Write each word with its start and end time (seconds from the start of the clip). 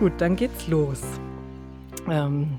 Gut, 0.00 0.12
dann 0.18 0.34
geht's 0.34 0.66
los. 0.66 1.02
Ähm, 2.08 2.58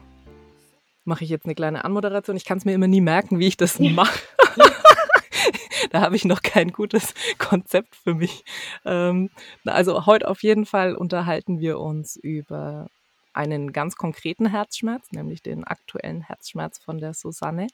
mache 1.04 1.26
ich 1.26 1.30
jetzt 1.30 1.46
eine 1.46 1.54
kleine 1.54 1.84
Anmoderation. 1.84 2.38
Ich 2.38 2.46
kann 2.46 2.58
es 2.58 2.66
mir 2.66 2.74
immer 2.74 2.88
nie 2.88 3.02
merken, 3.02 3.40
wie 3.40 3.48
ich 3.48 3.58
das 3.58 3.78
mache. 3.80 4.20
da 5.92 6.00
habe 6.00 6.16
ich 6.16 6.24
noch 6.24 6.42
kein 6.42 6.72
gutes 6.72 7.14
Konzept 7.38 7.98
für 7.98 8.16
mich. 8.16 8.46
Ähm, 8.86 9.30
also 9.66 10.06
heute 10.06 10.30
auf 10.30 10.44
jeden 10.44 10.66
Fall 10.66 10.96
unterhalten 10.96 11.60
wir 11.60 11.80
uns 11.80 12.16
über 12.16 12.88
einen 13.34 13.74
ganz 13.74 13.98
konkreten 13.98 14.46
Herzschmerz, 14.46 15.12
nämlich 15.12 15.44
den 15.44 15.66
aktuellen 15.66 16.22
Herzschmerz 16.22 16.80
von 16.80 17.00
der 17.00 17.14
Susanne. 17.14 17.68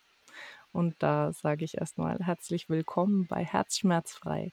Und 0.74 0.96
da 1.00 1.34
sage 1.34 1.66
ich 1.66 1.78
erstmal 1.78 2.18
herzlich 2.20 2.68
willkommen 2.68 3.28
bei 3.28 3.46
Herzschmerzfrei. 3.46 4.52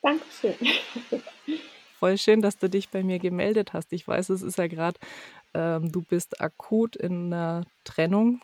Dankeschön. 0.00 0.54
Voll 1.98 2.16
schön, 2.16 2.40
dass 2.42 2.56
du 2.56 2.68
dich 2.70 2.90
bei 2.90 3.02
mir 3.02 3.18
gemeldet 3.18 3.72
hast. 3.72 3.92
Ich 3.92 4.06
weiß, 4.06 4.28
es 4.30 4.42
ist 4.42 4.56
ja 4.56 4.68
gerade, 4.68 4.98
ähm, 5.52 5.90
du 5.90 6.00
bist 6.00 6.40
akut 6.40 6.94
in 6.94 7.32
einer 7.32 7.64
Trennung, 7.82 8.40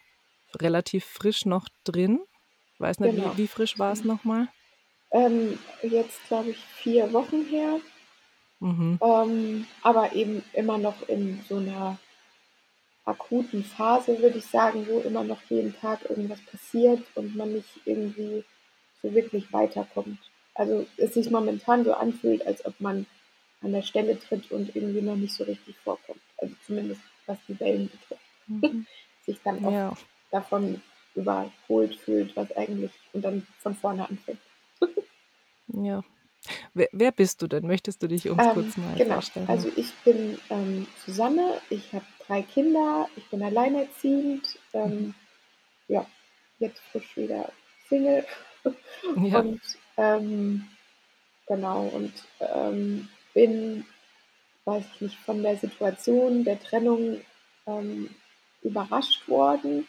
relativ 0.56 1.04
frisch 1.04 1.46
noch 1.46 1.68
drin. 1.84 2.20
Ich 2.74 2.80
weiß 2.80 2.98
nicht, 2.98 3.14
Genau. 3.14 3.32
wie, 3.36 3.44
wie 3.44 3.46
frisch 3.46 3.78
war 3.78 3.92
es 3.92 4.02
nochmal? 4.02 4.48
Ähm, 5.12 5.56
jetzt 5.82 6.18
glaube 6.26 6.50
ich 6.50 6.56
vier 6.58 7.12
Wochen 7.12 7.44
her, 7.44 7.78
Mhm. 8.58 8.98
ähm, 9.00 9.66
aber 9.82 10.12
eben 10.14 10.42
immer 10.54 10.78
noch 10.78 11.08
in 11.08 11.40
so 11.48 11.58
einer 11.58 11.96
akuten 13.04 13.62
Phase, 13.62 14.18
würde 14.20 14.38
ich 14.38 14.46
sagen, 14.46 14.86
wo 14.88 14.98
immer 14.98 15.22
noch 15.22 15.42
jeden 15.48 15.76
Tag 15.78 16.08
irgendwas 16.10 16.40
passiert 16.40 17.02
und 17.14 17.36
man 17.36 17.52
nicht 17.52 17.68
irgendwie 17.84 18.42
so 19.00 19.14
wirklich 19.14 19.52
weiterkommt. 19.52 20.18
Also 20.56 20.86
es 20.96 21.14
sich 21.14 21.30
momentan 21.30 21.84
so 21.84 21.92
anfühlt, 21.94 22.44
als 22.46 22.64
ob 22.64 22.80
man 22.80 23.06
an 23.64 23.72
der 23.72 23.82
Stelle 23.82 24.18
tritt 24.18 24.50
und 24.50 24.74
irgendwie 24.76 25.02
noch 25.02 25.16
nicht 25.16 25.34
so 25.34 25.44
richtig 25.44 25.76
vorkommt. 25.78 26.20
Also 26.38 26.54
zumindest 26.66 27.00
was 27.26 27.38
die 27.48 27.58
Wellen 27.60 27.90
betrifft. 27.90 28.22
Mhm. 28.46 28.86
Sich 29.26 29.38
dann 29.42 29.64
auch 29.64 29.72
Ja, 29.72 29.96
davon 30.30 30.82
überholt 31.14 31.96
fühlt, 31.96 32.36
was 32.36 32.54
eigentlich 32.56 32.90
und 33.12 33.22
dann 33.22 33.46
von 33.60 33.74
vorne 33.74 34.08
anfängt. 34.08 34.40
ja. 35.68 36.02
Wer, 36.74 36.88
wer 36.92 37.12
bist 37.12 37.40
du 37.40 37.46
denn? 37.46 37.66
Möchtest 37.66 38.02
du 38.02 38.08
dich 38.08 38.28
uns 38.28 38.42
Ähm, 38.42 38.54
kurz 38.54 38.76
mal 38.76 38.94
genau, 38.96 39.14
vorstellen? 39.14 39.48
also 39.48 39.70
ich 39.76 39.92
bin 40.04 40.38
ähm, 40.50 40.86
Susanne, 41.06 41.60
ich 41.70 41.92
habe 41.94 42.04
drei 42.26 42.42
Kinder, 42.42 43.08
ich 43.16 43.24
bin 43.30 43.42
alleinerziehend, 43.42 44.58
ähm, 44.74 45.14
ja, 45.88 46.06
jetzt 46.58 46.80
frisch 46.92 47.16
wieder 47.16 47.50
Single 47.88 48.26
Ja. 49.16 49.40
und 49.40 49.60
ähm, 49.96 50.66
genau 51.46 51.86
und 51.88 52.12
ähm, 52.40 53.08
bin, 53.34 53.86
weiß 54.64 54.84
ich 54.94 55.00
nicht, 55.02 55.16
von 55.20 55.42
der 55.42 55.56
Situation 55.58 56.44
der 56.44 56.60
Trennung 56.60 57.20
ähm, 57.66 58.10
überrascht 58.62 59.28
worden 59.28 59.86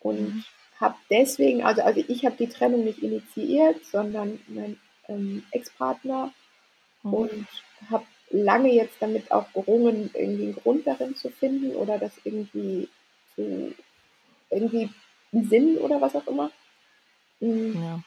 und 0.00 0.34
Mhm. 0.34 0.44
habe 0.80 0.96
deswegen, 1.10 1.62
also, 1.64 1.82
also 1.82 2.04
ich 2.08 2.24
habe 2.26 2.36
die 2.36 2.48
Trennung 2.48 2.84
nicht 2.84 3.00
initiiert, 3.00 3.84
sondern 3.86 4.40
mein 4.48 4.78
ähm, 5.08 5.44
Ex-Partner 5.52 6.32
Mhm. 7.04 7.14
und 7.14 7.48
habe 7.90 8.06
lange 8.30 8.72
jetzt 8.72 8.96
damit 9.00 9.30
auch 9.32 9.52
gerungen, 9.52 10.10
irgendwie 10.14 10.44
einen 10.44 10.56
Grund 10.56 10.86
darin 10.86 11.16
zu 11.16 11.30
finden 11.30 11.76
oder 11.76 11.98
das 11.98 12.12
irgendwie 12.24 12.88
zu 13.34 13.74
irgendwie 14.50 14.90
einen 15.32 15.48
Sinn 15.48 15.78
oder 15.78 16.00
was 16.00 16.14
auch 16.16 16.26
immer. 16.28 16.50
Hm, 17.40 17.82
Ja. 17.82 18.02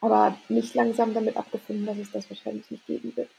aber 0.00 0.38
mich 0.48 0.74
langsam 0.74 1.14
damit 1.14 1.36
abgefunden, 1.36 1.86
dass 1.86 1.98
es 1.98 2.10
das 2.12 2.28
wahrscheinlich 2.30 2.70
nicht 2.70 2.86
geben 2.86 3.14
wird. 3.16 3.30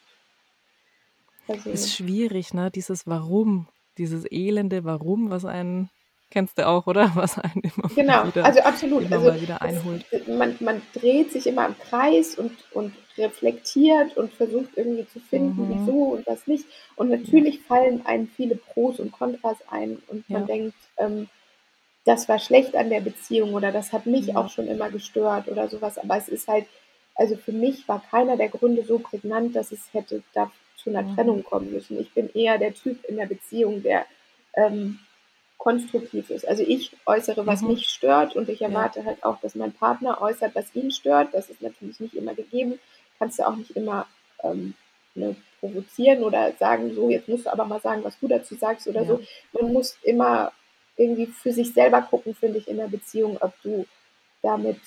Also, 1.48 1.70
Ist 1.70 1.94
schwierig, 1.94 2.54
ne? 2.54 2.72
Dieses 2.72 3.08
Warum, 3.08 3.68
dieses 3.98 4.26
elende 4.32 4.84
Warum, 4.86 5.30
was 5.30 5.46
einen, 5.46 5.90
kennst 6.30 6.58
du 6.58 6.68
auch, 6.68 6.88
oder? 6.88 7.12
Was 7.16 7.38
einen 7.38 7.62
immer 7.64 7.92
genau, 7.96 8.26
wieder, 8.26 8.46
also 8.46 8.62
absolut. 8.62 9.04
immer 9.04 9.18
Also 9.18 9.28
mal 9.28 9.42
wieder 9.42 9.62
es, 9.62 9.62
einholt. 9.62 10.06
man, 10.28 10.56
man 10.60 10.82
dreht 10.94 11.32
sich 11.32 11.48
immer 11.48 11.66
im 11.68 11.78
Kreis 11.78 12.36
und, 12.36 12.52
und 12.72 12.94
reflektiert 13.18 14.18
und 14.18 14.34
versucht 14.34 14.72
irgendwie 14.76 15.08
zu 15.08 15.20
finden, 15.20 15.68
Mhm. 15.68 15.70
wieso 15.70 15.94
und 16.14 16.26
was 16.28 16.48
nicht. 16.48 16.66
Und 16.96 17.10
natürlich 17.10 17.62
fallen 17.62 18.06
einem 18.06 18.28
viele 18.28 18.56
Pros 18.56 19.00
und 19.00 19.12
Kontras 19.12 19.58
ein 19.70 20.02
und 20.08 20.30
man 20.30 20.42
ja, 20.42 20.48
denkt, 20.48 20.76
ähm, 20.98 21.30
das 22.06 22.28
war 22.30 22.40
schlecht 22.40 22.76
an 22.76 22.90
der 22.90 23.02
Beziehung 23.02 23.54
oder 23.54 23.72
das 23.72 23.94
hat 23.94 24.06
mich 24.06 24.36
auch 24.36 24.44
ja, 24.44 24.50
schon 24.50 24.68
immer 24.68 24.90
gestört 24.90 25.48
oder 25.48 25.70
sowas. 25.70 25.98
Aber 25.98 26.18
es 26.18 26.28
ist 26.30 26.48
halt, 26.48 26.66
also 27.16 27.38
für 27.38 27.54
mich 27.54 27.88
war 27.88 28.04
keiner 28.10 28.38
der 28.38 28.50
Gründe 28.50 28.84
so 28.86 29.00
prägnant, 29.00 29.56
dass 29.56 29.72
es 29.72 29.94
hätte 29.94 30.24
da 30.34 30.52
zu 30.84 30.90
einer 30.90 31.04
mhm. 31.04 31.16
Trennung 31.16 31.44
kommen 31.44 31.72
müssen. 31.72 32.00
Ich 32.00 32.12
bin 32.14 32.30
eher 32.34 32.58
der 32.58 32.74
Typ 32.74 33.04
in 33.06 33.18
der 33.18 33.26
Beziehung, 33.26 33.84
der 33.84 34.06
ähm, 34.56 35.00
konstruktiv 35.58 36.30
ist. 36.30 36.48
Also 36.48 36.64
ich 36.64 36.92
äußere, 37.06 37.46
was 37.48 37.62
Mhm. 37.62 37.70
mich 37.70 37.88
stört 37.88 38.36
und 38.36 38.50
ich 38.50 38.60
Ja, 38.60 38.68
erwarte 38.68 39.06
halt 39.06 39.24
auch, 39.24 39.40
dass 39.40 39.56
mein 39.56 39.72
Partner 39.72 40.22
äußert, 40.22 40.56
was 40.56 40.76
ihn 40.76 40.92
stört. 40.92 41.34
Das 41.34 41.50
ist 41.50 41.62
natürlich 41.62 42.00
nicht 42.00 42.16
immer 42.16 42.34
gegeben. 42.34 42.80
Kannst 43.18 43.40
du 43.40 43.48
auch 43.48 43.56
nicht 43.56 43.72
immer 43.72 44.06
ähm, 44.44 44.74
ne, 45.16 45.36
provozieren 45.60 46.24
oder 46.24 46.52
sagen, 46.60 46.94
so, 46.94 47.10
jetzt 47.10 47.30
musst 47.30 47.46
du 47.46 47.54
aber 47.54 47.66
mal 47.66 47.80
sagen, 47.80 48.04
was 48.04 48.20
du 48.20 48.28
dazu 48.28 48.56
sagst 48.56 48.88
oder 48.88 49.02
ja, 49.04 49.08
so. 49.08 49.22
Man 49.54 49.72
muss 49.72 49.98
immer 50.04 50.52
irgendwie 50.98 51.28
für 51.28 51.54
sich 51.54 51.74
selber 51.74 52.02
gucken, 52.02 52.36
finde 52.36 52.60
ich, 52.60 52.68
in 52.68 52.78
der 52.78 52.88
Beziehung, 52.88 53.38
ob 53.40 53.54
du 53.62 53.86
damit 54.42 54.78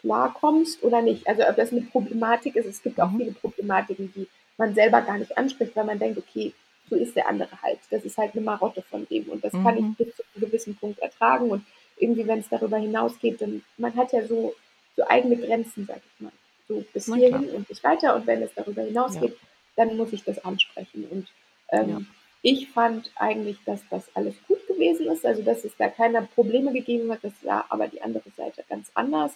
klarkommst 0.00 0.82
oder 0.82 1.02
nicht. 1.02 1.26
Also 1.26 1.42
ob 1.42 1.56
das 1.56 1.72
eine 1.72 1.82
Problematik 1.82 2.56
ist. 2.56 2.66
Es 2.66 2.82
gibt 2.82 3.00
auch 3.00 3.10
mhm. 3.10 3.18
viele 3.18 3.32
Problematiken, 3.32 4.12
die 4.14 4.28
man 4.58 4.74
selber 4.74 5.00
gar 5.02 5.18
nicht 5.18 5.36
anspricht, 5.38 5.74
weil 5.76 5.84
man 5.84 5.98
denkt, 5.98 6.18
okay, 6.18 6.52
so 6.90 6.96
ist 6.96 7.14
der 7.16 7.28
andere 7.28 7.60
halt. 7.62 7.78
Das 7.90 8.04
ist 8.04 8.16
halt 8.18 8.34
eine 8.34 8.42
Marotte 8.42 8.82
von 8.82 9.06
dem 9.08 9.24
und 9.24 9.44
das 9.44 9.52
kann 9.52 9.76
ich 9.76 9.82
Mhm. 9.82 9.94
bis 9.94 10.16
zu 10.16 10.22
einem 10.34 10.46
gewissen 10.46 10.76
Punkt 10.76 10.98
ertragen 11.00 11.50
und 11.50 11.64
irgendwie, 11.98 12.26
wenn 12.26 12.40
es 12.40 12.48
darüber 12.48 12.78
hinausgeht, 12.78 13.40
dann 13.40 13.62
man 13.76 13.94
hat 13.96 14.12
ja 14.12 14.26
so, 14.26 14.54
so 14.96 15.06
eigene 15.06 15.36
Grenzen, 15.36 15.84
sag 15.86 15.98
ich 15.98 16.20
mal. 16.20 16.32
So 16.68 16.84
bis 16.92 17.06
Na 17.08 17.16
klar. 17.16 17.28
hierhin 17.40 17.54
und 17.56 17.68
nicht 17.68 17.82
weiter 17.84 18.14
und 18.14 18.26
wenn 18.26 18.42
es 18.42 18.54
darüber 18.54 18.82
Ja, 18.82 18.88
hinausgeht, 18.88 19.36
dann 19.76 19.96
muss 19.96 20.12
ich 20.12 20.24
das 20.24 20.44
ansprechen 20.44 21.06
und 21.10 21.28
ja, 21.72 21.80
ähm, 21.80 22.06
ich 22.42 22.68
fand 22.70 23.10
eigentlich, 23.16 23.58
dass 23.66 23.80
das 23.90 24.04
alles 24.14 24.34
gut 24.46 24.64
gewesen 24.68 25.06
ist, 25.08 25.26
also 25.26 25.42
dass 25.42 25.64
es 25.64 25.76
da 25.76 25.88
keine 25.88 26.22
Probleme 26.22 26.72
gegeben 26.72 27.10
hat, 27.12 27.18
das 27.22 27.32
war 27.42 27.66
aber 27.68 27.88
die 27.88 28.00
andere 28.00 28.30
Seite 28.36 28.64
ganz 28.68 28.90
anders 28.94 29.32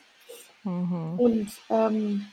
mhm. 0.62 1.18
und 1.18 1.50
ähm, 1.68 2.26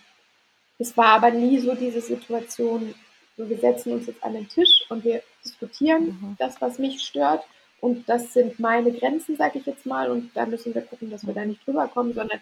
es 0.79 0.95
war 0.97 1.07
aber 1.17 1.31
nie 1.31 1.59
so 1.59 1.75
diese 1.75 2.01
Situation, 2.01 2.93
so 3.37 3.49
wir 3.49 3.57
setzen 3.57 3.93
uns 3.93 4.07
jetzt 4.07 4.23
an 4.23 4.33
den 4.33 4.47
Tisch 4.49 4.85
und 4.89 5.03
wir 5.03 5.21
diskutieren 5.45 6.05
Mhm. 6.05 6.35
das, 6.39 6.59
was 6.61 6.79
mich 6.79 7.01
stört. 7.01 7.43
Und 7.81 8.09
das 8.09 8.33
sind 8.33 8.59
meine 8.59 8.91
Grenzen, 8.91 9.37
sage 9.37 9.59
ich 9.59 9.65
jetzt 9.65 9.85
mal. 9.85 10.11
Und 10.11 10.31
da 10.35 10.45
müssen 10.45 10.73
wir 10.75 10.81
gucken, 10.81 11.09
dass 11.11 11.25
wir 11.25 11.33
da 11.33 11.41
Mhm. 11.41 11.49
nicht 11.49 11.65
drüber 11.65 11.87
kommen, 11.87 12.13
sondern 12.13 12.41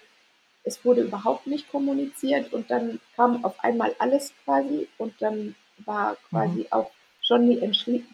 es 0.63 0.83
wurde 0.85 1.01
überhaupt 1.01 1.47
nicht 1.47 1.69
kommuniziert. 1.69 2.53
Und 2.53 2.71
dann 2.71 2.99
kam 3.15 3.43
auf 3.45 3.63
einmal 3.63 3.95
alles 3.99 4.33
quasi. 4.45 4.87
Und 4.97 5.13
dann 5.19 5.55
war 5.85 6.13
Mhm. 6.13 6.17
quasi 6.29 6.67
auch 6.71 6.91
schon 7.21 7.47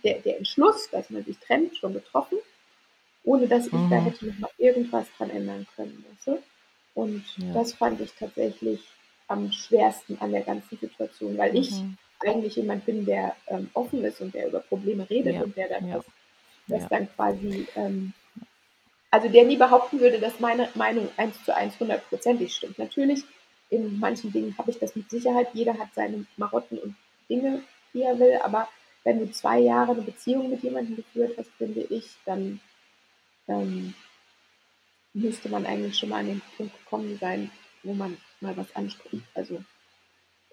der, 0.04 0.20
der 0.20 0.38
Entschluss, 0.38 0.90
dass 0.92 1.10
man 1.10 1.24
sich 1.24 1.38
trennt, 1.38 1.78
schon 1.78 1.94
getroffen, 1.94 2.40
ohne 3.24 3.48
dass 3.48 3.68
ich 3.68 3.72
da 3.72 3.78
Mhm. 3.78 4.06
hätte 4.06 4.26
noch 4.28 4.40
mal 4.40 4.52
irgendwas 4.58 5.08
dran 5.18 5.30
ändern 5.30 5.66
können. 5.76 6.04
Weißt 6.10 6.28
du? 6.28 6.44
Und 6.96 7.24
Ja, 7.38 7.54
das 7.54 7.74
fand 7.74 8.02
ich 8.02 8.12
tatsächlich 8.20 8.82
am 9.28 9.52
schwersten 9.52 10.18
an 10.20 10.32
der 10.32 10.42
ganzen 10.42 10.78
Situation, 10.78 11.38
weil 11.38 11.56
ich 11.56 11.72
mhm. 11.72 11.98
eigentlich 12.20 12.56
jemand 12.56 12.86
bin, 12.86 13.06
der 13.06 13.36
ähm, 13.48 13.70
offen 13.74 14.04
ist 14.04 14.22
und 14.22 14.34
der 14.34 14.48
über 14.48 14.60
Probleme 14.60 15.10
redet 15.10 15.36
Ja, 15.36 15.44
und 15.44 15.56
der 15.56 15.70
dann 15.70 15.88
ja, 15.88 15.96
das, 15.96 16.06
das 16.68 16.82
ja, 16.84 16.88
dann 16.90 17.10
quasi, 17.16 17.68
ähm, 17.76 18.14
also 19.12 19.30
der 19.30 19.46
nie 19.46 19.58
behaupten 19.58 20.00
würde, 20.00 20.20
dass 20.20 20.40
meine 20.40 20.70
Meinung 20.76 21.10
eins 21.18 21.44
zu 21.44 21.56
eins 21.56 21.80
hundertprozentig 21.80 22.54
stimmt. 22.54 22.80
Natürlich, 22.80 23.24
in 23.70 24.00
manchen 24.00 24.32
Dingen 24.32 24.56
habe 24.58 24.72
ich 24.72 24.80
das 24.80 24.96
mit 24.96 25.10
Sicherheit. 25.10 25.48
Jeder 25.54 25.78
hat 25.78 25.94
seine 25.94 26.26
Marotten 26.38 26.78
und 26.78 26.96
Dinge, 27.30 27.62
die 27.94 28.02
er 28.02 28.20
will, 28.20 28.40
aber 28.44 28.68
wenn 29.04 29.20
du 29.20 29.32
zwei 29.32 29.60
Jahre 29.60 29.92
eine 29.92 30.02
Beziehung 30.02 30.50
mit 30.50 30.64
jemandem 30.64 30.96
geführt 30.96 31.36
hast, 31.38 31.50
finde 31.58 31.82
ich, 31.82 32.10
dann 32.26 32.60
ähm, 33.48 33.94
müsste 35.14 35.50
man 35.50 35.66
eigentlich 35.66 35.98
schon 35.98 36.10
mal 36.10 36.20
an 36.20 36.28
den 36.28 36.42
Punkt 36.58 36.78
gekommen 36.78 37.18
sein, 37.20 37.52
wo 37.84 37.94
man 37.94 38.18
mal 38.42 38.56
was 38.58 38.76
anspricht. 38.76 39.26
Also 39.34 39.64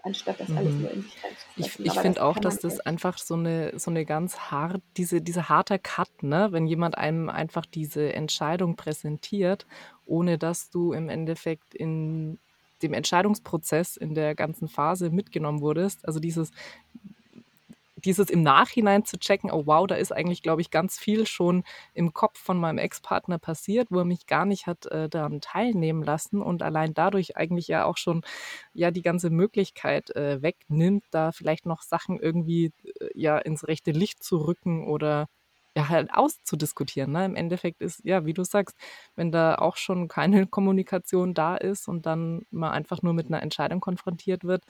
anstatt 0.02 0.40
das 0.40 0.50
alles 0.50 0.72
mhm. 0.74 0.80
nur 0.82 0.90
in 0.90 1.02
sich 1.02 1.14
Ich, 1.14 1.24
reinzufressen. 1.24 1.84
ich 1.84 1.92
das 1.92 2.02
finde 2.02 2.22
auch, 2.22 2.34
kann 2.34 2.42
man 2.42 2.52
dass 2.52 2.60
das 2.60 2.80
einfach 2.80 3.18
so 3.18 3.34
eine, 3.34 3.78
so 3.78 3.90
eine 3.90 4.04
ganz 4.04 4.38
hart, 4.38 4.82
diese, 4.96 5.20
dieser 5.20 5.48
harte 5.48 5.78
Cut, 5.78 6.22
ne? 6.22 6.48
Wenn 6.50 6.66
jemand 6.66 6.96
einem 6.96 7.28
einfach 7.28 7.66
diese 7.66 8.12
Entscheidung 8.12 8.76
präsentiert, 8.76 9.66
ohne 10.06 10.38
dass 10.38 10.70
du 10.70 10.92
im 10.92 11.08
Endeffekt 11.08 11.74
in 11.74 12.38
dem 12.82 12.94
Entscheidungsprozess 12.94 13.96
in 13.96 14.14
der 14.14 14.34
ganzen 14.34 14.68
Phase 14.68 15.10
mitgenommen 15.10 15.60
wurdest. 15.60 16.06
Also 16.06 16.18
dieses, 16.18 16.50
dieses 18.04 18.30
im 18.30 18.42
Nachhinein 18.42 19.04
zu 19.04 19.18
checken, 19.18 19.50
oh 19.50 19.66
wow, 19.66 19.86
da 19.86 19.94
ist 19.94 20.12
eigentlich, 20.12 20.42
glaube 20.42 20.60
ich, 20.62 20.70
ganz 20.70 20.98
viel 20.98 21.26
schon 21.26 21.64
im 21.94 22.12
Kopf 22.12 22.38
von 22.38 22.58
meinem 22.58 22.78
Ex-Partner 22.78 23.38
passiert, 23.38 23.88
wo 23.90 23.98
er 23.98 24.04
mich 24.04 24.26
gar 24.26 24.44
nicht 24.44 24.66
hat 24.66 24.86
äh, 24.86 25.08
daran 25.08 25.40
teilnehmen 25.40 26.02
lassen 26.02 26.42
und 26.42 26.62
allein 26.62 26.94
dadurch 26.94 27.36
eigentlich 27.36 27.68
ja 27.68 27.84
auch 27.84 27.96
schon 27.96 28.22
ja 28.72 28.90
die 28.90 29.02
ganze 29.02 29.30
Möglichkeit 29.30 30.14
äh, 30.16 30.42
wegnimmt, 30.42 31.04
da 31.10 31.32
vielleicht 31.32 31.66
noch 31.66 31.82
Sachen 31.82 32.18
irgendwie 32.20 32.72
äh, 33.00 33.10
ja 33.14 33.38
ins 33.38 33.66
rechte 33.68 33.92
Licht 33.92 34.22
zu 34.22 34.38
rücken 34.38 34.86
oder 34.86 35.28
ja, 35.76 35.88
halt 35.88 36.12
auszudiskutieren. 36.12 37.12
Ne? 37.12 37.24
Im 37.24 37.36
Endeffekt 37.36 37.80
ist, 37.80 38.04
ja, 38.04 38.26
wie 38.26 38.34
du 38.34 38.44
sagst, 38.44 38.76
wenn 39.16 39.30
da 39.32 39.54
auch 39.56 39.76
schon 39.76 40.08
keine 40.08 40.46
Kommunikation 40.46 41.34
da 41.34 41.56
ist 41.56 41.88
und 41.88 42.06
dann 42.06 42.42
mal 42.50 42.70
einfach 42.72 43.02
nur 43.02 43.14
mit 43.14 43.26
einer 43.28 43.42
Entscheidung 43.42 43.80
konfrontiert 43.80 44.44
wird, 44.44 44.64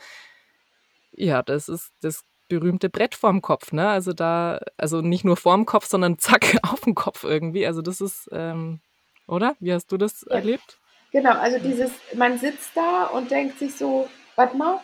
ja, 1.12 1.42
das 1.42 1.68
ist 1.68 1.92
das 2.00 2.24
berühmte 2.50 2.90
Brett 2.90 3.14
vorm 3.14 3.40
Kopf, 3.40 3.72
ne? 3.72 3.88
Also 3.88 4.12
da, 4.12 4.60
also 4.76 5.00
nicht 5.00 5.24
nur 5.24 5.38
vorm 5.38 5.64
Kopf, 5.64 5.86
sondern 5.86 6.18
zack, 6.18 6.58
auf 6.62 6.80
dem 6.80 6.94
Kopf 6.94 7.24
irgendwie. 7.24 7.66
Also 7.66 7.80
das 7.80 8.02
ist, 8.02 8.28
ähm, 8.32 8.80
oder? 9.26 9.56
Wie 9.60 9.72
hast 9.72 9.90
du 9.90 9.96
das 9.96 10.26
ja. 10.28 10.36
erlebt? 10.36 10.78
Genau, 11.12 11.32
also 11.32 11.58
dieses, 11.58 11.90
man 12.14 12.38
sitzt 12.38 12.70
da 12.76 13.06
und 13.06 13.30
denkt 13.30 13.58
sich 13.58 13.74
so, 13.74 14.08
warte 14.36 14.56
mal, 14.56 14.80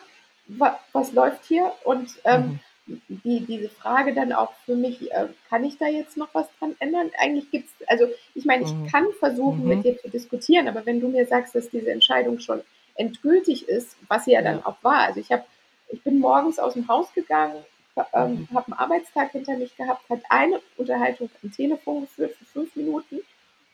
wa, 0.48 0.78
was 0.92 1.12
läuft 1.12 1.44
hier? 1.44 1.72
Und 1.84 2.08
ähm, 2.24 2.42
mhm 2.42 2.60
die, 2.86 3.40
diese 3.40 3.68
Frage 3.68 4.14
dann 4.14 4.32
auch 4.32 4.52
für 4.64 4.76
mich, 4.76 5.10
äh, 5.12 5.26
kann 5.48 5.64
ich 5.64 5.78
da 5.78 5.86
jetzt 5.86 6.16
noch 6.16 6.28
was 6.32 6.46
dran 6.58 6.76
ändern? 6.78 7.10
Eigentlich 7.18 7.50
gibt 7.50 7.68
es, 7.68 7.88
also 7.88 8.06
ich 8.34 8.44
meine, 8.44 8.64
ich 8.64 8.72
mhm. 8.72 8.86
kann 8.86 9.06
versuchen, 9.18 9.62
mhm. 9.62 9.68
mit 9.68 9.84
dir 9.84 9.98
zu 9.98 10.08
diskutieren, 10.08 10.68
aber 10.68 10.86
wenn 10.86 11.00
du 11.00 11.08
mir 11.08 11.26
sagst, 11.26 11.54
dass 11.54 11.70
diese 11.70 11.90
Entscheidung 11.90 12.38
schon 12.38 12.62
endgültig 12.94 13.68
ist, 13.68 13.96
was 14.08 14.24
sie 14.24 14.32
ja 14.32 14.42
dann 14.42 14.64
auch 14.64 14.76
war, 14.82 15.00
also 15.00 15.20
ich 15.20 15.32
habe, 15.32 15.44
ich 15.88 16.02
bin 16.02 16.18
morgens 16.18 16.58
aus 16.58 16.74
dem 16.74 16.88
Haus 16.88 17.12
gegangen, 17.14 17.64
ähm, 18.12 18.46
mhm. 18.50 18.54
habe 18.54 18.66
einen 18.66 18.78
Arbeitstag 18.78 19.32
hinter 19.32 19.56
mich 19.56 19.76
gehabt, 19.76 20.08
hat 20.10 20.20
eine 20.28 20.60
Unterhaltung 20.76 21.30
am 21.42 21.52
Telefon 21.52 22.02
geführt 22.02 22.34
für 22.38 22.44
fünf 22.44 22.76
Minuten 22.76 23.20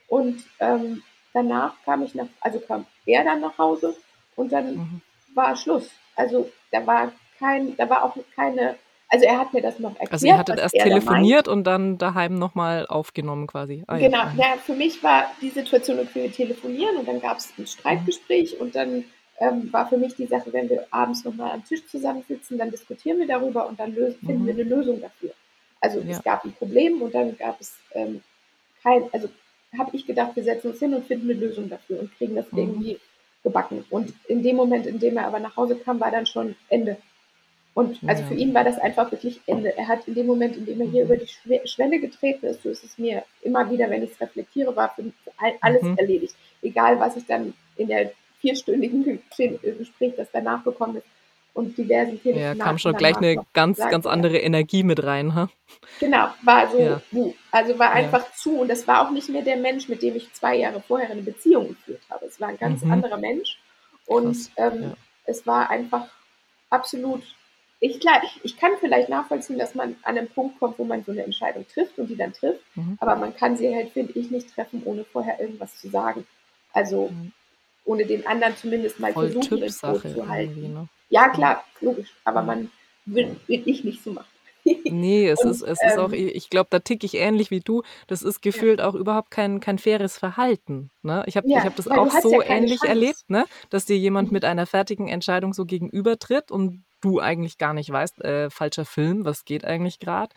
und 0.09 0.45
ähm, 0.61 1.03
danach 1.33 1.75
kam 1.85 2.03
ich 2.03 2.15
nach, 2.15 2.29
also 2.41 2.61
kam 2.61 2.87
er 3.07 3.25
dann 3.25 3.41
nach 3.41 3.59
Hause 3.59 3.97
und 4.37 4.53
dann 4.53 4.77
mhm. 4.77 5.01
war 5.35 5.57
Schluss. 5.57 5.91
Also 6.15 6.51
da 6.71 6.87
war 6.87 7.13
kein, 7.39 7.77
da 7.77 7.89
war 7.89 8.05
auch 8.05 8.17
keine 8.37 8.77
also 9.13 9.27
er 9.27 9.39
hat 9.39 9.53
mir 9.53 9.61
das 9.61 9.79
noch 9.79 9.91
erklärt. 9.91 10.13
Also 10.13 10.27
ihr 10.27 10.39
hattet 10.39 10.59
erst 10.59 10.75
telefoniert 10.75 11.47
und 11.47 11.65
dann 11.65 11.99
daheim 11.99 12.35
nochmal 12.35 12.87
aufgenommen 12.87 13.47
quasi. 13.47 13.85
Ah, 13.87 13.99
genau, 13.99 14.23
ja. 14.23 14.33
ja. 14.39 14.57
für 14.57 14.73
mich 14.73 15.03
war 15.03 15.27
die 15.43 15.51
Situation, 15.51 15.99
okay, 15.99 16.23
wir 16.23 16.33
telefonieren 16.33 16.97
und 16.97 17.07
dann 17.07 17.21
gab 17.21 17.37
es 17.37 17.53
ein 17.59 17.67
Streitgespräch 17.67 18.55
mhm. 18.55 18.61
und 18.63 18.75
dann 18.75 19.05
ähm, 19.43 19.73
war 19.73 19.89
für 19.89 19.97
mich 19.97 20.15
die 20.15 20.27
Sache, 20.27 20.53
wenn 20.53 20.71
wir 20.71 20.87
abends 20.91 21.25
nochmal 21.25 21.51
am 21.51 21.65
Tisch 21.65 21.85
zusammensitzen, 21.87 22.59
dann 22.59 22.71
diskutieren 22.71 23.19
wir 23.19 23.27
darüber 23.27 23.69
und 23.69 23.79
dann 23.81 23.95
lösen, 23.95 24.19
finden 24.21 24.43
mhm. 24.43 24.47
wir 24.47 24.55
eine 24.55 24.63
Lösung 24.63 25.01
dafür. 25.01 25.31
Also 25.81 26.01
ja. 26.01 26.13
es 26.13 26.23
gab 26.23 26.45
ein 26.45 26.53
Problem 26.53 27.03
und 27.03 27.13
dann 27.13 27.37
gab 27.37 27.61
es 27.61 27.75
ähm, 27.93 28.23
kein, 28.83 29.03
also 29.13 29.29
habe 29.77 29.97
ich 29.97 30.07
gedacht, 30.07 30.37
wir 30.37 30.45
setzen 30.45 30.71
uns 30.71 30.79
hin 30.79 30.95
und 30.95 31.07
finden 31.07 31.29
eine 31.29 31.41
Lösung 31.41 31.69
dafür 31.69 32.01
und 32.01 32.17
kriegen 32.17 32.37
das 32.37 32.51
mhm. 32.53 32.59
irgendwie 32.59 33.01
gebacken. 33.43 33.85
Und 33.91 34.13
in 34.29 34.45
dem 34.45 34.55
Moment, 34.55 34.87
in 34.87 35.01
dem 35.01 35.17
er 35.17 35.27
aber 35.27 35.41
nach 35.41 35.57
Hause 35.57 35.77
kam, 35.77 35.99
war 35.99 36.13
dann 36.13 36.27
schon 36.27 36.55
Ende. 36.69 36.97
Und 37.75 37.99
also 38.07 38.23
ja. 38.23 38.29
für 38.29 38.35
ihn 38.35 38.55
war 38.55 38.65
das 38.65 38.79
einfach 38.79 39.11
wirklich 39.11 39.41
Ende. 39.47 39.77
Er 39.77 39.89
hat 39.89 40.07
in 40.07 40.15
dem 40.15 40.27
Moment, 40.27 40.57
in 40.57 40.67
dem 40.67 40.81
er 40.81 40.87
hier 40.87 41.05
mhm. 41.05 41.11
über 41.11 41.17
die 41.17 41.67
Schwelle 41.69 41.99
getreten 41.99 42.47
ist, 42.47 42.63
so 42.63 42.69
ist 42.69 42.85
es 42.85 42.97
mir 42.97 43.25
immer 43.41 43.69
wieder, 43.71 43.91
wenn 43.91 44.05
ich 44.05 44.13
es 44.13 44.21
reflektiere, 44.21 44.77
war 44.77 44.95
für 44.95 45.11
alles 45.61 45.83
mhm. 45.83 45.97
erledigt. 45.97 46.37
Egal, 46.61 47.01
was 47.01 47.17
ich 47.17 47.27
dann 47.27 47.55
in 47.77 47.89
der 47.89 48.13
vierstündigen 48.43 49.23
Gespräch, 49.79 50.13
das 50.17 50.29
danach 50.31 50.63
gekommen 50.63 50.97
ist, 50.97 51.07
und 51.55 51.77
diversen 51.77 52.21
Telefonaten. 52.23 52.59
Ja, 52.59 52.65
kam 52.65 52.79
schon 52.79 52.95
gleich 52.97 53.17
eine 53.17 53.37
ganz, 53.53 53.77
gesagt, 53.77 53.93
ganz 53.93 54.07
andere 54.07 54.39
ja. 54.39 54.43
Energie 54.43 54.83
mit 54.83 55.03
rein, 55.03 55.35
ha? 55.35 55.49
Genau, 56.01 56.29
war 56.43 56.71
so, 56.71 56.79
ja. 56.79 57.01
also 57.51 57.79
war 57.79 57.93
einfach 57.93 58.25
ja. 58.25 58.33
zu 58.35 58.61
und 58.61 58.69
das 58.69 58.87
war 58.89 59.07
auch 59.07 59.11
nicht 59.11 59.29
mehr 59.29 59.43
der 59.43 59.57
Mensch, 59.57 59.89
mit 59.89 60.03
dem 60.03 60.17
ich 60.17 60.33
zwei 60.33 60.57
Jahre 60.57 60.81
vorher 60.81 61.11
eine 61.11 61.23
Beziehung 61.23 61.69
geführt 61.69 62.03
habe. 62.11 62.27
Es 62.27 62.41
war 62.41 62.49
ein 62.49 62.59
ganz 62.59 62.83
mhm. 62.83 62.93
anderer 62.93 63.19
Mensch 63.19 63.59
und 64.07 64.37
ähm, 64.57 64.95
es 65.25 65.47
war 65.47 65.71
einfach 65.71 66.07
absolut 66.71 67.23
ich, 67.85 67.99
klar, 67.99 68.23
ich 68.45 68.57
kann 68.57 68.71
vielleicht 68.79 69.09
nachvollziehen, 69.09 69.59
dass 69.59 69.75
man 69.75 69.97
an 70.03 70.17
einen 70.17 70.29
Punkt 70.29 70.61
kommt, 70.61 70.79
wo 70.79 70.85
man 70.85 71.03
so 71.03 71.11
eine 71.11 71.25
Entscheidung 71.25 71.67
trifft 71.67 71.99
und 71.99 72.07
die 72.07 72.17
dann 72.17 72.33
trifft, 72.33 72.63
mhm. 72.77 72.97
aber 73.01 73.17
man 73.17 73.35
kann 73.35 73.57
sie 73.57 73.75
halt, 73.75 73.91
finde 73.91 74.13
ich, 74.13 74.31
nicht 74.31 74.55
treffen, 74.55 74.83
ohne 74.85 75.05
vorher 75.05 75.41
irgendwas 75.41 75.77
zu 75.81 75.91
sagen. 75.91 76.25
Also 76.73 77.09
mhm. 77.09 77.33
Ohne 77.85 78.07
den 78.07 78.27
anderen 78.27 78.57
zumindest 78.57 79.01
mal 79.01 79.13
Voll 79.13 79.31
versuchen, 79.31 79.61
Boot 79.61 79.73
zu 79.73 80.29
halten. 80.29 80.73
Ne? 80.73 80.89
Ja, 81.09 81.29
klar, 81.29 81.65
logisch, 81.81 82.13
aber 82.25 82.43
man 82.43 82.71
will, 83.07 83.37
will 83.47 83.63
ich 83.67 83.85
nicht 83.85 84.03
so 84.03 84.13
machen. 84.13 84.27
Nee, 84.85 85.29
es 85.29 85.41
und, 85.41 85.51
ist, 85.51 85.63
es 85.63 85.79
ähm, 85.83 85.89
ist 85.89 85.99
auch, 85.99 86.13
ich 86.13 86.51
glaube, 86.51 86.69
da 86.71 86.79
ticke 86.79 87.05
ich 87.07 87.15
ähnlich 87.15 87.51
wie 87.51 87.61
du. 87.61 87.83
Das 88.07 88.23
ist 88.23 88.43
gefühlt 88.43 88.79
ja. 88.79 88.89
auch 88.89 88.95
überhaupt 88.95 89.31
kein, 89.31 89.61
kein 89.61 89.79
faires 89.79 90.19
Verhalten. 90.19 90.91
Ne? 91.03 91.25
Ich 91.27 91.37
habe 91.37 91.49
ja, 91.49 91.65
hab 91.65 91.77
das 91.77 91.89
auch 91.89 92.11
so 92.21 92.41
ja 92.41 92.49
ähnlich 92.49 92.79
Chance. 92.79 92.89
erlebt, 92.89 93.25
ne? 93.29 93.47
dass 93.71 93.87
dir 93.87 93.99
jemand 93.99 94.29
mhm. 94.29 94.35
mit 94.35 94.45
einer 94.45 94.67
fertigen 94.67 95.09
Entscheidung 95.09 95.53
so 95.53 95.65
gegenübertritt 95.65 96.51
und 96.51 96.85
du 97.01 97.19
eigentlich 97.19 97.59
gar 97.59 97.75
nicht 97.75 97.91
weißt, 97.91 98.23
äh, 98.25 98.51
falscher 98.51 98.85
Film, 98.85 99.25
was 99.25 99.45
geht 99.45 99.65
eigentlich 99.65 99.99
gerade. 99.99 100.33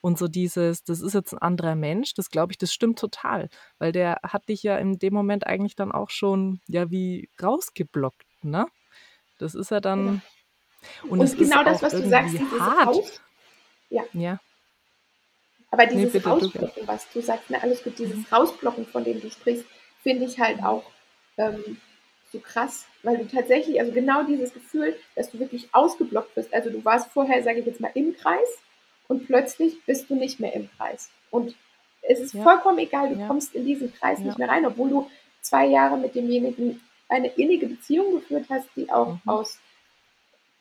Und 0.00 0.18
so 0.18 0.28
dieses, 0.28 0.82
das 0.82 1.00
ist 1.00 1.14
jetzt 1.14 1.32
ein 1.32 1.38
anderer 1.38 1.74
Mensch, 1.74 2.14
das 2.14 2.30
glaube 2.30 2.52
ich, 2.52 2.58
das 2.58 2.72
stimmt 2.72 2.98
total. 2.98 3.48
Weil 3.78 3.92
der 3.92 4.20
hat 4.22 4.48
dich 4.48 4.62
ja 4.62 4.78
in 4.78 4.98
dem 4.98 5.12
Moment 5.12 5.46
eigentlich 5.46 5.76
dann 5.76 5.92
auch 5.92 6.10
schon, 6.10 6.60
ja, 6.66 6.90
wie 6.90 7.28
rausgeblockt, 7.42 8.26
ne? 8.42 8.66
Das 9.38 9.54
ist 9.54 9.70
ja 9.70 9.80
dann. 9.80 10.22
Und, 11.08 11.20
und 11.20 11.38
genau 11.38 11.62
das, 11.64 11.82
was 11.82 11.92
du 11.92 12.08
sagst, 12.08 12.34
dieses 12.34 12.60
hart. 12.60 13.22
Ja. 13.90 14.04
ja. 14.12 14.40
Aber 15.70 15.86
dieses 15.86 16.14
nee, 16.14 16.20
Rausblocken, 16.20 16.86
was 16.86 17.10
du 17.12 17.20
sagst, 17.20 17.50
ne, 17.50 17.62
alles 17.62 17.82
gut, 17.82 17.98
dieses 17.98 18.16
mhm. 18.16 18.26
Rausblocken, 18.32 18.86
von 18.86 19.04
dem 19.04 19.20
du 19.20 19.30
sprichst, 19.30 19.64
finde 20.02 20.24
ich 20.24 20.40
halt 20.40 20.62
auch 20.62 20.84
ähm, 21.36 21.76
so 22.32 22.38
krass, 22.40 22.86
weil 23.02 23.18
du 23.18 23.28
tatsächlich, 23.28 23.78
also 23.80 23.92
genau 23.92 24.24
dieses 24.24 24.52
Gefühl, 24.52 24.96
dass 25.14 25.30
du 25.30 25.38
wirklich 25.38 25.68
ausgeblockt 25.72 26.34
bist. 26.34 26.52
Also 26.52 26.70
du 26.70 26.84
warst 26.84 27.10
vorher, 27.10 27.42
sage 27.42 27.60
ich 27.60 27.66
jetzt 27.66 27.80
mal, 27.80 27.90
im 27.94 28.16
Kreis 28.16 28.48
und 29.10 29.26
plötzlich 29.26 29.84
bist 29.86 30.08
du 30.08 30.14
nicht 30.14 30.38
mehr 30.38 30.54
im 30.54 30.70
Kreis. 30.76 31.10
Und 31.32 31.56
es 32.00 32.20
ist 32.20 32.32
ja. 32.32 32.44
vollkommen 32.44 32.78
egal, 32.78 33.12
du 33.12 33.18
ja. 33.18 33.26
kommst 33.26 33.56
in 33.56 33.66
diesen 33.66 33.92
Kreis 33.92 34.20
ja. 34.20 34.26
nicht 34.26 34.38
mehr 34.38 34.48
rein, 34.48 34.64
obwohl 34.64 34.88
du 34.88 35.10
zwei 35.40 35.66
Jahre 35.66 35.98
mit 35.98 36.14
demjenigen 36.14 36.80
eine 37.08 37.26
innige 37.26 37.66
Beziehung 37.66 38.12
geführt 38.12 38.46
hast, 38.48 38.68
die 38.76 38.88
auch 38.88 39.14
mhm. 39.14 39.20
aus, 39.26 39.58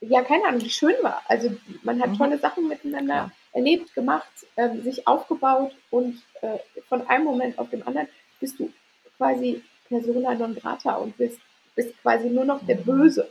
ja, 0.02 0.24
keine 0.24 0.46
Ahnung, 0.46 0.62
die 0.62 0.72
schön 0.72 0.96
war. 1.04 1.22
Also 1.28 1.56
man 1.84 2.02
hat 2.02 2.10
mhm. 2.10 2.18
tolle 2.18 2.40
Sachen 2.40 2.68
miteinander 2.68 3.32
erlebt, 3.52 3.94
gemacht, 3.94 4.32
ähm, 4.58 4.82
sich 4.82 5.08
aufgebaut 5.08 5.72
und 5.92 6.20
äh, 6.42 6.58
von 6.88 7.06
einem 7.08 7.26
Moment 7.26 7.60
auf 7.60 7.70
den 7.70 7.86
anderen 7.86 8.08
bist 8.40 8.60
du 8.60 8.74
quasi 9.18 9.62
persona 9.88 10.34
non 10.34 10.56
grata 10.56 10.96
und 10.96 11.16
bist 11.18 11.40
bist 11.76 11.96
quasi 12.02 12.30
nur 12.30 12.46
noch 12.46 12.66
der 12.66 12.78
mhm. 12.78 12.86
Böse, 12.86 13.30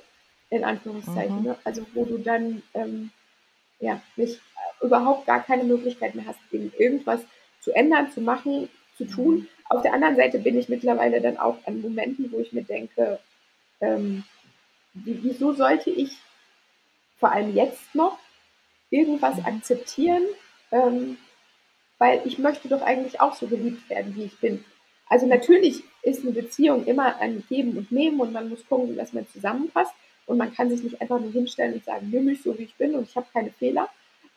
in 0.51 0.63
Anführungszeichen. 0.63 1.41
Mhm. 1.41 1.43
Ne? 1.43 1.59
Also 1.65 1.85
wo 1.93 2.05
du 2.05 2.19
dann 2.19 2.63
ähm, 2.73 3.11
ja, 3.81 4.01
nicht, 4.17 4.37
äh, 4.37 4.87
überhaupt 4.87 5.27
gar 5.27 5.43
keine 5.43 5.65
Möglichkeit 5.65 6.15
mehr 6.15 6.27
hast, 6.27 6.39
irgendwas 6.51 7.21
zu 7.61 7.73
ändern, 7.73 8.11
zu 8.11 8.21
machen, 8.21 8.69
zu 8.97 9.05
tun. 9.05 9.37
Mhm. 9.37 9.49
Auf 9.69 9.83
der 9.83 9.93
anderen 9.93 10.17
Seite 10.17 10.39
bin 10.39 10.59
ich 10.59 10.69
mittlerweile 10.69 11.21
dann 11.21 11.37
auch 11.37 11.59
an 11.67 11.81
Momenten, 11.81 12.33
wo 12.33 12.41
ich 12.41 12.53
mir 12.53 12.65
denke, 12.65 13.19
ähm, 13.81 14.25
wieso 14.95 15.53
sollte 15.53 15.91
ich 15.91 16.17
vor 17.19 17.33
allem 17.33 17.55
jetzt 17.55 17.95
noch 17.95 18.19
irgendwas 18.91 19.37
mhm. 19.37 19.45
akzeptieren, 19.45 20.23
ähm, 20.73 21.19
weil 21.99 22.23
ich 22.25 22.39
möchte 22.39 22.69
doch 22.69 22.83
eigentlich 22.83 23.21
auch 23.21 23.35
so 23.35 23.47
geliebt 23.47 23.89
werden, 23.91 24.15
wie 24.17 24.25
ich 24.25 24.39
bin. 24.39 24.65
Also 25.09 25.27
natürlich 25.27 25.83
ist 26.03 26.23
eine 26.23 26.33
Beziehung 26.33 26.87
immer 26.87 27.17
ein 27.17 27.43
Geben 27.49 27.77
und 27.77 27.91
Nehmen 27.91 28.21
und 28.21 28.33
man 28.33 28.49
muss 28.49 28.67
gucken, 28.67 28.97
dass 28.97 29.13
man 29.13 29.27
zusammenpasst. 29.29 29.93
Und 30.29 30.37
man 30.37 30.55
kann 30.55 30.69
sich 30.69 30.83
nicht 30.83 31.01
einfach 31.01 31.19
nur 31.19 31.33
hinstellen 31.33 31.75
und 31.75 31.85
sagen, 31.85 32.11
nimm 32.11 32.27
mich 32.27 32.43
so 32.43 32.57
wie 32.59 32.65
ich 32.65 32.77
bin 32.77 32.95
und 32.95 33.09
ich 33.09 33.17
habe 33.17 33.27
keine 33.33 33.51
Fehler. 33.51 33.89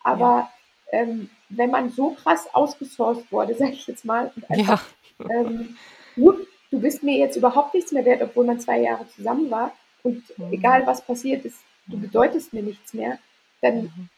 Aber 0.04 0.50
ja. 0.92 1.00
ähm, 1.00 1.30
wenn 1.50 1.70
man 1.70 1.90
so 1.90 2.12
krass 2.12 2.48
ausgesourced 2.54 3.30
wurde, 3.32 3.54
sage 3.60 3.74
ich 3.74 3.86
jetzt 3.88 4.06
mal, 4.06 4.32
und 4.36 4.50
einfach, 4.50 4.84
ja. 5.20 5.30
ähm, 5.30 5.78
du, 6.16 6.34
du 6.72 6.80
bist 6.80 7.04
mir 7.04 7.18
jetzt 7.18 7.36
überhaupt 7.36 7.74
nichts 7.74 7.92
mehr 7.92 8.06
wert, 8.06 8.22
obwohl 8.22 8.46
man 8.46 8.60
zwei 8.60 8.80
Jahre 8.80 9.06
zusammen 9.10 9.52
war 9.52 9.74
und 10.02 10.24
mhm. 10.38 10.54
egal 10.54 10.88
was 10.88 11.06
passiert 11.06 11.44
ist, 11.44 11.60
du 11.88 12.00
bedeutest 12.00 12.54
mir 12.54 12.64
nichts 12.64 12.94
mehr, 12.94 13.20
dann 13.60 13.84
mhm. 13.84 14.10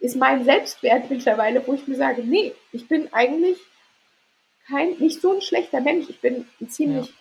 ist 0.00 0.16
mein 0.16 0.44
Selbstwert 0.44 1.10
mittlerweile, 1.10 1.66
wo 1.66 1.72
ich 1.72 1.88
mir 1.88 1.96
sage, 1.96 2.22
nee, 2.22 2.52
ich 2.72 2.86
bin 2.88 3.10
eigentlich 3.12 3.58
kein, 4.68 4.98
nicht 4.98 5.20
so 5.20 5.32
ein 5.32 5.40
schlechter 5.40 5.80
Mensch. 5.80 6.08
Ich 6.08 6.20
bin 6.20 6.46
ein 6.60 6.68
ziemlich 6.68 7.06
ja. 7.06 7.12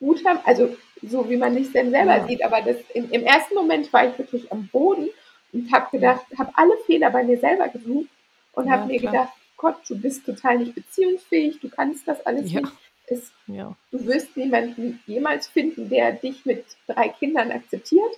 guter, 0.00 0.42
also 0.46 0.76
so 1.02 1.28
wie 1.28 1.36
man 1.36 1.54
sich 1.54 1.72
denn 1.72 1.90
selber 1.90 2.18
ja. 2.18 2.26
sieht, 2.26 2.44
aber 2.44 2.60
das, 2.62 2.76
im, 2.94 3.10
im, 3.10 3.22
ersten 3.22 3.54
Moment 3.54 3.92
war 3.92 4.08
ich 4.08 4.18
wirklich 4.18 4.50
am 4.52 4.68
Boden 4.68 5.08
und 5.52 5.72
habe 5.72 5.90
gedacht, 5.90 6.24
habe 6.38 6.50
alle 6.54 6.76
Fehler 6.86 7.10
bei 7.10 7.24
mir 7.24 7.38
selber 7.38 7.68
gesucht 7.68 8.08
und 8.52 8.66
ja, 8.66 8.72
habe 8.72 8.86
mir 8.86 8.98
klar. 8.98 9.12
gedacht, 9.12 9.32
Gott, 9.56 9.76
du 9.88 10.00
bist 10.00 10.24
total 10.24 10.58
nicht 10.58 10.74
beziehungsfähig, 10.74 11.60
du 11.60 11.68
kannst 11.68 12.06
das 12.06 12.24
alles 12.24 12.52
nicht. 12.52 12.72
Es, 13.10 13.32
du 13.90 14.04
wirst 14.06 14.36
niemanden 14.36 15.00
jemals 15.06 15.48
finden, 15.48 15.88
der 15.88 16.12
dich 16.12 16.44
mit 16.44 16.64
drei 16.86 17.08
Kindern 17.08 17.50
akzeptiert. 17.50 18.12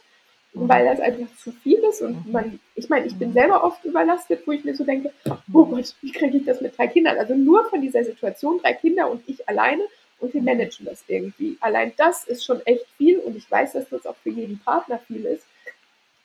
mhm. 0.52 0.68
weil 0.68 0.84
das 0.84 1.00
einfach 1.00 1.34
zu 1.36 1.52
viel 1.52 1.78
ist 1.78 2.02
und 2.02 2.26
mhm. 2.26 2.32
man, 2.32 2.60
ich 2.74 2.88
meine, 2.88 3.06
ich 3.06 3.16
bin 3.16 3.28
mhm. 3.28 3.34
selber 3.34 3.62
oft 3.62 3.84
überlastet, 3.84 4.46
wo 4.46 4.52
ich 4.52 4.64
mir 4.64 4.74
so 4.74 4.84
denke, 4.84 5.12
oh 5.26 5.64
Gott, 5.64 5.94
wie 6.00 6.12
kriege 6.12 6.38
ich 6.38 6.44
das 6.44 6.60
mit 6.60 6.76
drei 6.76 6.88
Kindern? 6.88 7.18
Also 7.18 7.34
nur 7.34 7.64
von 7.70 7.80
dieser 7.80 8.02
Situation, 8.04 8.58
drei 8.60 8.74
Kinder 8.74 9.10
und 9.10 9.22
ich 9.28 9.48
alleine 9.48 9.84
und 10.20 10.34
wir 10.34 10.42
managen 10.42 10.86
das 10.86 11.04
irgendwie. 11.08 11.56
Allein 11.60 11.92
das 11.96 12.24
ist 12.24 12.44
schon 12.44 12.64
echt 12.66 12.86
viel 12.96 13.18
und 13.18 13.36
ich 13.36 13.50
weiß, 13.50 13.72
dass 13.72 13.88
das 13.88 14.06
auch 14.06 14.16
für 14.22 14.30
jeden 14.30 14.58
Partner 14.58 14.98
viel 15.06 15.24
ist. 15.24 15.46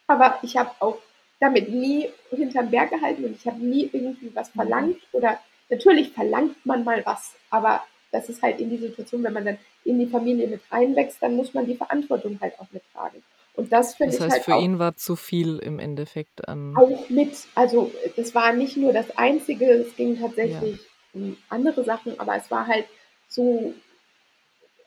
Aber 0.08 0.40
ich 0.44 0.58
habe 0.58 0.72
auch 0.80 0.98
damit 1.40 1.70
nie 1.70 2.10
hinterm 2.30 2.70
Berg 2.72 2.92
gehalten 2.92 3.26
und 3.26 3.36
ich 3.36 3.46
habe 3.46 3.60
nie 3.60 3.90
irgendwie 3.92 4.32
was 4.34 4.50
verlangt 4.50 4.98
oder 5.12 5.40
natürlich 5.70 6.12
verlangt 6.12 6.66
man 6.66 6.84
mal 6.84 7.06
was, 7.06 7.36
aber 7.50 7.84
das 8.12 8.30
ist 8.30 8.42
halt 8.42 8.60
in 8.60 8.70
die 8.70 8.78
Situation, 8.78 9.24
wenn 9.24 9.34
man 9.34 9.46
dann 9.46 9.58
in 9.84 10.00
die 10.00 10.08
Familie 10.08 10.48
mit 10.48 10.62
reinwächst, 10.72 11.22
dann 11.22 11.36
muss 11.36 11.54
man 11.54 11.66
die 11.66 11.76
Verantwortung 11.76 12.40
halt 12.42 12.60
auch 12.60 12.68
mittragen. 12.72 13.22
Und 13.56 13.72
das 13.72 13.96
finde 13.96 14.16
ich 14.16 14.22
halt. 14.22 14.32
Das 14.32 14.38
heißt, 14.38 14.46
für 14.46 14.60
ihn 14.60 14.80
war 14.80 14.96
zu 14.96 15.16
viel 15.16 15.60
im 15.60 15.80
Endeffekt 15.80 16.48
an. 16.48 16.76
Auch 16.78 17.10
mit, 17.10 17.34
also 17.56 17.92
das 18.16 18.36
war 18.36 18.54
nicht 18.54 18.78
nur 18.78 18.94
das 18.94 19.18
Einzige, 19.18 19.66
es 19.66 19.96
ging 19.96 20.20
tatsächlich 20.20 20.78
ja. 20.78 21.22
um 21.22 21.38
andere 21.50 21.84
Sachen, 21.84 22.20
aber 22.20 22.36
es 22.36 22.50
war 22.52 22.68
halt 22.68 22.86
so, 23.28 23.74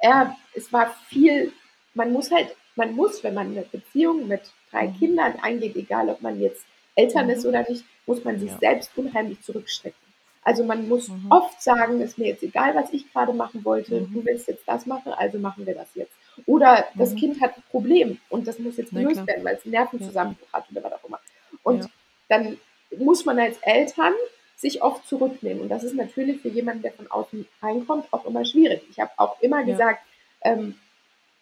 er, 0.01 0.37
es 0.55 0.73
war 0.73 0.95
viel, 1.09 1.53
man 1.95 2.13
muss 2.13 2.31
halt, 2.31 2.55
man 2.77 2.95
muss, 2.95 3.23
wenn 3.25 3.35
man 3.35 3.49
eine 3.49 3.63
Beziehung 3.63 4.29
mit 4.29 4.43
drei 4.71 4.89
mhm. 4.89 4.99
Kindern 4.99 5.35
eingeht, 5.43 5.77
egal 5.77 6.09
ob 6.09 6.23
man 6.23 6.41
jetzt 6.41 6.65
Eltern 6.95 7.27
mhm. 7.27 7.33
ist 7.33 7.47
oder 7.47 7.65
nicht, 7.69 7.85
muss 8.07 8.25
man 8.25 8.39
sich 8.39 8.51
ja. 8.51 8.59
selbst 8.59 8.91
unheimlich 8.97 9.41
zurückstrecken. 9.43 10.09
Also 10.43 10.65
man 10.65 10.89
muss 10.89 11.09
mhm. 11.09 11.27
oft 11.31 11.61
sagen, 11.61 12.01
ist 12.01 12.17
mir 12.17 12.29
jetzt 12.29 12.43
egal, 12.43 12.75
was 12.75 12.93
ich 12.93 13.13
gerade 13.13 13.33
machen 13.33 13.65
wollte, 13.65 14.01
mhm. 14.01 14.15
du 14.15 14.25
willst 14.25 14.49
jetzt 14.49 14.67
das 14.67 14.87
machen, 14.87 15.13
also 15.13 15.39
machen 15.39 15.67
wir 15.67 15.75
das 15.75 15.89
jetzt. 15.95 16.13
Oder 16.47 16.87
das 16.95 17.13
mhm. 17.13 17.17
Kind 17.17 17.41
hat 17.41 17.57
ein 17.57 17.63
Problem 17.71 18.19
und 18.29 18.47
das 18.47 18.59
muss 18.59 18.77
jetzt 18.77 18.93
gelöst 18.93 19.27
werden, 19.27 19.45
weil 19.45 19.57
es 19.57 19.65
einen 19.65 19.73
Nervenzusammenbruch 19.73 20.47
ja. 20.53 20.59
hat 20.59 20.71
oder 20.71 20.85
was 20.85 20.93
auch 20.93 21.05
immer. 21.05 21.21
Und 21.63 21.83
ja. 21.83 21.91
dann 22.29 22.57
muss 22.97 23.25
man 23.25 23.39
als 23.39 23.59
Eltern 23.59 24.15
sich 24.59 24.83
oft 24.83 25.07
zurücknehmen. 25.09 25.63
Und 25.63 25.69
das 25.71 25.85
ist 25.85 25.95
natürlich 25.95 26.43
für 26.43 26.49
jemanden, 26.49 26.83
der 26.83 26.93
von 26.93 27.11
außen 27.11 27.47
reinkommt, 27.63 28.13
auch 28.13 28.27
immer 28.27 28.45
schwierig. 28.45 28.83
Ich 28.91 29.01
habe 29.01 29.13
auch 29.17 29.41
immer 29.41 29.61
ja. 29.61 29.67
gesagt, 29.67 30.01
ähm, 30.43 30.75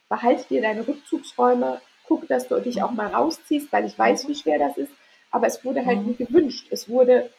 behalte 0.08 0.46
dir 0.48 0.62
deine 0.62 0.86
Rückzugsräume, 0.86 1.80
guck, 2.06 2.28
dass 2.28 2.46
du 2.46 2.60
dich 2.60 2.82
auch 2.82 2.92
mal 2.92 3.08
rausziehst, 3.08 3.72
weil 3.72 3.86
ich 3.86 3.98
weiß, 3.98 4.24
mhm. 4.24 4.28
wie 4.28 4.34
schwer 4.34 4.58
das 4.58 4.76
ist. 4.76 4.92
Aber 5.30 5.46
es 5.48 5.64
wurde 5.64 5.84
halt 5.84 6.00
mhm. 6.00 6.08
nie 6.08 6.14
gewünscht. 6.14 6.68
Es 6.70 6.88
wurde 6.88 7.30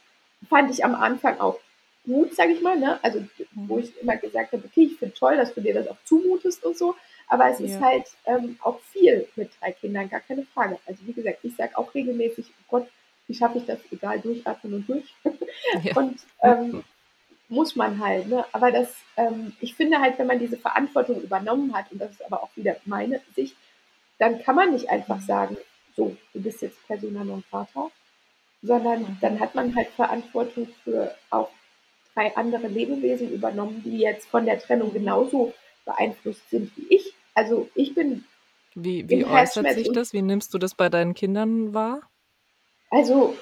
fand 0.49 0.71
ich 0.71 0.83
am 0.83 0.95
Anfang 0.95 1.39
auch 1.39 1.59
gut, 2.05 2.33
sage 2.35 2.53
ich 2.53 2.61
mal. 2.61 2.77
Ne? 2.77 2.99
Also, 3.03 3.23
wo 3.53 3.75
mhm. 3.75 3.81
ich 3.81 4.01
immer 4.01 4.17
gesagt 4.17 4.53
habe, 4.53 4.63
okay, 4.65 4.83
ich 4.91 4.97
finde 4.97 5.15
toll, 5.15 5.37
dass 5.37 5.53
du 5.53 5.61
dir 5.61 5.73
das 5.73 5.87
auch 5.87 5.97
zumutest 6.05 6.63
und 6.63 6.77
so. 6.77 6.95
Aber 7.27 7.49
es 7.49 7.59
ja. 7.59 7.65
ist 7.65 7.81
halt 7.81 8.05
ähm, 8.25 8.57
auch 8.61 8.79
viel 8.79 9.27
mit 9.35 9.51
drei 9.59 9.71
Kindern, 9.73 10.09
gar 10.09 10.21
keine 10.21 10.43
Frage. 10.53 10.79
Also, 10.85 11.05
wie 11.05 11.13
gesagt, 11.13 11.39
ich 11.43 11.55
sage 11.55 11.77
auch 11.77 11.93
regelmäßig, 11.93 12.45
oh 12.47 12.65
Gott, 12.69 12.87
wie 13.27 13.33
schaffe 13.33 13.57
ich 13.59 13.65
das? 13.65 13.79
Egal, 13.91 14.19
durchatmen 14.19 14.73
und 14.73 14.89
durch. 14.89 15.13
Ja. 15.83 15.97
und 15.97 16.19
ähm, 16.43 16.83
muss 17.49 17.75
man 17.75 17.99
halt. 17.99 18.27
Ne? 18.27 18.45
Aber 18.51 18.71
das, 18.71 18.93
ähm, 19.15 19.53
ich 19.59 19.75
finde 19.75 19.99
halt, 19.99 20.17
wenn 20.19 20.27
man 20.27 20.39
diese 20.39 20.57
Verantwortung 20.57 21.21
übernommen 21.21 21.73
hat, 21.73 21.91
und 21.91 21.99
das 21.99 22.11
ist 22.11 22.25
aber 22.25 22.43
auch 22.43 22.49
wieder 22.55 22.75
meine 22.85 23.21
Sicht, 23.35 23.55
dann 24.19 24.41
kann 24.43 24.55
man 24.55 24.71
nicht 24.71 24.89
einfach 24.89 25.19
sagen, 25.21 25.57
so, 25.95 26.15
du 26.33 26.41
bist 26.41 26.61
jetzt 26.61 26.85
Persona 26.87 27.23
non 27.23 27.43
grata, 27.49 27.89
sondern 28.61 29.17
dann 29.21 29.39
hat 29.39 29.55
man 29.55 29.75
halt 29.75 29.89
Verantwortung 29.89 30.67
für 30.83 31.15
auch 31.29 31.49
drei 32.13 32.35
andere 32.35 32.67
Lebewesen 32.67 33.31
übernommen, 33.31 33.81
die 33.83 33.97
jetzt 33.97 34.27
von 34.27 34.45
der 34.45 34.59
Trennung 34.59 34.93
genauso 34.93 35.53
beeinflusst 35.85 36.49
sind 36.49 36.71
wie 36.75 36.95
ich. 36.95 37.13
Also 37.33 37.69
ich 37.75 37.93
bin. 37.93 38.25
Wie, 38.75 39.09
wie 39.09 39.25
äußert 39.25 39.73
sich 39.73 39.91
das? 39.91 40.13
Wie 40.13 40.21
nimmst 40.21 40.53
du 40.53 40.57
das 40.57 40.75
bei 40.75 40.89
deinen 40.89 41.13
Kindern 41.13 41.73
wahr? 41.73 42.01
Also 42.89 43.35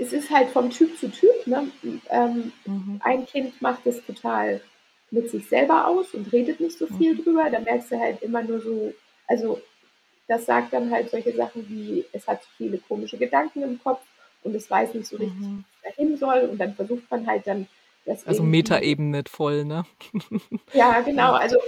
es 0.00 0.12
ist 0.12 0.30
halt 0.30 0.50
vom 0.50 0.70
Typ 0.70 0.98
zu 0.98 1.10
Typ. 1.10 1.46
Ne? 1.46 1.68
Ähm, 2.10 2.52
mhm. 2.64 3.00
Ein 3.02 3.26
Kind 3.26 3.60
macht 3.62 3.86
es 3.86 4.04
total 4.04 4.60
mit 5.10 5.30
sich 5.30 5.48
selber 5.48 5.86
aus 5.86 6.14
und 6.14 6.32
redet 6.32 6.60
nicht 6.60 6.78
so 6.78 6.86
viel 6.86 7.14
mhm. 7.14 7.22
drüber. 7.22 7.50
Da 7.50 7.60
merkst 7.60 7.92
du 7.92 7.98
halt 7.98 8.22
immer 8.22 8.42
nur 8.42 8.60
so, 8.60 8.92
also 9.26 9.60
das 10.28 10.46
sagt 10.46 10.72
dann 10.72 10.90
halt 10.90 11.10
solche 11.10 11.32
Sachen 11.32 11.68
wie, 11.68 12.04
es 12.12 12.26
hat 12.26 12.42
zu 12.42 12.48
viele 12.56 12.78
komische 12.78 13.16
Gedanken 13.16 13.62
im 13.62 13.80
Kopf 13.82 14.00
und 14.42 14.54
es 14.54 14.70
weiß 14.70 14.94
nicht 14.94 15.06
so 15.06 15.16
richtig, 15.16 15.38
mhm. 15.38 15.64
wo 15.82 15.88
es 15.88 15.94
dahin 15.96 16.16
soll. 16.16 16.48
Und 16.50 16.58
dann 16.58 16.74
versucht 16.74 17.08
man 17.10 17.26
halt 17.26 17.46
dann 17.46 17.68
das 18.04 18.26
Also 18.26 18.42
Metaebene 18.42 19.24
voll, 19.28 19.64
ne? 19.64 19.84
Ja, 20.72 21.00
genau. 21.00 21.32
Also 21.32 21.58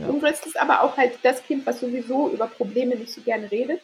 ja. 0.00 0.06
und 0.08 0.20
das 0.22 0.44
ist 0.46 0.58
aber 0.58 0.82
auch 0.82 0.96
halt 0.96 1.18
das 1.22 1.42
Kind, 1.44 1.66
was 1.66 1.80
sowieso 1.80 2.30
über 2.30 2.46
Probleme 2.46 2.96
nicht 2.96 3.12
so 3.12 3.20
gerne 3.20 3.50
redet. 3.50 3.80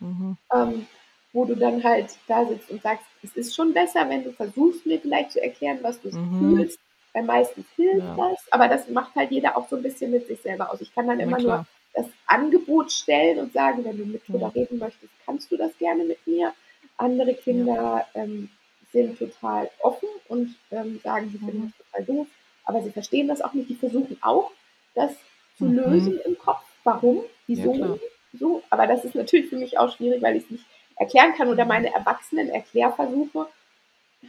Mhm. 0.00 0.36
Ähm, 0.54 0.86
wo 1.32 1.44
du 1.44 1.56
dann 1.56 1.82
halt 1.82 2.16
da 2.28 2.46
sitzt 2.46 2.70
und 2.70 2.82
sagst, 2.82 3.06
es 3.22 3.34
ist 3.36 3.54
schon 3.54 3.72
besser, 3.72 4.08
wenn 4.08 4.24
du 4.24 4.32
versuchst, 4.32 4.84
mir 4.84 5.00
vielleicht 5.00 5.32
zu 5.32 5.42
erklären, 5.42 5.78
was 5.82 6.00
du 6.00 6.10
mhm. 6.10 6.38
fühlst. 6.38 6.78
Weil 7.14 7.24
meistens 7.24 7.66
hilft 7.76 7.98
ja. 7.98 8.16
das, 8.16 8.40
aber 8.50 8.68
das 8.68 8.88
macht 8.88 9.14
halt 9.14 9.30
jeder 9.30 9.56
auch 9.56 9.68
so 9.68 9.76
ein 9.76 9.82
bisschen 9.82 10.10
mit 10.10 10.26
sich 10.26 10.40
selber 10.40 10.72
aus. 10.72 10.80
Ich 10.80 10.94
kann 10.94 11.06
dann 11.06 11.20
immer 11.20 11.38
nur 11.38 11.66
das 11.94 12.06
Angebot 12.26 12.90
stellen 12.90 13.38
und 13.38 13.52
sagen, 13.52 13.84
wenn 13.84 13.98
du 13.98 14.06
mit 14.06 14.26
mir 14.28 14.50
reden 14.54 14.78
möchtest, 14.78 15.12
kannst 15.26 15.50
du 15.50 15.56
das 15.56 15.76
gerne 15.78 16.04
mit 16.04 16.26
mir. 16.26 16.54
Andere 16.96 17.34
Kinder 17.34 18.06
ja. 18.14 18.22
ähm, 18.22 18.48
sind 18.92 19.18
total 19.18 19.70
offen 19.80 20.08
und 20.28 20.54
ähm, 20.70 21.00
sagen, 21.02 21.30
sie 21.30 21.38
finden 21.38 21.58
mhm. 21.58 21.72
das 21.76 21.86
total 21.86 22.16
doof, 22.16 22.26
aber 22.64 22.82
sie 22.82 22.90
verstehen 22.90 23.28
das 23.28 23.42
auch 23.42 23.52
nicht. 23.52 23.68
Die 23.68 23.74
versuchen 23.74 24.16
auch, 24.22 24.50
das 24.94 25.12
zu 25.58 25.64
mhm. 25.64 25.76
lösen 25.76 26.20
im 26.24 26.38
Kopf. 26.38 26.64
Warum? 26.84 27.22
Wieso? 27.46 27.74
Ja, 27.74 27.96
so. 28.38 28.62
Aber 28.70 28.86
das 28.86 29.04
ist 29.04 29.14
natürlich 29.14 29.50
für 29.50 29.56
mich 29.56 29.78
auch 29.78 29.94
schwierig, 29.94 30.22
weil 30.22 30.36
ich 30.36 30.44
es 30.44 30.50
nicht 30.50 30.64
erklären 30.96 31.34
kann 31.34 31.48
oder 31.48 31.64
meine 31.64 31.92
erwachsenen 31.92 32.48
Erklärversuche 32.48 33.48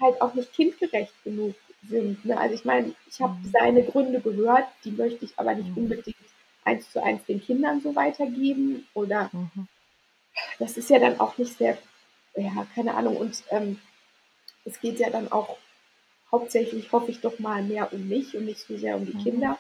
halt 0.01 0.21
auch 0.21 0.33
nicht 0.33 0.53
kindgerecht 0.53 1.13
genug 1.23 1.55
sind. 1.87 2.23
Ne? 2.25 2.37
Also 2.37 2.55
ich 2.55 2.65
meine, 2.65 2.93
ich 3.07 3.21
habe 3.21 3.33
mhm. 3.33 3.51
seine 3.51 3.83
Gründe 3.83 4.19
gehört, 4.21 4.67
die 4.83 4.91
möchte 4.91 5.25
ich 5.25 5.37
aber 5.37 5.53
nicht 5.53 5.69
mhm. 5.69 5.83
unbedingt 5.83 6.15
eins 6.65 6.89
zu 6.91 7.03
eins 7.03 7.25
den 7.25 7.41
Kindern 7.41 7.81
so 7.81 7.95
weitergeben 7.95 8.87
oder 8.93 9.29
mhm. 9.33 9.67
das 10.59 10.77
ist 10.77 10.89
ja 10.89 10.99
dann 10.99 11.19
auch 11.19 11.37
nicht 11.37 11.57
sehr 11.57 11.77
ja, 12.35 12.65
keine 12.73 12.95
Ahnung. 12.95 13.17
Und 13.17 13.43
ähm, 13.49 13.79
es 14.65 14.79
geht 14.79 14.99
ja 14.99 15.09
dann 15.09 15.31
auch 15.31 15.57
hauptsächlich, 16.31 16.91
hoffe 16.91 17.11
ich 17.11 17.21
doch 17.21 17.39
mal, 17.39 17.63
mehr 17.63 17.93
um 17.93 18.07
mich 18.07 18.35
und 18.35 18.45
nicht 18.45 18.61
so 18.61 18.77
sehr 18.77 18.95
um 18.95 19.05
die 19.05 19.13
mhm. 19.13 19.23
Kinder. 19.23 19.59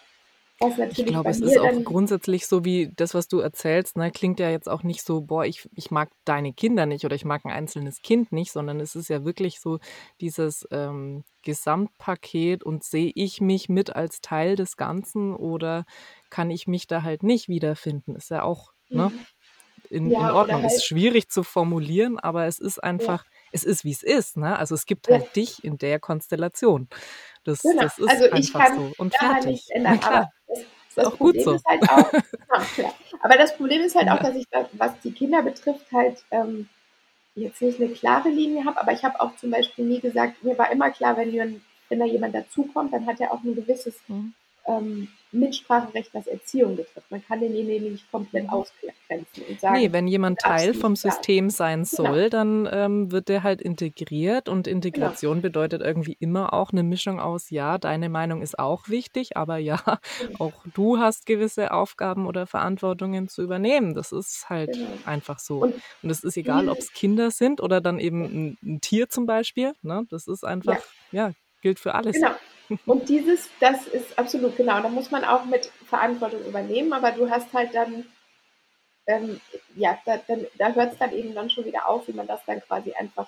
Ich 0.89 1.05
glaube, 1.05 1.29
es 1.29 1.39
ist 1.39 1.57
auch 1.57 1.83
grundsätzlich 1.83 2.47
so 2.47 2.65
wie 2.65 2.91
das, 2.95 3.13
was 3.13 3.27
du 3.27 3.39
erzählst, 3.39 3.97
ne, 3.97 4.11
klingt 4.11 4.39
ja 4.39 4.49
jetzt 4.49 4.69
auch 4.69 4.83
nicht 4.83 5.03
so, 5.03 5.21
boah, 5.21 5.45
ich, 5.45 5.69
ich 5.75 5.91
mag 5.91 6.09
deine 6.25 6.53
Kinder 6.53 6.85
nicht 6.85 7.05
oder 7.05 7.15
ich 7.15 7.25
mag 7.25 7.45
ein 7.45 7.51
einzelnes 7.51 8.01
Kind 8.01 8.31
nicht, 8.31 8.51
sondern 8.51 8.79
es 8.79 8.95
ist 8.95 9.09
ja 9.09 9.25
wirklich 9.25 9.59
so 9.59 9.79
dieses 10.21 10.67
ähm, 10.71 11.23
Gesamtpaket 11.43 12.63
und 12.63 12.83
sehe 12.83 13.11
ich 13.15 13.41
mich 13.41 13.69
mit 13.69 13.95
als 13.95 14.21
Teil 14.21 14.55
des 14.55 14.77
Ganzen 14.77 15.35
oder 15.35 15.85
kann 16.29 16.51
ich 16.51 16.67
mich 16.67 16.87
da 16.87 17.03
halt 17.03 17.23
nicht 17.23 17.47
wiederfinden? 17.47 18.15
Ist 18.15 18.29
ja 18.29 18.43
auch, 18.43 18.71
ne? 18.89 19.09
mhm. 19.09 19.15
ne? 19.15 19.25
in, 19.93 20.09
ja, 20.09 20.29
in 20.29 20.35
Ordnung. 20.35 20.61
Halt, 20.63 20.73
ist 20.73 20.85
schwierig 20.85 21.29
zu 21.29 21.43
formulieren, 21.43 22.19
aber 22.19 22.45
es 22.45 22.59
ist 22.59 22.83
einfach, 22.83 23.23
ja. 23.25 23.31
es 23.51 23.63
ist 23.63 23.83
wie 23.83 23.91
es 23.91 24.03
ist. 24.03 24.37
Ne? 24.37 24.57
Also 24.57 24.75
es 24.75 24.85
gibt 24.85 25.07
halt 25.07 25.35
dich 25.35 25.63
in 25.63 25.77
der 25.77 25.99
Konstellation. 25.99 26.87
Das, 27.43 27.61
genau. 27.61 27.83
das 27.83 27.99
ist 27.99 28.09
also 28.09 28.29
einfach 28.31 28.75
so. 28.75 28.91
Und 28.97 29.15
fertig. 29.15 29.45
Nicht 29.45 29.71
ändern, 29.71 29.99
aber 30.03 30.29
das, 30.47 30.59
das 30.95 31.05
auch 31.05 31.17
Problem 31.17 31.45
gut 31.45 31.61
so. 31.61 31.69
Halt 31.69 31.89
auch, 31.89 32.13
ja, 32.77 32.93
aber 33.21 33.37
das 33.37 33.55
Problem 33.57 33.81
ist 33.81 33.95
halt 33.95 34.09
auch, 34.09 34.19
dass 34.19 34.35
ich, 34.35 34.45
was 34.73 34.99
die 35.03 35.11
Kinder 35.11 35.41
betrifft, 35.41 35.91
halt 35.91 36.23
ähm, 36.31 36.69
jetzt 37.35 37.61
nicht 37.61 37.81
eine 37.81 37.89
klare 37.89 38.29
Linie 38.29 38.65
habe, 38.65 38.79
aber 38.79 38.93
ich 38.93 39.03
habe 39.03 39.19
auch 39.19 39.35
zum 39.37 39.51
Beispiel 39.51 39.85
nie 39.85 39.99
gesagt, 39.99 40.43
mir 40.43 40.57
war 40.57 40.71
immer 40.71 40.91
klar, 40.91 41.17
wenn, 41.17 41.61
wenn 41.89 41.99
da 41.99 42.05
jemand 42.05 42.35
dazukommt, 42.35 42.93
dann 42.93 43.05
hat 43.05 43.19
er 43.19 43.31
auch 43.33 43.43
ein 43.43 43.55
gewisses 43.55 43.95
mhm 44.07 44.33
ähm, 44.65 45.09
Mitspracherecht, 45.33 46.13
was 46.13 46.27
Erziehung 46.27 46.75
betrifft. 46.75 47.09
Man 47.09 47.25
kann 47.25 47.39
denjenigen 47.39 47.93
nicht 47.93 48.09
komplett 48.11 48.43
mhm. 48.43 48.49
ausgrenzen 48.49 49.43
und 49.49 49.59
sagen. 49.59 49.79
Nee, 49.79 49.91
wenn 49.91 50.07
jemand 50.07 50.39
Teil 50.39 50.75
vom 50.75 50.95
System 50.95 51.49
sein 51.49 51.83
genau. 51.83 52.03
soll, 52.03 52.29
genau. 52.29 52.29
dann 52.29 52.69
ähm, 52.71 53.11
wird 53.11 53.29
der 53.29 53.41
halt 53.41 53.59
integriert 53.59 54.47
und 54.47 54.67
Integration 54.67 55.37
genau. 55.37 55.41
bedeutet 55.41 55.81
irgendwie 55.81 56.15
immer 56.19 56.53
auch 56.53 56.71
eine 56.71 56.83
Mischung 56.83 57.19
aus, 57.19 57.49
ja, 57.49 57.79
deine 57.79 58.09
Meinung 58.09 58.43
ist 58.43 58.59
auch 58.59 58.89
wichtig, 58.89 59.35
aber 59.35 59.57
ja, 59.57 59.81
genau. 60.19 60.39
auch 60.39 60.53
du 60.73 60.99
hast 60.99 61.25
gewisse 61.25 61.71
Aufgaben 61.71 62.27
oder 62.27 62.45
Verantwortungen 62.45 63.27
zu 63.27 63.41
übernehmen. 63.41 63.95
Das 63.95 64.11
ist 64.11 64.49
halt 64.49 64.73
genau. 64.73 64.87
einfach 65.05 65.39
so. 65.39 65.63
Und, 65.63 65.73
und 66.03 66.09
es 66.11 66.23
ist 66.23 66.37
egal, 66.37 66.69
ob 66.69 66.77
es 66.77 66.93
Kinder 66.93 67.31
sind 67.31 67.59
oder 67.59 67.81
dann 67.81 67.99
eben 67.99 68.23
ein, 68.23 68.57
ein 68.63 68.81
Tier 68.81 69.09
zum 69.09 69.25
Beispiel. 69.25 69.73
Ne? 69.81 70.05
Das 70.11 70.27
ist 70.27 70.43
einfach, 70.43 70.77
ja, 71.11 71.29
ja 71.29 71.33
gilt 71.63 71.79
für 71.79 71.95
alles. 71.95 72.15
Genau. 72.15 72.35
Und 72.85 73.09
dieses, 73.09 73.49
das 73.59 73.87
ist 73.87 74.17
absolut 74.17 74.55
genau. 74.55 74.81
Da 74.81 74.89
muss 74.89 75.11
man 75.11 75.23
auch 75.23 75.45
mit 75.45 75.65
Verantwortung 75.85 76.43
übernehmen, 76.45 76.93
aber 76.93 77.11
du 77.11 77.29
hast 77.29 77.53
halt 77.53 77.73
dann, 77.73 78.05
ähm, 79.07 79.39
ja, 79.75 79.97
da, 80.05 80.19
da 80.57 80.73
hört 80.73 80.93
es 80.93 80.99
dann 80.99 81.13
eben 81.13 81.33
dann 81.33 81.49
schon 81.49 81.65
wieder 81.65 81.87
auf, 81.87 82.07
wie 82.07 82.13
man 82.13 82.27
das 82.27 82.41
dann 82.45 82.61
quasi 82.61 82.93
einfach, 82.93 83.27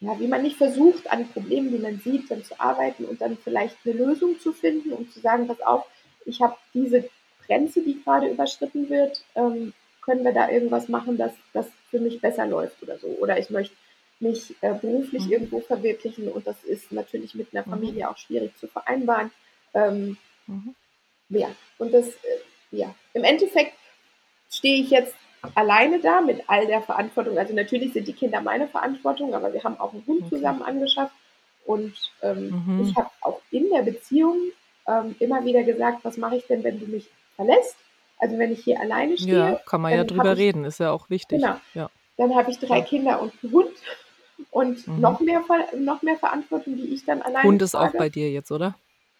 ja, 0.00 0.18
wie 0.18 0.28
man 0.28 0.42
nicht 0.42 0.56
versucht, 0.56 1.10
an 1.10 1.28
Problemen, 1.28 1.70
die 1.70 1.78
man 1.78 2.00
sieht, 2.00 2.30
dann 2.30 2.44
zu 2.44 2.58
arbeiten 2.58 3.04
und 3.04 3.20
dann 3.20 3.36
vielleicht 3.36 3.76
eine 3.84 3.94
Lösung 3.94 4.40
zu 4.40 4.52
finden 4.52 4.92
und 4.92 5.12
zu 5.12 5.20
sagen, 5.20 5.46
pass 5.46 5.60
auf, 5.60 5.84
ich 6.24 6.40
habe 6.40 6.56
diese 6.74 7.08
Grenze, 7.46 7.82
die 7.82 8.02
gerade 8.02 8.28
überschritten 8.28 8.88
wird, 8.88 9.24
ähm, 9.34 9.72
können 10.00 10.24
wir 10.24 10.32
da 10.32 10.48
irgendwas 10.48 10.88
machen, 10.88 11.18
dass 11.18 11.32
das 11.52 11.66
für 11.90 12.00
mich 12.00 12.20
besser 12.20 12.46
läuft 12.46 12.82
oder 12.82 12.98
so. 12.98 13.08
Oder 13.20 13.38
ich 13.38 13.50
möchte 13.50 13.74
mich 14.20 14.54
äh, 14.60 14.74
beruflich 14.74 15.24
mhm. 15.26 15.32
irgendwo 15.32 15.60
verwirklichen 15.60 16.28
und 16.28 16.46
das 16.46 16.62
ist 16.64 16.92
natürlich 16.92 17.34
mit 17.34 17.48
einer 17.52 17.66
mhm. 17.66 17.70
Familie 17.70 18.04
mhm. 18.04 18.10
auch 18.10 18.18
schwierig 18.18 18.56
zu 18.56 18.68
vereinbaren. 18.68 19.30
Ähm, 19.74 20.16
mhm. 20.46 20.74
Ja, 21.30 21.48
und 21.78 21.92
das, 21.92 22.08
äh, 22.08 22.40
ja, 22.70 22.94
im 23.14 23.24
Endeffekt 23.24 23.72
stehe 24.50 24.82
ich 24.82 24.90
jetzt 24.90 25.14
alleine 25.54 26.00
da 26.00 26.20
mit 26.20 26.42
all 26.48 26.66
der 26.66 26.82
Verantwortung. 26.82 27.38
Also 27.38 27.54
natürlich 27.54 27.92
sind 27.92 28.06
die 28.08 28.12
Kinder 28.12 28.40
meine 28.40 28.68
Verantwortung, 28.68 29.34
aber 29.34 29.52
wir 29.52 29.62
haben 29.64 29.78
auch 29.78 29.92
einen 29.92 30.06
Hund 30.06 30.22
okay. 30.22 30.36
zusammen 30.36 30.62
angeschafft 30.62 31.14
und 31.64 31.94
ähm, 32.22 32.64
mhm. 32.66 32.84
ich 32.84 32.96
habe 32.96 33.10
auch 33.22 33.40
in 33.50 33.70
der 33.70 33.82
Beziehung 33.82 34.36
ähm, 34.86 35.14
immer 35.18 35.44
wieder 35.44 35.62
gesagt, 35.62 36.04
was 36.04 36.16
mache 36.16 36.36
ich 36.36 36.46
denn, 36.46 36.62
wenn 36.64 36.78
du 36.78 36.86
mich 36.86 37.08
verlässt? 37.36 37.76
Also 38.18 38.38
wenn 38.38 38.52
ich 38.52 38.64
hier 38.64 38.78
alleine 38.78 39.16
stehe. 39.16 39.38
Ja, 39.38 39.60
kann 39.66 39.80
man 39.80 39.94
ja 39.94 40.04
drüber 40.04 40.32
ich, 40.32 40.38
reden, 40.38 40.64
ist 40.64 40.78
ja 40.78 40.90
auch 40.90 41.08
wichtig. 41.08 41.40
Genau. 41.40 41.56
Ja. 41.74 41.90
Dann 42.18 42.34
habe 42.34 42.50
ich 42.50 42.58
drei 42.58 42.78
ja. 42.78 42.84
Kinder 42.84 43.22
und 43.22 43.32
einen 43.42 43.52
Hund 43.52 43.72
und 44.50 44.86
mhm. 44.86 45.00
noch, 45.00 45.20
mehr, 45.20 45.42
noch 45.78 46.02
mehr 46.02 46.16
Verantwortung, 46.16 46.76
die 46.76 46.94
ich 46.94 47.04
dann 47.04 47.22
alleine 47.22 47.48
Hund 47.48 47.62
ist 47.62 47.72
trage. 47.72 47.94
auch 47.94 47.98
bei 47.98 48.08
dir 48.08 48.30
jetzt, 48.30 48.50
oder? 48.50 48.74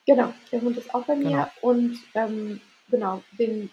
Genau, 0.07 0.33
der 0.51 0.61
Hund 0.63 0.77
ist 0.77 0.95
auch 0.95 1.05
bei 1.05 1.15
genau. 1.15 1.31
mir 1.31 1.51
und 1.61 1.99
ähm, 2.15 2.61
genau, 2.91 3.23
den, 3.39 3.71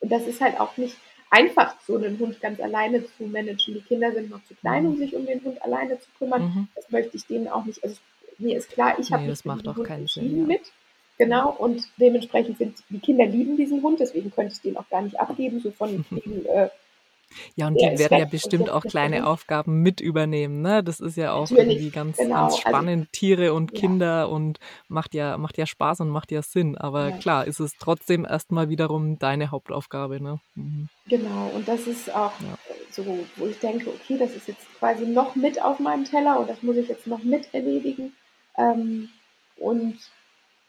das 0.00 0.26
ist 0.26 0.40
halt 0.40 0.60
auch 0.60 0.76
nicht 0.76 0.96
einfach, 1.30 1.74
so 1.86 1.96
einen 1.96 2.18
Hund 2.18 2.40
ganz 2.40 2.60
alleine 2.60 3.04
zu 3.04 3.24
managen. 3.24 3.74
Die 3.74 3.80
Kinder 3.80 4.12
sind 4.12 4.30
noch 4.30 4.44
zu 4.44 4.54
klein, 4.54 4.84
mhm. 4.84 4.90
um 4.90 4.96
sich 4.96 5.14
um 5.14 5.26
den 5.26 5.42
Hund 5.42 5.62
alleine 5.62 5.98
zu 5.98 6.08
kümmern. 6.18 6.42
Mhm. 6.42 6.68
Das 6.74 6.90
möchte 6.90 7.16
ich 7.16 7.26
denen 7.26 7.48
auch 7.48 7.64
nicht. 7.64 7.82
Also 7.82 7.96
mir 8.38 8.56
ist 8.56 8.70
klar, 8.70 8.98
ich 8.98 9.12
habe 9.12 9.24
nee, 9.24 9.28
das 9.28 9.44
macht 9.44 9.66
auch 9.66 9.82
keinen 9.82 10.06
Sinn, 10.06 10.38
ja. 10.38 10.44
mit. 10.44 10.72
Genau, 11.18 11.50
und 11.50 11.82
dementsprechend 11.96 12.58
sind 12.58 12.82
die 12.90 12.98
Kinder 12.98 13.24
lieben 13.24 13.56
diesen 13.56 13.82
Hund, 13.82 14.00
deswegen 14.00 14.30
könnte 14.30 14.52
ich 14.52 14.60
den 14.60 14.76
auch 14.76 14.88
gar 14.90 15.00
nicht 15.00 15.18
abgeben, 15.18 15.60
so 15.60 15.70
von 15.70 16.04
wegen, 16.10 16.44
äh, 16.44 16.68
ja, 17.54 17.66
und 17.66 17.80
die 17.80 17.98
werden 17.98 18.18
ja 18.18 18.24
bestimmt 18.24 18.70
auch 18.70 18.82
kleine 18.82 19.26
Aufgaben 19.26 19.82
mit 19.82 20.00
übernehmen. 20.00 20.62
Ne? 20.62 20.82
Das 20.82 21.00
ist 21.00 21.16
ja 21.16 21.32
auch 21.32 21.50
Natürlich, 21.50 21.76
irgendwie 21.76 21.90
ganz, 21.90 22.16
genau. 22.16 22.34
ganz 22.34 22.54
also 22.54 22.68
spannend, 22.68 23.02
also, 23.02 23.10
Tiere 23.12 23.54
und 23.54 23.74
Kinder 23.74 24.06
ja. 24.06 24.24
und 24.24 24.58
macht 24.88 25.14
ja, 25.14 25.36
macht 25.38 25.58
ja 25.58 25.66
Spaß 25.66 26.00
und 26.00 26.10
macht 26.10 26.32
ja 26.32 26.42
Sinn. 26.42 26.76
Aber 26.76 27.10
ja. 27.10 27.16
klar, 27.16 27.46
ist 27.46 27.60
es 27.60 27.72
trotzdem 27.78 28.24
erstmal 28.24 28.68
wiederum 28.68 29.18
deine 29.18 29.50
Hauptaufgabe. 29.50 30.20
Ne? 30.20 30.40
Mhm. 30.54 30.88
Genau, 31.08 31.50
und 31.54 31.68
das 31.68 31.86
ist 31.86 32.14
auch 32.14 32.32
ja. 32.40 32.58
so, 32.90 33.04
wo 33.36 33.46
ich 33.46 33.58
denke, 33.58 33.90
okay, 33.90 34.18
das 34.18 34.34
ist 34.34 34.48
jetzt 34.48 34.66
quasi 34.78 35.06
noch 35.06 35.34
mit 35.34 35.62
auf 35.62 35.78
meinem 35.78 36.04
Teller 36.04 36.40
und 36.40 36.50
das 36.50 36.62
muss 36.62 36.76
ich 36.76 36.88
jetzt 36.88 37.06
noch 37.06 37.22
mit 37.22 37.52
erledigen. 37.54 38.12
Ähm, 38.58 39.10
und 39.56 39.98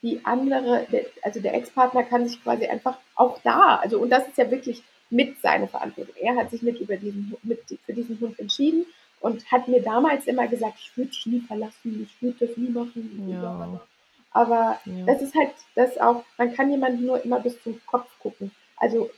die 0.02 0.22
andere, 0.24 0.86
also 1.24 1.40
der 1.40 1.56
Ex-Partner 1.56 2.04
kann 2.04 2.28
sich 2.28 2.42
quasi 2.44 2.68
einfach 2.68 2.98
auch 3.16 3.40
da, 3.44 3.78
also 3.78 4.00
und 4.00 4.10
das 4.10 4.28
ist 4.28 4.38
ja 4.38 4.50
wirklich 4.52 4.84
mit 5.10 5.40
seiner 5.42 5.68
Verantwortung. 5.68 6.16
Er 6.20 6.36
hat 6.36 6.52
sich 6.52 6.62
mit, 6.62 6.80
über 6.80 6.98
diesen, 6.98 7.36
mit 7.44 7.62
für 7.86 7.94
diesen 7.94 8.20
Hund 8.20 8.40
entschieden 8.40 8.86
und 9.20 9.50
hat 9.52 9.68
mir 9.68 9.82
damals 9.82 10.28
immer 10.28 10.48
gesagt, 10.48 10.78
ich 10.80 10.96
würde 10.96 11.12
dich 11.12 11.26
nie 11.26 11.42
verlassen, 11.42 12.08
ich 12.08 12.22
würde 12.22 12.46
das 12.46 12.58
nie 12.58 12.70
machen. 12.70 13.30
Ja. 13.30 13.82
Aber 14.32 14.80
ja. 14.86 15.06
das 15.06 15.22
ist 15.22 15.36
halt 15.36 15.52
das 15.76 15.98
auch, 15.98 16.24
man 16.38 16.54
kann 16.54 16.70
jemanden 16.70 17.06
nur 17.06 17.24
immer 17.24 17.40
bis 17.40 17.62
zum 17.64 17.80
Kopf 17.86 18.08
gucken. 18.20 18.52
Also 18.76 19.10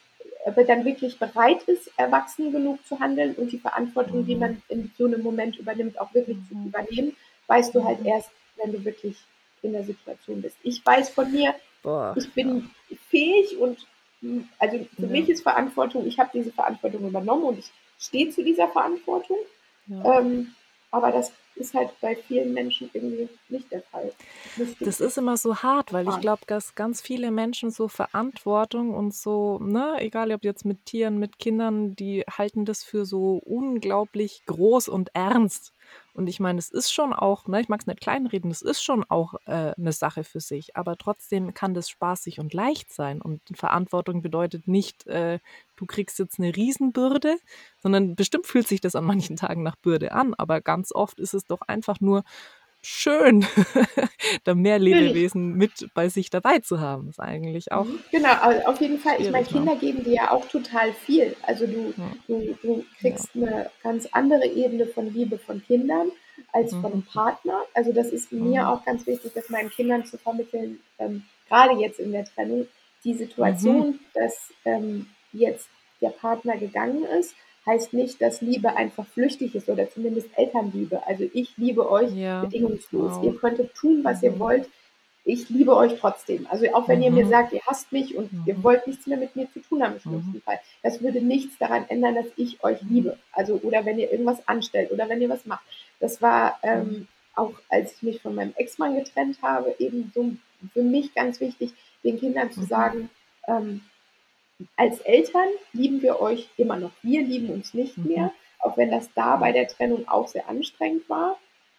ob 0.45 0.57
er 0.57 0.63
dann 0.63 0.85
wirklich 0.85 1.19
bereit 1.19 1.63
ist, 1.63 1.91
erwachsen 1.97 2.51
genug 2.51 2.85
zu 2.87 2.99
handeln 2.99 3.35
und 3.35 3.51
die 3.51 3.59
Verantwortung, 3.59 4.21
mhm. 4.21 4.25
die 4.25 4.35
man 4.35 4.61
in 4.69 4.91
so 4.97 5.05
einem 5.05 5.21
Moment 5.21 5.57
übernimmt, 5.57 5.99
auch 5.99 6.13
wirklich 6.13 6.37
mhm. 6.37 6.47
zu 6.47 6.67
übernehmen, 6.67 7.15
weißt 7.47 7.75
du 7.75 7.83
halt 7.83 7.99
mhm. 8.01 8.07
erst, 8.07 8.29
wenn 8.55 8.71
du 8.71 8.83
wirklich 8.85 9.17
in 9.61 9.73
der 9.73 9.83
Situation 9.83 10.41
bist. 10.41 10.55
Ich 10.63 10.85
weiß 10.85 11.09
von 11.09 11.31
mir, 11.31 11.53
Boah, 11.83 12.15
ich 12.17 12.31
bin 12.33 12.69
ja. 12.89 12.97
fähig 13.09 13.57
und 13.57 13.85
also 14.57 14.85
für 14.95 15.03
ja. 15.03 15.07
mich 15.07 15.29
ist 15.29 15.43
Verantwortung, 15.43 16.05
ich 16.05 16.19
habe 16.19 16.29
diese 16.33 16.51
Verantwortung 16.51 17.07
übernommen 17.07 17.43
und 17.43 17.59
ich 17.59 17.71
stehe 17.97 18.29
zu 18.29 18.43
dieser 18.43 18.67
Verantwortung. 18.67 19.37
Ja. 19.87 20.19
Ähm, 20.19 20.53
aber 20.91 21.11
das 21.11 21.31
ist 21.55 21.73
halt 21.73 21.91
bei 22.01 22.15
vielen 22.15 22.53
Menschen 22.53 22.89
irgendwie 22.93 23.29
nicht 23.49 23.71
der 23.71 23.83
Fall. 23.83 24.11
Das 24.79 24.99
ist 24.99 25.17
immer 25.17 25.37
so 25.37 25.57
hart, 25.57 25.93
weil 25.93 26.07
ich 26.07 26.19
glaube, 26.19 26.41
dass 26.47 26.73
ganz 26.73 27.01
viele 27.01 27.31
Menschen 27.31 27.69
so 27.69 27.87
Verantwortung 27.87 28.93
und 28.93 29.13
so, 29.13 29.59
ne, 29.59 29.97
egal 29.99 30.31
ob 30.31 30.43
jetzt 30.43 30.65
mit 30.65 30.85
Tieren, 30.85 31.19
mit 31.19 31.37
Kindern, 31.37 31.95
die 31.95 32.21
halten 32.21 32.65
das 32.65 32.83
für 32.83 33.05
so 33.05 33.41
unglaublich 33.45 34.43
groß 34.45 34.87
und 34.87 35.11
ernst. 35.13 35.73
Und 36.13 36.27
ich 36.27 36.39
meine, 36.39 36.59
es 36.59 36.69
ist 36.69 36.91
schon 36.91 37.13
auch, 37.13 37.47
ne, 37.47 37.61
ich 37.61 37.69
mag 37.69 37.81
es 37.81 37.87
nicht 37.87 38.01
kleinreden, 38.01 38.51
es 38.51 38.61
ist 38.61 38.83
schon 38.83 39.03
auch 39.09 39.35
äh, 39.45 39.73
eine 39.77 39.91
Sache 39.91 40.23
für 40.23 40.39
sich, 40.39 40.75
aber 40.75 40.97
trotzdem 40.97 41.53
kann 41.53 41.73
das 41.73 41.89
spaßig 41.89 42.39
und 42.39 42.53
leicht 42.53 42.91
sein. 42.91 43.21
Und 43.21 43.41
Verantwortung 43.53 44.21
bedeutet 44.21 44.67
nicht, 44.67 45.07
äh, 45.07 45.39
du 45.75 45.85
kriegst 45.85 46.19
jetzt 46.19 46.39
eine 46.39 46.55
Riesenbürde, 46.55 47.37
sondern 47.81 48.15
bestimmt 48.15 48.47
fühlt 48.47 48.67
sich 48.67 48.81
das 48.81 48.95
an 48.95 49.05
manchen 49.05 49.35
Tagen 49.35 49.63
nach 49.63 49.75
Bürde 49.77 50.11
an, 50.11 50.33
aber 50.33 50.61
ganz 50.61 50.91
oft 50.93 51.19
ist 51.19 51.33
es 51.33 51.45
doch 51.45 51.61
einfach 51.61 51.99
nur 52.01 52.23
schön, 52.81 53.45
da 54.43 54.55
mehr 54.55 54.79
Lebewesen 54.79 55.55
mit 55.55 55.89
bei 55.93 56.09
sich 56.09 56.29
dabei 56.29 56.59
zu 56.59 56.79
haben. 56.79 57.07
Das 57.07 57.15
ist 57.15 57.19
eigentlich 57.19 57.71
auch. 57.71 57.85
Mhm. 57.85 57.99
Genau, 58.11 58.33
auf 58.65 58.79
jeden 58.81 58.99
Fall. 58.99 59.15
Ich 59.19 59.31
meine, 59.31 59.45
ne? 59.45 59.51
Kinder 59.51 59.75
geben 59.75 60.03
dir 60.03 60.13
ja 60.13 60.31
auch 60.31 60.45
total 60.47 60.93
viel. 60.93 61.35
Also 61.41 61.65
du, 61.67 61.93
ja. 61.97 62.11
du, 62.27 62.57
du 62.61 62.85
kriegst 62.99 63.29
ja. 63.33 63.47
eine 63.47 63.71
ganz 63.83 64.07
andere 64.11 64.45
Ebene 64.47 64.87
von 64.87 65.13
Liebe 65.13 65.37
von 65.37 65.63
Kindern 65.63 66.11
als 66.51 66.71
mhm. 66.71 66.81
von 66.81 66.91
einem 66.93 67.03
Partner. 67.03 67.63
Also 67.73 67.91
das 67.91 68.07
ist 68.07 68.31
mir 68.31 68.61
mhm. 68.61 68.67
auch 68.67 68.85
ganz 68.85 69.05
wichtig, 69.07 69.31
das 69.33 69.49
meinen 69.49 69.69
Kindern 69.69 70.05
zu 70.05 70.17
vermitteln, 70.17 70.79
ähm, 70.97 71.23
gerade 71.47 71.79
jetzt 71.79 71.99
in 71.99 72.11
der 72.11 72.25
Trennung, 72.25 72.67
die 73.03 73.13
Situation, 73.13 73.87
mhm. 73.87 73.99
dass 74.13 74.53
ähm, 74.65 75.07
jetzt 75.31 75.69
der 76.01 76.09
Partner 76.09 76.57
gegangen 76.57 77.03
ist 77.03 77.35
heißt 77.65 77.93
nicht, 77.93 78.21
dass 78.21 78.41
Liebe 78.41 78.75
einfach 78.75 79.05
flüchtig 79.07 79.55
ist 79.55 79.69
oder 79.69 79.89
zumindest 79.89 80.29
Elternliebe. 80.35 81.05
Also 81.05 81.25
ich 81.33 81.55
liebe 81.57 81.89
euch 81.89 82.13
ja. 82.13 82.41
bedingungslos. 82.41 83.15
Wow. 83.15 83.23
Ihr 83.23 83.35
könntet 83.35 83.75
tun, 83.75 84.03
was 84.03 84.21
mhm. 84.21 84.27
ihr 84.27 84.39
wollt. 84.39 84.69
Ich 85.25 85.49
liebe 85.49 85.75
euch 85.75 85.99
trotzdem. 85.99 86.47
Also 86.49 86.73
auch 86.73 86.87
wenn 86.87 86.99
mhm. 86.99 87.03
ihr 87.03 87.11
mir 87.11 87.25
mhm. 87.25 87.29
sagt, 87.29 87.53
ihr 87.53 87.61
hasst 87.67 87.91
mich 87.91 88.15
und 88.15 88.31
mhm. 88.31 88.43
ihr 88.45 88.63
wollt 88.63 88.87
nichts 88.87 89.05
mehr 89.05 89.17
mit 89.17 89.35
mir 89.35 89.51
zu 89.51 89.59
tun 89.59 89.83
haben 89.83 89.93
im 89.93 89.99
schlimmsten 89.99 90.37
mhm. 90.37 90.41
Fall. 90.41 90.59
Das 90.81 91.01
würde 91.01 91.21
nichts 91.21 91.57
daran 91.57 91.85
ändern, 91.89 92.15
dass 92.15 92.27
ich 92.35 92.63
euch 92.63 92.81
liebe. 92.81 93.17
Also 93.31 93.55
oder 93.61 93.85
wenn 93.85 93.99
ihr 93.99 94.11
irgendwas 94.11 94.47
anstellt 94.47 94.91
oder 94.91 95.07
wenn 95.09 95.21
ihr 95.21 95.29
was 95.29 95.45
macht. 95.45 95.63
Das 95.99 96.21
war 96.21 96.57
ähm, 96.63 97.07
auch, 97.35 97.53
als 97.69 97.93
ich 97.93 98.03
mich 98.03 98.21
von 98.21 98.35
meinem 98.35 98.53
Ex-Mann 98.55 98.95
getrennt 98.95 99.37
habe, 99.41 99.75
eben 99.79 100.11
so 100.15 100.31
für 100.73 100.83
mich 100.83 101.13
ganz 101.13 101.39
wichtig, 101.39 101.73
den 102.03 102.19
Kindern 102.19 102.51
zu 102.51 102.63
sagen, 102.63 103.09
ähm, 103.47 103.81
als 104.75 104.99
Eltern 105.01 105.47
lieben 105.73 106.01
wir 106.01 106.19
euch 106.19 106.49
immer 106.57 106.77
noch. 106.77 106.91
Wir 107.01 107.21
lieben 107.21 107.49
uns 107.49 107.73
nicht 107.73 107.97
mhm. 107.97 108.07
mehr, 108.07 108.31
auch 108.59 108.77
wenn 108.77 108.91
das 108.91 109.09
da 109.13 109.37
bei 109.37 109.51
der 109.51 109.67
Trennung 109.67 110.07
auch 110.07 110.27
sehr 110.27 110.49
anstrengend 110.49 111.09
war, 111.09 111.37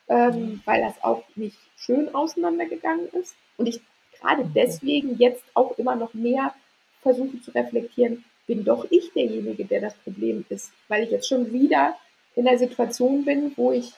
ähm, 0.08 0.32
mhm. 0.32 0.62
weil 0.64 0.80
das 0.80 1.02
auch 1.02 1.22
nicht 1.34 1.58
schön 1.76 2.14
auseinandergegangen 2.14 3.08
ist. 3.08 3.34
Und 3.56 3.68
ich 3.68 3.80
gerade 4.18 4.44
deswegen 4.54 5.16
jetzt 5.18 5.44
auch 5.54 5.78
immer 5.78 5.96
noch 5.96 6.14
mehr 6.14 6.54
versuche 7.02 7.40
zu 7.40 7.50
reflektieren, 7.52 8.24
bin 8.46 8.64
doch 8.64 8.86
ich 8.90 9.12
derjenige, 9.12 9.64
der 9.64 9.80
das 9.80 9.94
Problem 9.94 10.44
ist, 10.48 10.72
weil 10.88 11.04
ich 11.04 11.10
jetzt 11.10 11.28
schon 11.28 11.52
wieder 11.52 11.96
in 12.34 12.44
der 12.44 12.58
Situation 12.58 13.24
bin, 13.24 13.52
wo 13.56 13.72
ich 13.72 13.92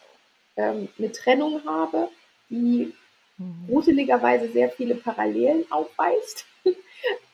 ähm, 0.57 0.89
eine 0.99 1.13
Trennung 1.13 1.63
habe, 1.67 2.09
die 2.51 2.93
mhm. 3.39 3.67
gruseligerweise 3.67 4.49
sehr 4.49 4.71
viele 4.71 4.95
Parallelen 4.95 5.65
aufweist 5.71 6.47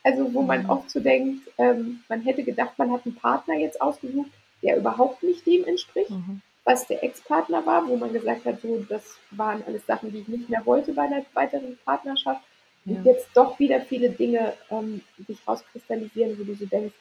also 0.03 0.33
wo 0.33 0.41
man 0.41 0.63
mhm. 0.63 0.69
oft 0.69 0.89
so 0.89 0.99
denkt, 0.99 1.49
ähm, 1.57 2.01
man 2.09 2.21
hätte 2.21 2.43
gedacht, 2.43 2.77
man 2.77 2.91
hat 2.91 3.05
einen 3.05 3.15
Partner 3.15 3.55
jetzt 3.55 3.81
ausgesucht, 3.81 4.31
der 4.61 4.77
überhaupt 4.77 5.23
nicht 5.23 5.45
dem 5.45 5.65
entspricht, 5.65 6.09
mhm. 6.09 6.41
was 6.63 6.87
der 6.87 7.03
Ex-Partner 7.03 7.65
war, 7.65 7.87
wo 7.87 7.95
man 7.95 8.13
gesagt 8.13 8.45
hat, 8.45 8.61
so 8.61 8.85
das 8.89 9.17
waren 9.31 9.63
alles 9.65 9.85
Sachen, 9.85 10.11
die 10.11 10.19
ich 10.19 10.27
nicht 10.27 10.49
mehr 10.49 10.65
wollte 10.65 10.93
bei 10.93 11.03
einer 11.03 11.25
weiteren 11.33 11.77
Partnerschaft. 11.85 12.41
Ja. 12.85 12.95
Und 12.95 13.05
jetzt 13.05 13.27
doch 13.33 13.59
wieder 13.59 13.81
viele 13.81 14.09
Dinge 14.09 14.53
ähm, 14.69 15.01
sich 15.27 15.37
rauskristallisieren, 15.47 16.39
wo 16.39 16.43
du 16.43 16.55
so 16.55 16.65
denkst, 16.65 16.95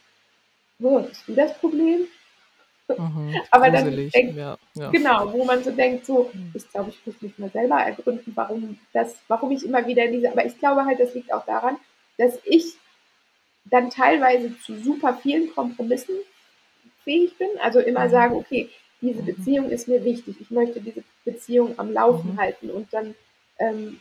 oh, 0.82 1.00
bist 1.00 1.26
du 1.26 1.34
das 1.34 1.56
Problem? 1.58 2.06
Mhm, 2.96 3.34
Aber 3.50 3.70
dann 3.70 3.90
denkt, 3.94 4.36
ja, 4.36 4.56
ja. 4.74 4.90
genau, 4.90 5.32
wo 5.32 5.44
man 5.44 5.62
so 5.62 5.70
denkt, 5.70 6.06
so, 6.06 6.30
mhm. 6.32 6.52
ich 6.54 6.68
glaube, 6.70 6.90
ich 6.90 7.06
muss 7.06 7.20
mich 7.20 7.38
mal 7.38 7.50
selber 7.50 7.76
ergründen, 7.76 8.32
warum 8.34 8.78
das, 8.92 9.16
warum 9.28 9.50
ich 9.50 9.64
immer 9.64 9.86
wieder 9.86 10.06
diese, 10.08 10.30
aber 10.30 10.46
ich 10.46 10.58
glaube 10.58 10.84
halt, 10.84 11.00
das 11.00 11.14
liegt 11.14 11.32
auch 11.32 11.44
daran, 11.44 11.76
dass 12.18 12.38
ich 12.44 12.74
dann 13.64 13.90
teilweise 13.90 14.58
zu 14.60 14.78
super 14.78 15.18
vielen 15.22 15.54
Kompromissen 15.54 16.14
fähig 17.04 17.36
bin. 17.38 17.48
Also 17.60 17.80
immer 17.80 18.06
mhm. 18.06 18.10
sagen, 18.10 18.34
okay, 18.34 18.68
diese. 19.00 19.22
Beziehung 19.22 19.70
ist 19.70 19.88
mir 19.88 20.04
wichtig. 20.04 20.36
Ich 20.40 20.50
möchte 20.50 20.80
diese 20.80 21.04
Beziehung 21.24 21.78
am 21.78 21.92
Laufen 21.92 22.32
mhm. 22.32 22.40
halten 22.40 22.70
und 22.70 22.92
dann 22.92 23.14
ähm, 23.58 24.00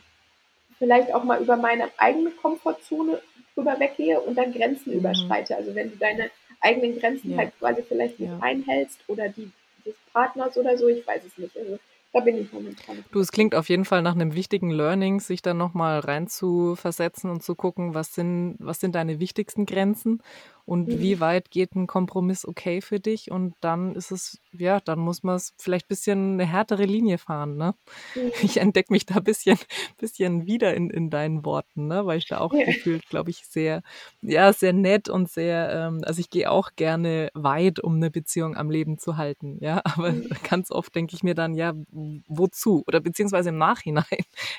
vielleicht 0.78 1.14
auch 1.14 1.24
mal 1.24 1.40
über 1.40 1.56
meine 1.56 1.88
eigene 1.98 2.30
Komfortzone 2.30 3.20
drüber 3.54 3.78
weggehe 3.78 4.20
und 4.20 4.36
dann 4.36 4.52
Grenzen 4.52 4.92
mhm. 4.92 4.98
überschreite. 4.98 5.56
Also 5.56 5.74
wenn 5.74 5.90
du 5.90 5.96
deine 5.96 6.30
eigenen 6.60 6.98
Grenzen 6.98 7.32
ja. 7.32 7.38
halt 7.38 7.58
quasi 7.58 7.82
vielleicht 7.82 8.18
nicht 8.18 8.30
ja. 8.30 8.38
einhältst 8.40 8.98
oder 9.06 9.28
die 9.28 9.50
des 9.84 9.94
Partners 10.12 10.56
oder 10.56 10.76
so, 10.76 10.88
ich 10.88 11.06
weiß 11.06 11.22
es 11.24 11.38
nicht. 11.38 11.56
Also 11.56 11.78
da 12.12 12.20
bin 12.20 12.38
ich 12.38 12.52
momentan. 12.52 13.04
Du, 13.12 13.20
es 13.20 13.32
klingt 13.32 13.54
auf 13.54 13.68
jeden 13.68 13.84
Fall 13.84 14.02
nach 14.02 14.14
einem 14.14 14.34
wichtigen 14.34 14.70
Learning, 14.70 15.20
sich 15.20 15.42
dann 15.42 15.58
nochmal 15.58 16.00
rein 16.00 16.26
zu 16.26 16.74
versetzen 16.76 17.30
und 17.30 17.42
zu 17.42 17.54
gucken, 17.54 17.94
was 17.94 18.14
sind, 18.14 18.56
was 18.58 18.80
sind 18.80 18.94
deine 18.94 19.20
wichtigsten 19.20 19.66
Grenzen 19.66 20.22
und 20.68 20.92
Mhm. 20.92 20.98
wie 21.00 21.20
weit 21.20 21.50
geht 21.50 21.74
ein 21.74 21.86
Kompromiss 21.86 22.46
okay 22.46 22.80
für 22.82 23.00
dich 23.00 23.30
und 23.30 23.54
dann 23.60 23.94
ist 23.96 24.10
es, 24.12 24.40
ja, 24.52 24.80
dann 24.80 24.98
muss 25.00 25.22
man 25.22 25.36
es 25.36 25.54
vielleicht 25.58 25.86
ein 25.86 25.88
bisschen 25.88 26.32
eine 26.34 26.46
härtere 26.46 26.84
Linie 26.84 27.18
fahren, 27.18 27.56
ne? 27.56 27.74
Mhm. 28.14 28.32
Ich 28.42 28.58
entdecke 28.58 28.92
mich 28.92 29.06
da 29.06 29.16
ein 29.16 29.24
bisschen, 29.24 29.58
bisschen 29.98 30.46
wieder 30.46 30.74
in, 30.74 30.90
in 30.90 31.10
deinen 31.10 31.44
Worten, 31.44 31.86
ne? 31.88 32.06
Weil 32.06 32.18
ich 32.18 32.26
da 32.28 32.38
auch 32.38 32.56
Ja. 32.56 32.64
gefühlt, 32.64 33.08
glaube 33.08 33.30
ich, 33.30 33.44
sehr, 33.46 33.82
ja, 34.22 34.52
sehr 34.52 34.72
nett 34.72 35.08
und 35.08 35.30
sehr, 35.30 35.70
ähm, 35.72 36.00
also 36.04 36.20
ich 36.20 36.30
gehe 36.30 36.50
auch 36.50 36.70
gerne 36.76 37.30
weit, 37.34 37.80
um 37.80 37.96
eine 37.96 38.10
Beziehung 38.10 38.56
am 38.56 38.70
Leben 38.70 38.98
zu 38.98 39.16
halten, 39.16 39.58
ja, 39.60 39.80
aber 39.84 40.14
Mhm. 40.14 40.48
ganz 40.48 40.70
oft 40.70 40.94
denke 40.94 41.14
ich 41.14 41.22
mir 41.22 41.34
dann, 41.34 41.54
ja, 41.54 41.72
wozu? 42.28 42.84
Oder 42.86 43.00
beziehungsweise 43.00 43.50
im 43.50 43.58
Nachhinein, 43.58 44.04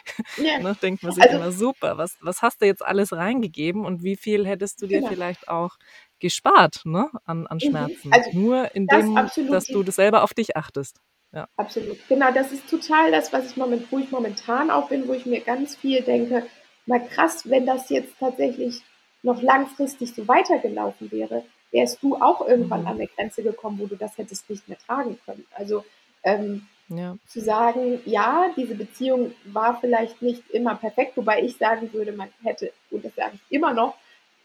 Ja. 0.36 0.58
ne, 0.58 0.76
denkt 0.82 1.04
man 1.04 1.12
sich 1.14 1.30
Also 1.30 1.30
immer, 1.30 1.52
super, 1.52 1.98
was, 1.98 2.18
was 2.22 2.42
hast 2.42 2.62
du 2.62 2.66
jetzt 2.66 2.86
alles 2.86 3.14
reingegeben 3.14 3.86
und 3.86 4.04
wie 4.04 4.16
viel 4.18 4.46
hättest 4.48 4.82
du 4.82 4.88
dir 4.88 5.02
genau. 5.02 5.04
vielleicht 5.04 5.48
auch 5.48 5.78
gespart, 6.20 6.82
ne, 6.86 7.10
an, 7.26 7.48
an 7.48 7.58
Mhm. 7.58 7.70
Schmerzen? 7.70 8.12
Also 8.14 8.32
Nur 8.34 8.64
das 8.64 8.72
indem, 8.74 9.16
absolut 9.18 9.54
dass 9.54 9.66
du 9.66 9.84
das 9.84 9.96
selber 9.96 10.24
auf 10.24 10.34
dich 10.34 10.56
achtest. 10.58 11.02
Ja. 11.32 11.48
Absolut. 11.58 11.98
Genau, 12.08 12.32
das 12.32 12.52
ist 12.52 12.68
total 12.70 13.12
das, 13.12 13.32
was 13.34 13.50
ich 13.52 13.58
moment, 13.58 13.92
wo 13.92 14.00
ich 14.00 14.12
momentan 14.12 14.72
auch 14.72 14.90
bin, 14.90 15.08
wo 15.08 15.14
ich 15.14 15.26
mir 15.26 15.42
ganz 15.42 15.76
viel 15.76 16.02
denke, 16.02 16.46
mal 16.86 17.06
krass, 17.08 17.48
wenn 17.50 17.66
das 17.66 17.90
jetzt 17.90 18.14
tatsächlich 18.20 18.82
noch 19.22 19.42
langfristig 19.42 20.14
so 20.16 20.28
weitergelaufen 20.28 21.12
wäre, 21.12 21.44
wärst 21.72 22.02
du 22.02 22.16
auch 22.16 22.48
irgendwann 22.48 22.82
Mhm. 22.82 22.88
an 22.88 22.94
eine 22.96 23.08
Grenze 23.08 23.44
gekommen, 23.44 23.78
wo 23.80 23.86
du 23.86 23.96
das 23.96 24.18
hättest 24.18 24.50
nicht 24.50 24.68
mehr 24.68 24.78
tragen 24.80 25.20
können. 25.26 25.46
Also 25.56 25.86
ähm, 26.24 26.68
Ja. 26.88 27.16
zu 27.28 27.42
sagen, 27.42 28.02
ja, 28.06 28.50
diese 28.58 28.74
Beziehung 28.76 29.36
war 29.46 29.80
vielleicht 29.80 30.22
nicht 30.24 30.50
immer 30.50 30.76
perfekt, 30.76 31.16
wobei 31.18 31.44
ich 31.44 31.58
sagen 31.58 31.94
würde, 31.94 32.12
man 32.14 32.30
hätte, 32.44 32.72
und 32.90 33.06
das 33.06 33.14
sage 33.16 33.34
ich 33.36 33.56
immer 33.56 33.74
noch, 33.74 33.96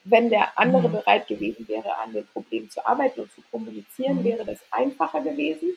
wenn 0.05 0.31
der 0.31 0.59
andere 0.59 0.89
Mhm. 0.89 0.93
bereit 0.93 1.27
gewesen 1.29 1.67
wäre, 1.69 1.97
an 1.99 2.13
dem 2.13 2.27
Problem 2.27 2.71
zu 2.71 2.87
arbeiten 2.87 3.21
und 3.23 3.33
zu 3.33 3.43
kommunizieren, 3.51 4.19
Mhm. 4.19 4.25
wäre 4.25 4.45
das 4.45 4.61
einfacher 4.71 5.23
gewesen 5.23 5.77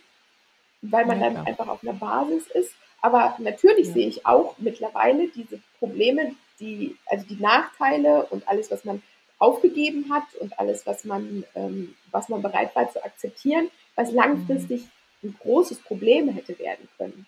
weil 0.82 1.06
man 1.06 1.20
Ja, 1.20 1.26
dann 1.26 1.34
klar. 1.34 1.48
einfach 1.48 1.68
auf 1.68 1.84
einer 1.84 1.94
Basis 1.94 2.48
ist. 2.48 2.74
Aber 3.02 3.36
natürlich 3.40 3.88
Ja. 3.88 3.94
sehe 3.94 4.08
ich 4.08 4.26
auch 4.26 4.56
mittlerweile 4.58 5.28
diese 5.30 5.60
Probleme, 5.80 6.36
die, 6.60 6.96
also 7.06 7.26
die 7.28 7.42
Nachteile 7.42 8.26
und 8.26 8.48
alles, 8.48 8.72
was 8.72 8.84
man 8.86 9.02
aufgegeben 9.40 10.12
hat 10.12 10.24
und 10.40 10.58
alles, 10.60 10.86
was 10.88 11.04
man, 11.06 11.44
ähm, 11.56 11.96
was 12.12 12.28
man 12.30 12.42
bereit 12.42 12.76
war 12.76 12.92
zu 12.92 13.04
akzeptieren, 13.04 13.70
was 13.96 14.10
Mhm. 14.12 14.16
langfristig 14.18 14.84
ein 15.24 15.36
großes 15.42 15.80
Problem 15.82 16.30
hätte 16.30 16.58
werden 16.58 16.88
können. 16.98 17.28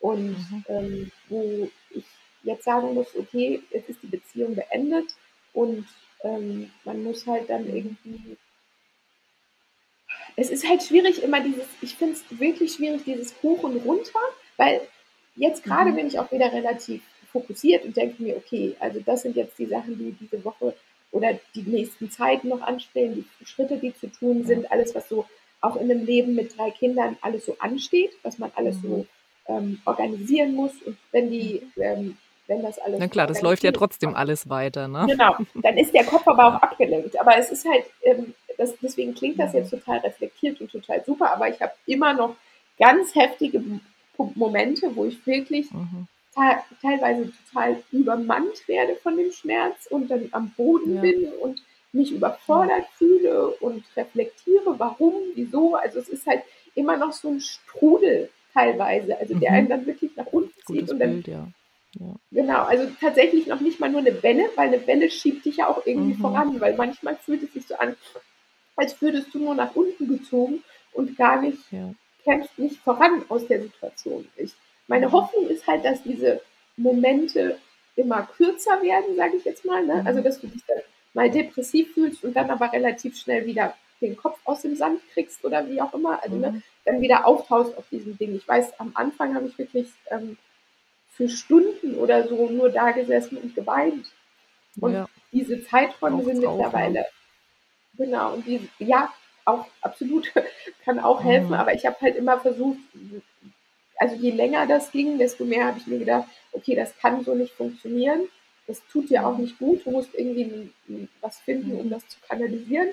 Und 0.00 0.30
Mhm. 0.38 0.64
ähm, 0.68 1.12
wo 1.28 1.70
ich 1.90 2.04
jetzt 2.42 2.64
sagen 2.64 2.94
muss, 2.94 3.14
okay, 3.18 3.62
jetzt 3.70 3.90
ist 3.90 4.02
die 4.02 4.06
Beziehung 4.06 4.54
beendet 4.54 5.14
und 5.52 5.86
ähm, 6.24 6.70
man 6.84 7.02
muss 7.02 7.26
halt 7.26 7.48
dann 7.50 7.64
Mhm. 7.64 7.76
irgendwie 7.76 8.36
es 10.36 10.50
ist 10.50 10.68
halt 10.68 10.82
schwierig, 10.82 11.22
immer 11.22 11.40
dieses, 11.40 11.66
ich 11.82 11.94
finde 11.96 12.14
es 12.14 12.38
wirklich 12.40 12.74
schwierig, 12.74 13.02
dieses 13.04 13.34
Hoch 13.42 13.62
und 13.62 13.76
Runter, 13.84 14.20
weil 14.56 14.80
jetzt 15.36 15.64
gerade 15.64 15.90
Mhm. 15.90 15.96
bin 15.96 16.06
ich 16.06 16.18
auch 16.18 16.30
wieder 16.32 16.52
relativ 16.52 17.02
fokussiert 17.32 17.84
und 17.84 17.96
denke 17.96 18.22
mir, 18.22 18.36
okay, 18.36 18.74
also 18.80 19.00
das 19.00 19.22
sind 19.22 19.36
jetzt 19.36 19.58
die 19.58 19.66
Sachen, 19.66 19.98
die 19.98 20.12
diese 20.12 20.44
Woche 20.44 20.74
oder 21.12 21.38
die 21.54 21.62
nächsten 21.62 22.10
Zeiten 22.10 22.48
noch 22.48 22.60
anstehen, 22.62 23.24
die 23.40 23.46
Schritte, 23.46 23.76
die 23.78 23.94
zu 23.94 24.08
tun 24.08 24.44
sind, 24.44 24.70
alles, 24.70 24.94
was 24.94 25.08
so 25.08 25.26
auch 25.60 25.76
in 25.76 25.90
einem 25.90 26.04
Leben 26.04 26.34
mit 26.34 26.56
drei 26.56 26.70
Kindern 26.70 27.16
alles 27.20 27.44
so 27.46 27.56
ansteht, 27.58 28.12
was 28.22 28.38
man 28.38 28.50
alles 28.54 28.76
Mhm. 28.76 28.82
so 28.82 29.06
ähm, 29.46 29.82
organisieren 29.84 30.54
muss 30.54 30.72
und 30.84 30.96
wenn 31.12 31.30
die, 31.30 31.62
Mhm. 31.76 31.82
ähm, 31.82 32.16
wenn 32.50 32.62
das 32.62 32.78
alles 32.80 32.98
Na 32.98 33.06
klar, 33.06 33.28
das 33.28 33.40
läuft 33.42 33.62
ja 33.62 33.70
trotzdem 33.70 34.14
alles 34.14 34.48
weiter, 34.50 34.88
ne? 34.88 35.06
Genau, 35.06 35.36
dann 35.62 35.78
ist 35.78 35.94
der 35.94 36.04
Kopf 36.04 36.26
aber 36.26 36.46
auch 36.48 36.62
abgelenkt. 36.62 37.18
Aber 37.18 37.36
es 37.38 37.50
ist 37.50 37.64
halt, 37.64 37.84
ähm, 38.02 38.34
das, 38.58 38.74
deswegen 38.82 39.14
klingt 39.14 39.38
das 39.38 39.52
Mhm. 39.52 39.60
jetzt 39.60 39.70
total 39.70 39.98
reflektiert 39.98 40.60
und 40.60 40.70
total 40.70 41.02
super, 41.04 41.32
aber 41.32 41.48
ich 41.48 41.60
habe 41.62 41.72
immer 41.86 42.12
noch 42.12 42.34
ganz 42.76 43.14
heftige 43.14 43.62
Momente, 44.34 44.94
wo 44.96 45.04
ich 45.04 45.24
wirklich 45.26 45.70
Mhm. 45.70 46.08
te 46.34 46.40
teilweise 46.82 47.32
total 47.52 47.82
übermannt 47.92 48.66
werde 48.66 48.96
von 48.96 49.16
dem 49.16 49.30
Schmerz 49.32 49.86
und 49.88 50.10
dann 50.10 50.28
am 50.32 50.50
Boden 50.56 50.96
Ja. 50.96 51.00
bin 51.02 51.28
und 51.40 51.62
mich 51.92 52.10
überfordert 52.12 52.86
fühle 52.98 53.48
und 53.60 53.84
reflektiere, 53.96 54.74
warum, 54.78 55.14
wieso. 55.34 55.76
Also 55.76 56.00
es 56.00 56.08
ist 56.08 56.26
halt 56.26 56.42
immer 56.74 56.96
noch 56.96 57.12
so 57.12 57.28
ein 57.28 57.40
Strudel 57.40 58.28
teilweise, 58.52 59.16
also 59.18 59.34
der 59.34 59.52
einen 59.52 59.66
Mhm. 59.66 59.70
dann 59.70 59.86
wirklich 59.86 60.16
nach 60.16 60.26
unten 60.26 60.52
zieht 60.66 60.66
Gutes 60.66 60.90
und 60.90 60.98
dann 60.98 61.12
Bild, 61.14 61.28
ja. 61.28 61.46
Ja. 61.98 62.14
Genau, 62.30 62.62
also 62.62 62.88
tatsächlich 63.00 63.46
noch 63.46 63.60
nicht 63.60 63.80
mal 63.80 63.90
nur 63.90 64.00
eine 64.00 64.22
Welle, 64.22 64.48
weil 64.54 64.68
eine 64.68 64.86
Welle 64.86 65.10
schiebt 65.10 65.44
dich 65.44 65.56
ja 65.56 65.68
auch 65.68 65.84
irgendwie 65.84 66.14
Mhm. 66.14 66.20
voran, 66.20 66.60
weil 66.60 66.76
manchmal 66.76 67.16
fühlt 67.16 67.42
es 67.42 67.52
sich 67.52 67.66
so 67.66 67.74
an, 67.76 67.96
als 68.76 69.00
würdest 69.02 69.34
du 69.34 69.38
nur 69.40 69.54
nach 69.54 69.74
unten 69.74 70.06
gezogen 70.08 70.62
und 70.92 71.16
gar 71.16 71.40
nicht, 71.40 71.58
Ja. 71.72 71.92
kämpfst 72.24 72.58
nicht 72.58 72.76
voran 72.76 73.24
aus 73.28 73.46
der 73.46 73.62
Situation. 73.62 74.28
Ich, 74.36 74.52
meine 74.86 75.08
Mhm. 75.08 75.12
Hoffnung 75.12 75.48
ist 75.48 75.66
halt, 75.66 75.84
dass 75.84 76.02
diese 76.02 76.40
Momente 76.76 77.58
immer 77.96 78.22
kürzer 78.36 78.80
werden, 78.82 79.16
sage 79.16 79.36
ich 79.36 79.44
jetzt 79.44 79.64
mal. 79.64 79.84
Ne? 79.84 80.02
Also, 80.06 80.20
Mhm. 80.20 80.24
dass 80.24 80.40
du 80.40 80.46
dich 80.46 80.62
dann 80.66 80.78
mal 81.12 81.30
depressiv 81.30 81.92
fühlst 81.94 82.22
und 82.22 82.34
dann 82.36 82.50
aber 82.50 82.72
relativ 82.72 83.16
schnell 83.18 83.44
wieder 83.46 83.74
den 84.00 84.16
Kopf 84.16 84.38
aus 84.44 84.62
dem 84.62 84.76
Sand 84.76 85.00
kriegst 85.12 85.44
oder 85.44 85.68
wie 85.68 85.80
auch 85.82 85.92
immer. 85.92 86.22
Also, 86.22 86.36
ne, 86.36 86.52
Mhm. 86.52 86.62
dann 86.84 87.00
wieder 87.02 87.26
auftauchst 87.26 87.76
auf 87.76 87.84
diesem 87.90 88.16
Ding. 88.16 88.34
Ich 88.36 88.46
weiß, 88.46 88.78
am 88.78 88.92
Anfang 88.94 89.34
habe 89.34 89.48
ich 89.48 89.58
wirklich 89.58 89.88
ähm, 90.10 90.38
für 91.20 91.28
Stunden 91.28 91.96
oder 91.96 92.26
so 92.26 92.48
nur 92.48 92.70
da 92.70 92.92
gesessen 92.92 93.36
und 93.36 93.54
geweint. 93.54 94.06
Und 94.80 94.94
Ja. 94.94 95.06
diese 95.32 95.62
Zeiträume 95.66 96.24
sind 96.24 96.46
auch, 96.46 96.56
mittlerweile, 96.56 97.04
genau, 97.98 98.32
und 98.32 98.46
die, 98.46 98.70
ja, 98.78 99.12
auch 99.44 99.66
absolut, 99.82 100.32
kann 100.84 100.98
auch 100.98 101.22
helfen, 101.22 101.48
Mhm. 101.48 101.54
aber 101.54 101.74
ich 101.74 101.84
habe 101.84 102.00
halt 102.00 102.16
immer 102.16 102.40
versucht, 102.40 102.78
also 103.98 104.14
je 104.16 104.30
länger 104.30 104.66
das 104.66 104.92
ging, 104.92 105.18
desto 105.18 105.44
mehr 105.44 105.66
habe 105.66 105.78
ich 105.78 105.86
mir 105.86 105.98
gedacht, 105.98 106.26
okay, 106.52 106.74
das 106.74 106.96
kann 106.96 107.22
so 107.22 107.34
nicht 107.34 107.52
funktionieren, 107.52 108.22
das 108.66 108.80
tut 108.90 109.10
dir 109.10 109.26
auch 109.26 109.36
Mhm. 109.36 109.42
nicht 109.44 109.58
gut, 109.58 109.84
du 109.84 109.90
musst 109.90 110.14
irgendwie 110.14 110.72
was 111.20 111.38
finden, 111.40 111.72
um 111.76 111.86
Mhm. 111.88 111.90
das 111.90 112.08
zu 112.08 112.16
kanalisieren. 112.26 112.88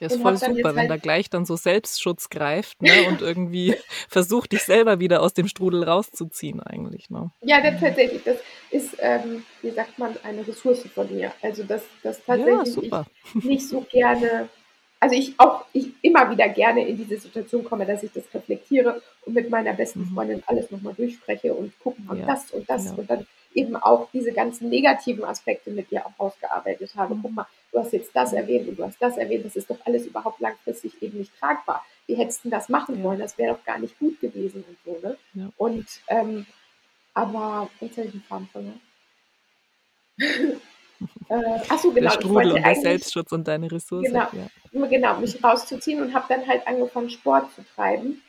Ja, 0.00 0.06
ist 0.06 0.16
Und 0.16 0.22
voll 0.22 0.36
super, 0.36 0.74
wenn 0.74 0.88
da 0.88 0.94
halt, 0.94 1.02
gleich 1.02 1.30
dann 1.30 1.44
so 1.44 1.56
Selbstschutz 1.56 2.30
greift, 2.30 2.82
ne? 2.82 3.02
Und 3.04 3.20
irgendwie 3.20 3.74
versucht, 4.08 4.52
dich 4.52 4.62
selber 4.62 4.98
wieder 5.00 5.22
aus 5.22 5.34
dem 5.34 5.46
Strudel 5.46 5.84
rauszuziehen, 5.84 6.60
eigentlich, 6.60 7.10
ne? 7.10 7.30
ja, 7.42 7.60
das 7.60 7.80
tatsächlich, 7.80 8.22
das 8.24 8.38
ist, 8.70 8.96
ähm, 8.98 9.44
wie 9.62 9.70
sagt 9.70 9.98
man, 9.98 10.14
eine 10.22 10.46
Ressource 10.46 10.84
von 10.94 11.14
mir. 11.14 11.32
Also, 11.42 11.64
dass, 11.64 11.82
dass 12.02 12.18
Ja, 12.26 12.36
tatsächlich 12.36 12.68
ich 12.68 12.74
super. 12.74 13.06
nicht 13.34 13.68
so 13.68 13.80
gerne, 13.90 14.48
also 15.00 15.14
ich 15.16 15.34
auch 15.38 15.64
ich 15.72 15.88
immer 16.02 16.30
wieder 16.30 16.48
gerne 16.50 16.86
in 16.86 16.96
diese 16.96 17.18
Situation 17.18 17.64
komme, 17.64 17.86
dass 17.86 18.02
ich 18.02 18.12
das 18.12 18.24
reflektiere 18.34 19.02
und 19.24 19.34
mit 19.34 19.48
meiner 19.50 19.72
besten 19.72 20.00
Mhm. 20.02 20.14
Freundin 20.14 20.42
alles 20.46 20.70
nochmal 20.70 20.94
durchspreche 20.94 21.52
und 21.54 21.72
gucken 21.80 22.06
und 22.08 22.18
Ja, 22.18 22.26
das 22.26 22.50
und 22.50 22.68
das 22.68 22.84
ja. 22.86 22.92
und 22.92 23.08
dann 23.10 23.26
eben 23.54 23.74
auch 23.76 24.08
diese 24.12 24.32
ganzen 24.32 24.68
negativen 24.68 25.24
Aspekte 25.24 25.70
mit 25.70 25.90
ihr 25.90 26.06
auch 26.06 26.12
ausgearbeitet 26.18 26.94
habe. 26.94 27.16
Guck 27.20 27.30
Mhm. 27.30 27.34
mal, 27.36 27.46
du 27.72 27.80
hast 27.80 27.92
jetzt 27.92 28.14
das 28.14 28.30
Mhm. 28.30 28.38
erwähnt 28.38 28.68
und 28.68 28.78
du 28.78 28.84
hast 28.84 29.00
das 29.02 29.16
erwähnt, 29.16 29.44
das 29.44 29.56
ist 29.56 29.68
doch 29.70 29.78
alles 29.86 30.06
überhaupt 30.06 30.38
langfristig 30.40 31.02
eben 31.02 31.18
nicht 31.18 31.32
tragbar. 31.40 31.84
Wie 32.06 32.14
hättest 32.14 32.44
du 32.44 32.50
das 32.50 32.68
machen 32.68 32.98
Ja. 32.98 33.02
wollen? 33.04 33.18
Das 33.18 33.36
wäre 33.38 33.54
doch 33.54 33.64
gar 33.64 33.78
nicht 33.78 33.98
gut 33.98 34.20
gewesen 34.20 34.64
und 34.68 34.76
so, 34.84 35.00
ne? 35.08 35.16
Ja. 35.34 35.50
Und 35.56 35.86
ähm, 36.08 36.46
aber 37.14 37.68
jetzt 37.80 37.96
habe 37.96 38.06
ich 38.06 38.12
den 38.12 38.22
Faden 38.22 38.48
verloren. 38.48 38.80
äh, 41.30 41.60
ach 41.68 41.78
so, 41.78 41.90
Der 41.90 41.98
genau, 41.98 42.10
ich 42.10 42.14
Strudel 42.16 42.52
und 42.52 42.64
der 42.66 42.74
Selbstschutz 42.74 43.32
und 43.32 43.46
deine 43.48 43.70
Ressource, 43.70 44.08
Genau, 44.08 44.26
ja. 44.32 44.86
genau, 44.88 45.16
mich 45.20 45.42
rauszuziehen 45.42 46.02
und 46.02 46.14
habe 46.14 46.26
dann 46.28 46.46
halt 46.46 46.66
angefangen, 46.66 47.10
Sport 47.10 47.52
zu 47.54 47.64
treiben 47.74 48.22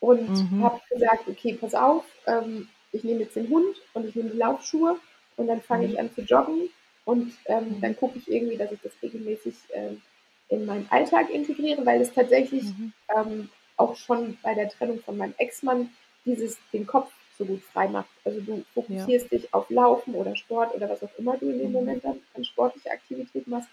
und 0.00 0.28
Mhm. 0.28 0.62
habe 0.62 0.80
gesagt, 0.90 1.28
okay, 1.28 1.58
pass 1.60 1.74
auf, 1.74 2.04
ähm, 2.26 2.68
ich 2.92 3.04
nehme 3.04 3.20
jetzt 3.20 3.36
den 3.36 3.48
Hund 3.48 3.76
und 3.94 4.06
ich 4.08 4.14
nehme 4.14 4.30
die 4.30 4.38
Laufschuhe 4.38 4.98
und 5.36 5.46
dann 5.48 5.62
fange 5.62 5.86
Mhm. 5.86 5.90
ich 5.92 5.98
an 6.00 6.14
zu 6.14 6.22
joggen 6.22 6.68
und 7.04 7.32
ähm, 7.46 7.76
Mhm. 7.76 7.80
dann 7.80 7.96
gucke 7.96 8.18
ich 8.18 8.30
irgendwie, 8.30 8.56
dass 8.56 8.70
ich 8.70 8.80
das 8.82 8.92
regelmäßig 9.02 9.54
ähm, 9.72 10.00
in 10.48 10.66
meinen 10.66 10.86
Alltag 10.90 11.30
integriere, 11.30 11.84
weil 11.84 12.00
es 12.00 12.12
tatsächlich 12.12 12.64
Mhm. 12.64 12.92
ähm, 13.16 13.48
auch 13.76 13.96
schon 13.96 14.38
bei 14.42 14.54
der 14.54 14.68
Trennung 14.68 15.00
von 15.00 15.16
meinem 15.16 15.34
Ex-Mann 15.38 15.90
dieses 16.24 16.58
den 16.72 16.86
Kopf 16.86 17.10
so 17.38 17.44
gut 17.44 17.62
frei 17.72 17.88
macht. 17.88 18.08
Also 18.24 18.40
du 18.40 18.56
Ja. 18.56 18.64
fokussierst 18.74 19.30
dich 19.32 19.52
auf 19.54 19.68
Laufen 19.70 20.14
oder 20.14 20.36
Sport 20.36 20.74
oder 20.74 20.88
was 20.88 21.02
auch 21.02 21.10
immer 21.18 21.36
du 21.36 21.50
in 21.50 21.58
dem 21.58 21.66
Mhm. 21.68 21.72
Moment 21.72 22.04
dann 22.04 22.20
an 22.34 22.44
sportliche 22.44 22.90
Aktivität 22.90 23.46
machst 23.46 23.68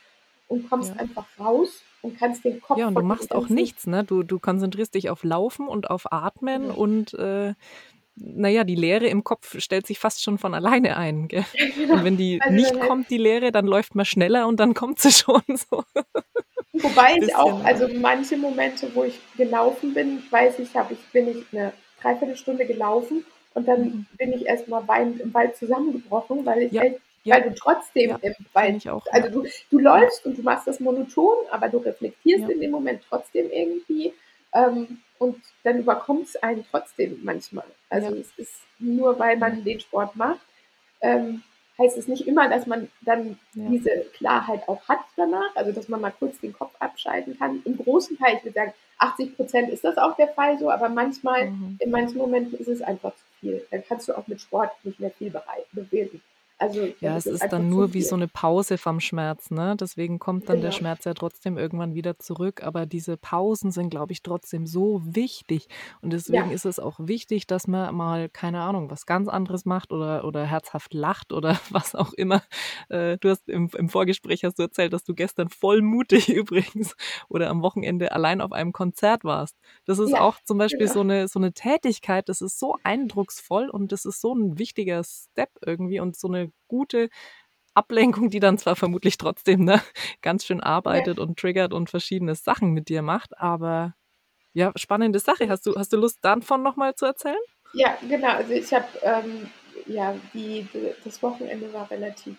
und 0.48 0.70
kommst 0.70 0.92
Ja. 0.92 1.00
einfach 1.00 1.26
raus 1.40 1.82
und 2.02 2.18
kannst 2.18 2.44
den 2.44 2.60
Kopf 2.62 2.78
Ja, 2.80 2.88
und 2.88 2.96
du 2.96 3.04
machst 3.04 3.32
auch 3.34 3.48
nichts, 3.50 3.88
ne? 3.88 4.04
Du, 4.04 4.24
du 4.24 4.40
konzentrierst 4.40 4.96
dich 4.96 5.10
auf 5.10 5.24
Laufen 5.24 5.68
und 5.68 5.90
auf 5.90 6.12
Atmen 6.12 6.64
Genau. 6.64 6.76
und 6.76 7.14
äh, 7.16 7.54
naja, 8.16 8.64
die 8.66 8.76
Leere 8.76 9.08
im 9.08 9.24
Kopf 9.24 9.60
stellt 9.60 9.88
sich 9.88 9.98
fast 10.00 10.22
schon 10.22 10.38
von 10.38 10.54
alleine 10.54 10.98
ein. 10.98 11.28
Gell? 11.28 11.46
Ja, 11.54 11.66
Und 11.92 12.04
genau. 12.04 12.04
wenn 12.04 12.18
die 12.18 12.40
Also 12.40 12.54
nicht 12.56 12.80
halt 12.80 12.90
kommt, 12.90 13.10
die 13.10 13.18
Leere, 13.18 13.52
dann 13.52 13.66
läuft 13.66 13.96
man 13.96 14.06
schneller 14.06 14.48
und 14.48 14.60
dann 14.60 14.74
kommt 14.74 15.00
sie 15.00 15.12
schon 15.12 15.42
so. 15.48 15.84
Wobei 16.74 17.18
ich 17.18 17.36
auch, 17.36 17.64
also 17.64 17.88
manche 17.88 18.38
Momente, 18.38 18.90
wo 18.96 19.04
ich 19.04 19.20
gelaufen 19.38 19.94
bin, 19.94 20.24
weiß 20.30 20.60
ich, 20.60 20.76
habe 20.76 20.94
ich, 20.94 21.00
bin 21.12 21.28
ich 21.30 21.46
eine 21.52 21.74
Dreiviertelstunde 22.02 22.66
gelaufen 22.66 23.26
und 23.54 23.68
dann 23.68 23.82
Mhm. 23.82 24.06
bin 24.18 24.34
ich 24.34 24.46
erstmal 24.46 24.88
weinend 24.88 25.20
im 25.20 25.34
Wald 25.34 25.56
zusammengebrochen, 25.56 26.46
weil 26.46 26.64
ich 26.64 26.72
Ja, 26.72 26.84
echt. 26.84 27.02
Weil 27.24 27.44
du 27.44 27.54
trotzdem, 27.54 28.18
im, 28.22 28.76
ich 28.76 28.90
auch, 28.90 29.06
also 29.12 29.30
du, 29.30 29.48
du 29.70 29.78
läufst 29.78 30.26
und 30.26 30.38
du 30.38 30.42
machst 30.42 30.66
das 30.66 30.80
monoton, 30.80 31.38
aber 31.52 31.70
du 31.70 31.78
reflektierst 31.78 32.50
in 32.50 32.60
dem 32.60 32.72
Moment 32.72 33.04
trotzdem 33.08 33.52
irgendwie. 33.52 34.14
Ähm, 34.54 35.02
und 35.20 35.38
dann 35.64 35.78
überkommt 35.78 36.28
es 36.28 36.36
einen 36.42 36.66
trotzdem 36.72 37.20
manchmal. 37.22 37.66
Also 37.90 38.16
es 38.16 38.32
ist 38.38 38.56
nur, 38.80 39.20
weil 39.20 39.38
man 39.38 39.64
den 39.64 39.80
Sport 39.80 40.16
macht, 40.16 40.42
ähm, 41.02 41.44
heißt 41.78 41.96
es 41.96 42.08
nicht 42.08 42.28
immer, 42.28 42.50
dass 42.50 42.66
man 42.66 42.90
dann 43.02 43.38
ja. 43.54 43.70
diese 43.70 44.06
Klarheit 44.18 44.68
auch 44.68 44.82
hat 44.90 45.02
danach, 45.16 45.56
also 45.56 45.72
dass 45.72 45.88
man 45.90 46.02
mal 46.02 46.14
kurz 46.18 46.40
den 46.40 46.54
Kopf 46.54 46.74
abschalten 46.80 47.38
kann. 47.38 47.62
Im 47.66 47.78
großen 47.78 48.18
Teil, 48.18 48.38
ich 48.38 48.44
würde 48.44 48.56
sagen, 48.56 48.74
80 48.98 49.36
Prozent 49.36 49.70
ist 49.70 49.84
das 49.84 49.98
auch 49.98 50.16
der 50.16 50.30
Fall 50.30 50.58
so, 50.58 50.72
aber 50.72 50.90
manchmal, 50.90 51.52
mhm. 51.52 51.78
in 51.80 51.92
manchen 51.92 52.18
Momenten 52.18 52.58
ist 52.58 52.68
es 52.68 52.82
einfach 52.82 53.12
zu 53.16 53.24
viel. 53.42 53.66
Dann 53.72 53.84
kannst 53.86 54.08
du 54.08 54.18
auch 54.18 54.28
mit 54.28 54.40
Sport 54.40 54.72
nicht 54.86 55.00
mehr 55.00 55.12
viel 55.12 55.32
bewegen. 55.74 56.22
Also, 56.62 56.88
ja, 57.00 57.18
es 57.18 57.26
ist, 57.26 57.42
ist 57.42 57.52
dann 57.52 57.70
nur 57.70 57.96
wie 57.96 58.04
so 58.04 58.16
eine 58.16 58.28
Pause 58.28 58.78
vom 58.78 59.00
Schmerz, 59.00 59.50
ne? 59.50 59.76
Deswegen 59.80 60.20
kommt 60.20 60.48
dann 60.48 60.58
genau. 60.58 60.68
der 60.68 60.72
Schmerz 60.72 61.06
ja 61.06 61.16
trotzdem 61.16 61.58
irgendwann 61.58 61.96
wieder 61.96 62.20
zurück. 62.20 62.62
Aber 62.62 62.86
diese 62.86 63.18
Pausen 63.18 63.72
sind, 63.72 63.90
glaube 63.90 64.12
ich, 64.14 64.22
trotzdem 64.22 64.68
so 64.68 65.02
wichtig. 65.04 65.68
Und 66.04 66.14
deswegen 66.14 66.50
ja. 66.50 66.52
ist 66.52 66.66
es 66.66 66.78
auch 66.78 67.00
wichtig, 67.00 67.48
dass 67.48 67.66
man 67.66 67.96
mal, 67.96 68.30
keine 68.30 68.62
Ahnung, 68.62 68.92
was 68.92 69.08
ganz 69.08 69.28
anderes 69.28 69.66
macht 69.66 69.92
oder, 69.92 70.24
oder 70.24 70.46
herzhaft 70.46 70.94
lacht 70.94 71.34
oder 71.34 71.60
was 71.72 71.96
auch 71.96 72.14
immer. 72.14 72.44
Äh, 72.90 73.18
du 73.18 73.32
hast 73.32 73.50
im, 73.50 73.72
im 73.76 73.90
Vorgespräch 73.90 74.44
hast 74.44 74.60
du 74.60 74.64
erzählt, 74.64 74.94
dass 74.94 75.04
du 75.04 75.16
gestern 75.16 75.50
voll 75.50 75.82
mutig 75.82 76.30
übrigens 76.34 76.96
oder 77.28 77.50
am 77.50 77.64
Wochenende 77.64 78.12
allein 78.12 78.40
auf 78.40 78.52
einem 78.52 78.72
Konzert 78.72 79.24
warst. 79.24 79.58
Das 79.86 79.98
ist 79.98 80.12
ja, 80.12 80.22
auch 80.22 80.38
zum 80.46 80.60
Beispiel 80.60 80.82
genau. 80.82 80.94
so, 80.94 81.00
eine, 81.00 81.28
so 81.28 81.40
eine 81.40 81.54
Tätigkeit, 81.54 82.30
das 82.30 82.40
ist 82.40 82.60
so 82.60 82.76
eindrucksvoll 82.84 83.68
und 83.68 83.92
das 83.92 84.06
ist 84.06 84.22
so 84.22 84.36
ein 84.36 84.60
wichtiger 84.60 85.04
Step 85.04 85.50
irgendwie 85.66 86.00
und 86.00 86.16
so 86.16 86.28
eine 86.28 86.51
gute 86.68 87.10
Ablenkung, 87.74 88.30
die 88.30 88.40
dann 88.40 88.58
zwar 88.58 88.76
vermutlich 88.76 89.18
trotzdem 89.18 89.64
ne, 89.64 89.82
ganz 90.22 90.46
schön 90.46 90.62
arbeitet 90.62 91.18
ja. 91.18 91.24
und 91.24 91.40
triggert 91.40 91.74
und 91.74 91.90
verschiedene 91.90 92.36
Sachen 92.36 92.72
mit 92.72 92.90
dir 92.90 93.02
macht, 93.02 93.38
aber 93.38 93.96
ja, 94.54 94.72
spannende 94.76 95.20
Sache. 95.20 95.50
Hast 95.50 95.66
du, 95.66 95.76
hast 95.76 95.94
du 95.94 95.98
Lust, 95.98 96.20
davon 96.22 96.62
nochmal 96.64 96.96
zu 96.96 97.06
erzählen? 97.06 97.38
Ja, 97.74 97.98
genau. 98.08 98.30
Also 98.30 98.52
ich 98.52 98.74
habe, 98.74 98.86
ähm, 99.02 99.50
ja, 99.86 100.14
die, 100.34 100.68
die, 100.74 100.92
das 101.04 101.22
Wochenende 101.24 101.72
war 101.74 101.90
relativ, 101.90 102.36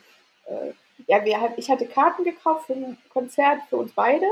äh, 0.47 0.73
ja, 1.07 1.25
wir, 1.25 1.55
ich 1.57 1.71
hatte 1.71 1.87
Karten 1.87 2.25
gekauft 2.25 2.67
für 2.67 2.75
ein 2.75 2.99
Konzert 3.09 3.61
für 3.71 3.77
uns 3.77 3.93
beide, 3.93 4.27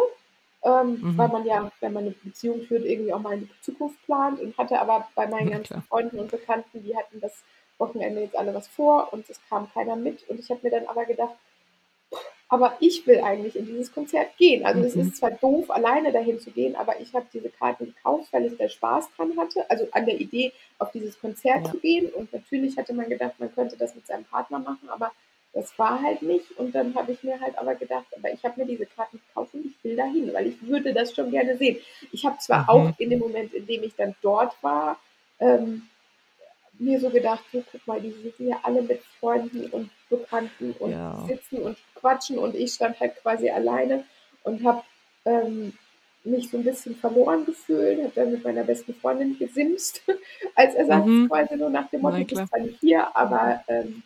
ähm, 0.63 1.01
mhm. 1.01 1.19
weil 1.19 1.29
man 1.29 1.47
ja, 1.47 1.73
wenn 1.81 1.93
man 1.95 2.05
eine 2.05 2.15
Beziehung 2.23 2.63
führt, 2.63 2.85
irgendwie 2.85 3.13
auch 3.13 3.21
mal 3.21 3.35
in 3.35 3.47
die 3.47 3.61
Zukunft 3.63 4.05
plant 4.05 4.41
und 4.41 4.57
hatte 4.59 4.79
aber 4.79 5.09
bei 5.15 5.27
meinen 5.27 5.49
ja, 5.49 5.57
ganzen 5.57 5.75
klar. 5.75 5.85
Freunden 5.89 6.19
und 6.19 6.31
Bekannten, 6.31 6.83
die 6.83 6.95
hatten 6.95 7.21
das 7.21 7.43
Wochenende 7.81 8.21
jetzt 8.21 8.37
alle 8.37 8.55
was 8.55 8.69
vor 8.69 9.13
und 9.13 9.29
es 9.29 9.41
kam 9.49 9.73
keiner 9.73 9.97
mit. 9.97 10.29
Und 10.29 10.39
ich 10.39 10.51
habe 10.51 10.61
mir 10.63 10.71
dann 10.71 10.87
aber 10.87 11.07
gedacht, 11.07 11.35
aber 12.49 12.77
ich 12.81 13.07
will 13.07 13.21
eigentlich 13.21 13.55
in 13.55 13.67
dieses 13.67 13.93
Konzert 13.93 14.37
gehen. 14.37 14.67
Also 14.67 14.83
es 14.83 14.97
mhm. 14.97 15.03
ist 15.03 15.17
zwar 15.17 15.31
doof, 15.31 15.71
alleine 15.71 16.13
dahin 16.13 16.41
zu 16.41 16.51
gehen, 16.51 16.75
aber 16.75 17.01
ich 17.01 17.15
habe 17.15 17.27
diese 17.33 17.49
Karten 17.49 17.87
gekauft, 17.87 18.33
weil 18.33 18.47
ich 18.47 18.57
da 18.57 18.69
Spaß 18.69 19.09
dran 19.17 19.37
hatte, 19.39 19.71
also 19.71 19.87
an 19.93 20.05
der 20.05 20.21
Idee, 20.21 20.53
auf 20.79 20.91
dieses 20.91 21.19
Konzert 21.21 21.65
ja. 21.67 21.71
zu 21.71 21.79
gehen. 21.79 22.13
Und 22.13 22.33
natürlich 22.33 22.77
hatte 22.77 22.93
man 22.93 23.09
gedacht, 23.09 23.35
man 23.39 23.55
könnte 23.55 23.77
das 23.77 23.95
mit 23.95 24.07
seinem 24.07 24.25
Partner 24.25 24.59
machen, 24.59 24.89
aber 24.89 25.13
das 25.53 25.77
war 25.79 26.03
halt 26.03 26.23
nicht. 26.23 26.59
Und 26.59 26.75
dann 26.75 26.95
habe 26.97 27.13
ich 27.13 27.23
mir 27.23 27.41
halt 27.41 27.57
aber 27.57 27.77
gedacht, 27.77 28.07
aber 28.17 28.33
ich 28.33 28.43
habe 28.45 28.61
mir 28.61 28.67
diese 28.67 28.87
Karten 28.87 29.21
gekauft 29.29 29.55
und 29.55 29.67
ich 29.67 29.85
will 29.85 29.95
dahin, 29.95 30.33
weil 30.35 30.49
ich 30.49 30.61
würde 30.67 30.93
das 30.93 31.15
schon 31.15 31.31
gerne 31.31 31.57
sehen. 31.57 31.79
Ich 32.11 32.25
habe 32.25 32.39
zwar 32.39 32.63
mhm. 32.63 32.69
auch 32.69 32.93
in 32.99 33.11
dem 33.11 33.21
Moment, 33.21 33.55
in 33.55 33.67
dem 33.67 33.85
ich 33.85 33.95
dann 33.95 34.17
dort 34.23 34.61
war, 34.61 34.99
ähm, 35.39 35.89
mir 36.81 36.99
so 36.99 37.11
gedacht, 37.11 37.45
so 37.53 37.63
guck 37.71 37.87
mal, 37.87 38.01
die 38.01 38.11
sitzen 38.11 38.49
ja 38.49 38.59
alle 38.63 38.83
mit 38.83 39.03
Freunden 39.21 39.67
und 39.67 39.91
Bekannten 40.09 40.75
und 40.79 40.93
ja. 40.93 41.25
sitzen 41.29 41.63
und 41.63 41.77
quatschen 41.95 42.39
und 42.39 42.55
ich 42.55 42.73
stand 42.73 42.99
halt 42.99 43.17
quasi 43.17 43.51
alleine 43.51 44.05
und 44.43 44.65
habe 44.65 44.83
ähm, 45.25 45.75
mich 46.25 46.51
so 46.51 46.57
ein 46.57 46.65
bisschen 46.65 46.97
verloren 46.97 47.45
gefühlt, 47.45 48.03
habe 48.03 48.13
dann 48.15 48.33
mit 48.33 48.45
meiner 48.45 48.65
besten 48.65 48.95
Freundin 48.95 49.39
gesimst 49.39 50.03
als 50.55 50.75
Ersatz 50.75 51.07
mhm. 51.07 51.31
nur 51.57 51.71
nach 51.71 51.89
dem 51.91 52.01
Motto, 52.01 52.19
du 52.19 52.25
bist 52.25 52.49
zwar 52.49 52.61
nicht 52.61 52.81
hier, 52.81 53.15
aber 53.15 53.63
ähm, 53.69 54.03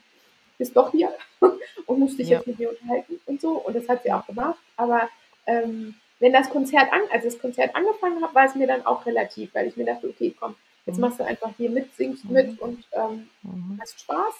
bist 0.59 0.77
doch 0.77 0.91
hier 0.91 1.13
und 1.87 1.99
musste 1.99 2.19
dich 2.19 2.29
ja. 2.29 2.39
jetzt 2.39 2.47
mit 2.47 2.59
mir 2.59 2.71
unterhalten 2.71 3.21
und 3.27 3.41
so 3.41 3.53
und 3.53 3.75
das 3.75 3.89
hat 3.89 4.03
sie 4.03 4.13
auch 4.13 4.27
gemacht, 4.27 4.59
aber 4.77 5.09
ähm, 5.47 5.95
wenn 6.21 6.33
das 6.33 6.49
Konzert 6.51 6.93
an, 6.93 7.03
als 7.13 7.25
das 7.25 7.39
Konzert 7.39 7.75
angefangen 7.75 8.23
hat, 8.23 8.35
war 8.35 8.47
es 8.47 8.55
mir 8.55 8.67
dann 8.67 8.87
auch 8.87 9.05
relativ, 9.05 9.55
weil 9.55 9.67
ich 9.67 9.77
mir 9.77 9.85
dachte, 9.85 10.09
okay, 10.09 10.35
komm, 10.39 10.55
Jetzt 10.87 10.99
machst 10.99 11.19
du 11.19 11.25
einfach 11.25 11.51
hier 11.57 11.71
mit, 11.71 11.95
singst 11.95 12.25
mit 12.27 12.53
mhm. 12.53 12.59
und 12.59 12.85
ähm, 12.93 13.29
mhm. 13.43 13.79
hast 13.81 14.01
Spaß. 14.01 14.35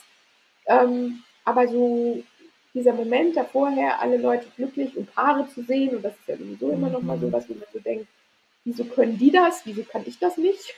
Ähm, 0.67 1.23
aber 1.45 1.69
so 1.69 2.23
dieser 2.75 2.93
Moment 2.93 3.37
da 3.37 3.45
vorher, 3.45 4.01
alle 4.01 4.17
Leute 4.17 4.47
glücklich 4.57 4.97
und 4.97 5.15
Paare 5.15 5.49
zu 5.49 5.63
sehen, 5.63 5.97
und 5.97 6.03
das 6.03 6.13
ist 6.13 6.29
ja 6.29 6.37
sowieso 6.37 6.71
immer 6.71 6.91
noch 6.91 7.03
mal 7.03 7.19
so 7.19 7.29
mhm. 7.29 7.33
was, 7.33 7.49
wo 7.49 7.55
man 7.55 7.69
so 7.73 7.79
denkt, 7.79 8.07
wieso 8.65 8.85
können 8.85 9.17
die 9.17 9.31
das, 9.31 9.65
wieso 9.65 9.85
kann 9.85 10.03
ich 10.07 10.19
das 10.19 10.37
nicht? 10.37 10.75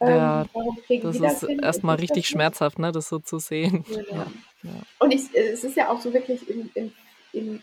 Ja, 0.00 0.46
ähm, 0.54 1.02
das 1.02 1.42
ist 1.42 1.42
erstmal 1.44 1.96
richtig 1.96 2.28
schmerzhaft, 2.28 2.78
ne, 2.78 2.90
das 2.90 3.08
so 3.08 3.18
zu 3.20 3.38
sehen. 3.38 3.84
Genau. 3.88 4.26
Ja. 4.62 4.70
Und 4.98 5.12
ich, 5.12 5.22
es 5.34 5.64
ist 5.64 5.76
ja 5.76 5.88
auch 5.88 6.00
so 6.00 6.12
wirklich 6.12 6.48
in, 6.48 6.70
in, 6.74 6.92
in, 7.32 7.62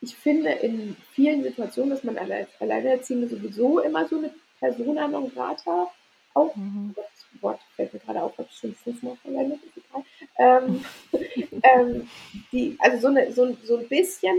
ich 0.00 0.16
finde 0.16 0.50
in 0.50 0.96
vielen 1.12 1.42
Situationen, 1.42 1.90
dass 1.90 2.04
man 2.04 2.18
als 2.18 2.48
Alleinerziehende 2.60 3.28
sowieso 3.28 3.80
immer 3.80 4.08
so 4.08 4.18
eine 4.18 4.32
Persona 4.58 5.08
non 5.08 5.32
grata 5.32 5.88
auch, 6.34 6.54
mhm. 6.56 6.94
das 6.96 7.42
Wort 7.42 7.60
fällt 7.76 7.92
mir 7.92 8.00
gerade 8.00 8.22
auf, 8.22 8.36
habe 8.38 8.48
ich 8.50 8.56
schon 8.56 8.74
fünfmal 8.74 9.16
verwendet, 9.22 9.60
ist 9.64 9.84
egal. 9.84 10.04
Ähm, 10.38 10.84
ähm, 11.62 12.08
die, 12.52 12.76
also 12.80 13.00
so, 13.00 13.08
eine, 13.08 13.32
so, 13.32 13.56
so 13.64 13.78
ein 13.78 13.88
bisschen 13.88 14.36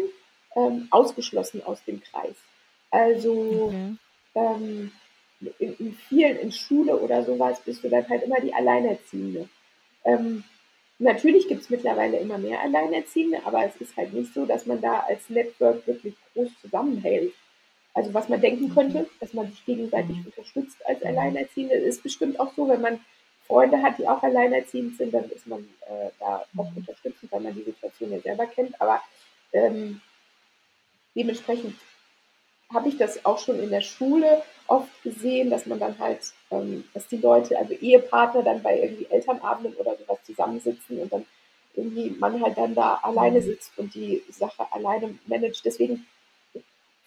ähm, 0.55 0.87
ausgeschlossen 0.91 1.63
aus 1.63 1.83
dem 1.85 2.01
Kreis. 2.01 2.35
Also. 2.91 3.73
Ähm, 4.35 4.91
in, 5.59 5.73
in, 5.77 5.93
vielen, 5.93 6.37
in 6.37 6.51
Schule 6.51 6.97
oder 6.97 7.23
sowas, 7.23 7.61
bist 7.61 7.83
du 7.83 7.89
dann 7.89 8.07
halt 8.09 8.23
immer 8.23 8.39
die 8.41 8.53
Alleinerziehende. 8.53 9.47
Ähm, 10.03 10.43
natürlich 10.97 11.47
gibt 11.47 11.61
es 11.61 11.69
mittlerweile 11.69 12.17
immer 12.17 12.37
mehr 12.37 12.61
Alleinerziehende, 12.61 13.45
aber 13.45 13.65
es 13.65 13.75
ist 13.77 13.95
halt 13.95 14.13
nicht 14.13 14.33
so, 14.33 14.45
dass 14.45 14.65
man 14.65 14.81
da 14.81 14.99
als 15.01 15.29
Network 15.29 15.85
wirklich 15.87 16.15
groß 16.33 16.49
zusammenhält. 16.61 17.33
Also 17.99 18.13
was 18.13 18.29
man 18.29 18.39
denken 18.39 18.73
könnte, 18.73 19.07
dass 19.19 19.33
man 19.33 19.51
sich 19.51 19.65
gegenseitig 19.65 20.15
mhm. 20.15 20.27
unterstützt 20.27 20.77
als 20.87 21.03
Alleinerziehende, 21.03 21.75
ist 21.75 22.01
bestimmt 22.01 22.39
auch 22.39 22.53
so, 22.55 22.69
wenn 22.69 22.79
man 22.79 23.01
Freunde 23.45 23.81
hat, 23.81 23.97
die 23.97 24.07
auch 24.07 24.23
alleinerziehend 24.23 24.95
sind, 24.95 25.13
dann 25.13 25.29
ist 25.29 25.45
man 25.47 25.67
äh, 25.81 26.09
da 26.17 26.45
auch 26.55 26.71
mhm. 26.71 26.77
unterstützend, 26.77 27.29
weil 27.29 27.41
man 27.41 27.53
die 27.53 27.63
Situation 27.63 28.13
ja 28.13 28.19
selber 28.21 28.45
kennt. 28.45 28.79
Aber 28.79 29.01
ähm, 29.51 29.99
dementsprechend 31.13 31.75
habe 32.73 32.87
ich 32.87 32.97
das 32.97 33.25
auch 33.25 33.37
schon 33.37 33.59
in 33.59 33.69
der 33.69 33.81
Schule 33.81 34.43
oft 34.67 35.03
gesehen, 35.03 35.49
dass 35.49 35.65
man 35.65 35.79
dann 35.79 35.99
halt, 35.99 36.21
ähm, 36.51 36.85
dass 36.93 37.05
die 37.09 37.17
Leute, 37.17 37.57
also 37.57 37.73
Ehepartner 37.73 38.43
dann 38.43 38.63
bei 38.63 38.79
irgendwie 38.79 39.07
Elternabenden 39.09 39.73
oder 39.73 39.97
sowas 39.97 40.19
zusammensitzen 40.23 41.01
und 41.01 41.11
dann 41.11 41.25
irgendwie 41.73 42.11
man 42.11 42.41
halt 42.41 42.57
dann 42.57 42.75
da 42.75 42.95
alleine 43.03 43.41
mhm. 43.41 43.43
sitzt 43.43 43.77
und 43.77 43.93
die 43.93 44.23
Sache 44.29 44.71
alleine 44.71 45.19
managt. 45.27 45.65
Deswegen 45.65 46.07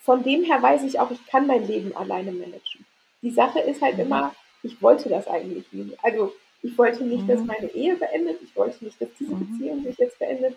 von 0.03 0.23
dem 0.23 0.43
her 0.45 0.61
weiß 0.61 0.83
ich 0.83 0.99
auch, 0.99 1.11
ich 1.11 1.25
kann 1.27 1.47
mein 1.47 1.67
Leben 1.67 1.97
alleine 1.97 2.33
managen. 2.33 2.85
Die 3.23 3.31
Sache 3.31 3.61
ist 3.61 3.81
halt 3.81 3.95
mhm. 3.95 4.03
immer, 4.03 4.35
ich 4.62 4.83
wollte 4.83 5.09
das 5.09 5.29
eigentlich 5.29 5.73
nie. 5.73 5.97
Also 6.03 6.33
ich 6.62 6.77
wollte 6.77 7.05
nicht, 7.05 7.23
mhm. 7.23 7.29
dass 7.29 7.41
meine 7.45 7.69
Ehe 7.69 7.97
beendet, 7.97 8.38
ich 8.43 8.55
wollte 8.57 8.85
nicht, 8.85 9.01
dass 9.01 9.09
diese 9.19 9.35
mhm. 9.35 9.47
Beziehung 9.47 9.85
sich 9.85 9.97
jetzt 9.99 10.19
beendet. 10.19 10.57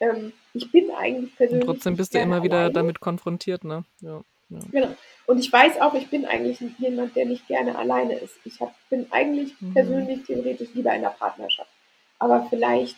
Ähm, 0.00 0.32
ich 0.52 0.70
bin 0.70 0.90
eigentlich 0.90 1.34
persönlich. 1.34 1.66
Und 1.66 1.74
trotzdem 1.74 1.96
bist 1.96 2.14
du 2.14 2.18
immer 2.18 2.42
wieder 2.42 2.56
alleine. 2.56 2.74
damit 2.74 3.00
konfrontiert, 3.00 3.64
ne? 3.64 3.84
Ja, 4.00 4.22
ja. 4.50 4.58
Genau. 4.70 4.94
Und 5.26 5.38
ich 5.38 5.50
weiß 5.50 5.80
auch, 5.80 5.94
ich 5.94 6.08
bin 6.08 6.26
eigentlich 6.26 6.60
jemand, 6.78 7.16
der 7.16 7.24
nicht 7.24 7.46
gerne 7.48 7.78
alleine 7.78 8.18
ist. 8.18 8.34
Ich 8.44 8.60
hab, 8.60 8.74
bin 8.90 9.06
eigentlich 9.10 9.58
mhm. 9.60 9.72
persönlich 9.72 10.24
theoretisch 10.24 10.68
lieber 10.74 10.90
in 10.90 11.04
einer 11.04 11.10
Partnerschaft. 11.10 11.70
Aber 12.18 12.46
vielleicht 12.50 12.96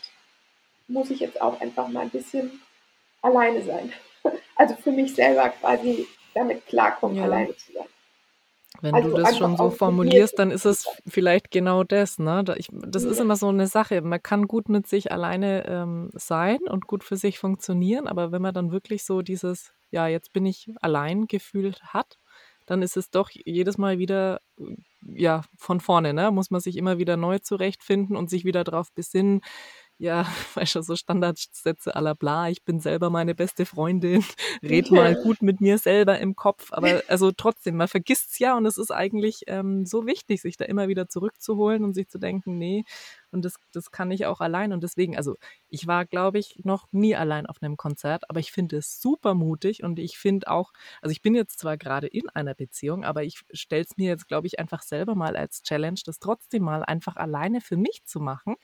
muss 0.89 1.09
ich 1.11 1.21
jetzt 1.21 1.41
auch 1.41 1.61
einfach 1.61 1.87
mal 1.87 2.01
ein 2.01 2.09
bisschen 2.09 2.59
alleine 3.21 3.61
sein 3.61 3.93
also 4.57 4.75
für 4.75 4.91
mich 4.91 5.15
selber 5.15 5.49
quasi 5.49 6.07
damit 6.33 6.65
klarkommen, 6.65 7.17
ja. 7.17 7.23
alleine 7.23 7.55
zu 7.55 7.73
sein. 7.73 7.85
Wenn 8.81 8.93
also 8.93 9.09
du 9.09 9.17
das 9.17 9.37
schon 9.37 9.57
so 9.57 9.71
formulierst, 9.71 10.37
dann 10.37 10.51
ist 10.51 10.65
es 10.65 10.87
vielleicht 11.07 11.49
genau 11.49 11.83
das. 11.83 12.19
Ne? 12.19 12.43
Das 12.43 13.03
ist 13.03 13.19
immer 13.19 13.35
so 13.35 13.47
eine 13.47 13.65
Sache. 13.65 14.01
Man 14.01 14.21
kann 14.21 14.47
gut 14.47 14.69
mit 14.69 14.85
sich 14.85 15.11
alleine 15.11 15.65
ähm, 15.65 16.11
sein 16.13 16.59
und 16.69 16.85
gut 16.85 17.03
für 17.03 17.15
sich 17.15 17.39
funktionieren, 17.39 18.07
aber 18.07 18.31
wenn 18.31 18.41
man 18.41 18.53
dann 18.53 18.71
wirklich 18.71 19.03
so 19.03 19.23
dieses, 19.23 19.73
ja, 19.89 20.07
jetzt 20.07 20.31
bin 20.33 20.45
ich 20.45 20.69
allein 20.81 21.25
gefühlt 21.25 21.81
hat, 21.85 22.19
dann 22.67 22.81
ist 22.81 22.97
es 22.97 23.09
doch 23.09 23.29
jedes 23.31 23.77
Mal 23.77 23.97
wieder, 23.97 24.41
ja, 25.01 25.41
von 25.57 25.79
vorne, 25.79 26.13
ne? 26.13 26.31
Muss 26.31 26.51
man 26.51 26.59
sich 26.59 26.75
immer 26.75 26.97
wieder 26.97 27.15
neu 27.15 27.39
zurechtfinden 27.39 28.17
und 28.17 28.29
sich 28.29 28.43
wieder 28.43 28.65
darauf 28.65 28.91
besinnen, 28.91 29.41
ja, 29.99 30.25
weißt 30.55 30.75
du, 30.75 30.81
so 30.81 30.95
Standardsätze 30.95 31.95
à 31.95 32.01
la 32.01 32.13
bla, 32.13 32.49
ich 32.49 32.63
bin 32.63 32.79
selber 32.79 33.09
meine 33.09 33.35
beste 33.35 33.65
Freundin, 33.65 34.23
red 34.63 34.91
mal 34.91 35.15
gut 35.15 35.41
mit 35.41 35.61
mir 35.61 35.77
selber 35.77 36.19
im 36.19 36.35
Kopf, 36.35 36.71
aber 36.71 37.01
also 37.07 37.31
trotzdem, 37.31 37.77
man 37.77 37.87
vergisst's 37.87 38.39
ja 38.39 38.55
und 38.55 38.65
es 38.65 38.77
ist 38.77 38.91
eigentlich 38.91 39.43
ähm, 39.47 39.85
so 39.85 40.05
wichtig, 40.05 40.41
sich 40.41 40.57
da 40.57 40.65
immer 40.65 40.87
wieder 40.87 41.07
zurückzuholen 41.07 41.83
und 41.83 41.93
sich 41.93 42.09
zu 42.09 42.19
denken, 42.19 42.57
nee, 42.57 42.83
und 43.31 43.45
das, 43.45 43.55
das 43.71 43.91
kann 43.91 44.11
ich 44.11 44.25
auch 44.25 44.41
allein 44.41 44.73
und 44.73 44.83
deswegen, 44.83 45.17
also 45.17 45.35
ich 45.69 45.87
war, 45.87 46.05
glaube 46.05 46.39
ich, 46.39 46.61
noch 46.63 46.87
nie 46.91 47.15
allein 47.15 47.45
auf 47.45 47.61
einem 47.61 47.77
Konzert, 47.77 48.29
aber 48.29 48.39
ich 48.39 48.51
finde 48.51 48.77
es 48.77 49.01
super 49.01 49.33
mutig 49.33 49.83
und 49.83 49.99
ich 49.99 50.17
finde 50.17 50.49
auch, 50.49 50.71
also 51.01 51.11
ich 51.11 51.21
bin 51.21 51.35
jetzt 51.35 51.59
zwar 51.59 51.77
gerade 51.77 52.07
in 52.07 52.29
einer 52.29 52.53
Beziehung, 52.55 53.03
aber 53.03 53.23
ich 53.23 53.41
stelle 53.53 53.83
es 53.83 53.97
mir 53.97 54.07
jetzt, 54.07 54.27
glaube 54.27 54.47
ich, 54.47 54.59
einfach 54.59 54.81
selber 54.81 55.15
mal 55.15 55.37
als 55.37 55.61
Challenge, 55.63 55.99
das 56.05 56.19
trotzdem 56.19 56.63
mal 56.63 56.83
einfach 56.83 57.15
alleine 57.15 57.61
für 57.61 57.77
mich 57.77 58.03
zu 58.05 58.19
machen, 58.19 58.55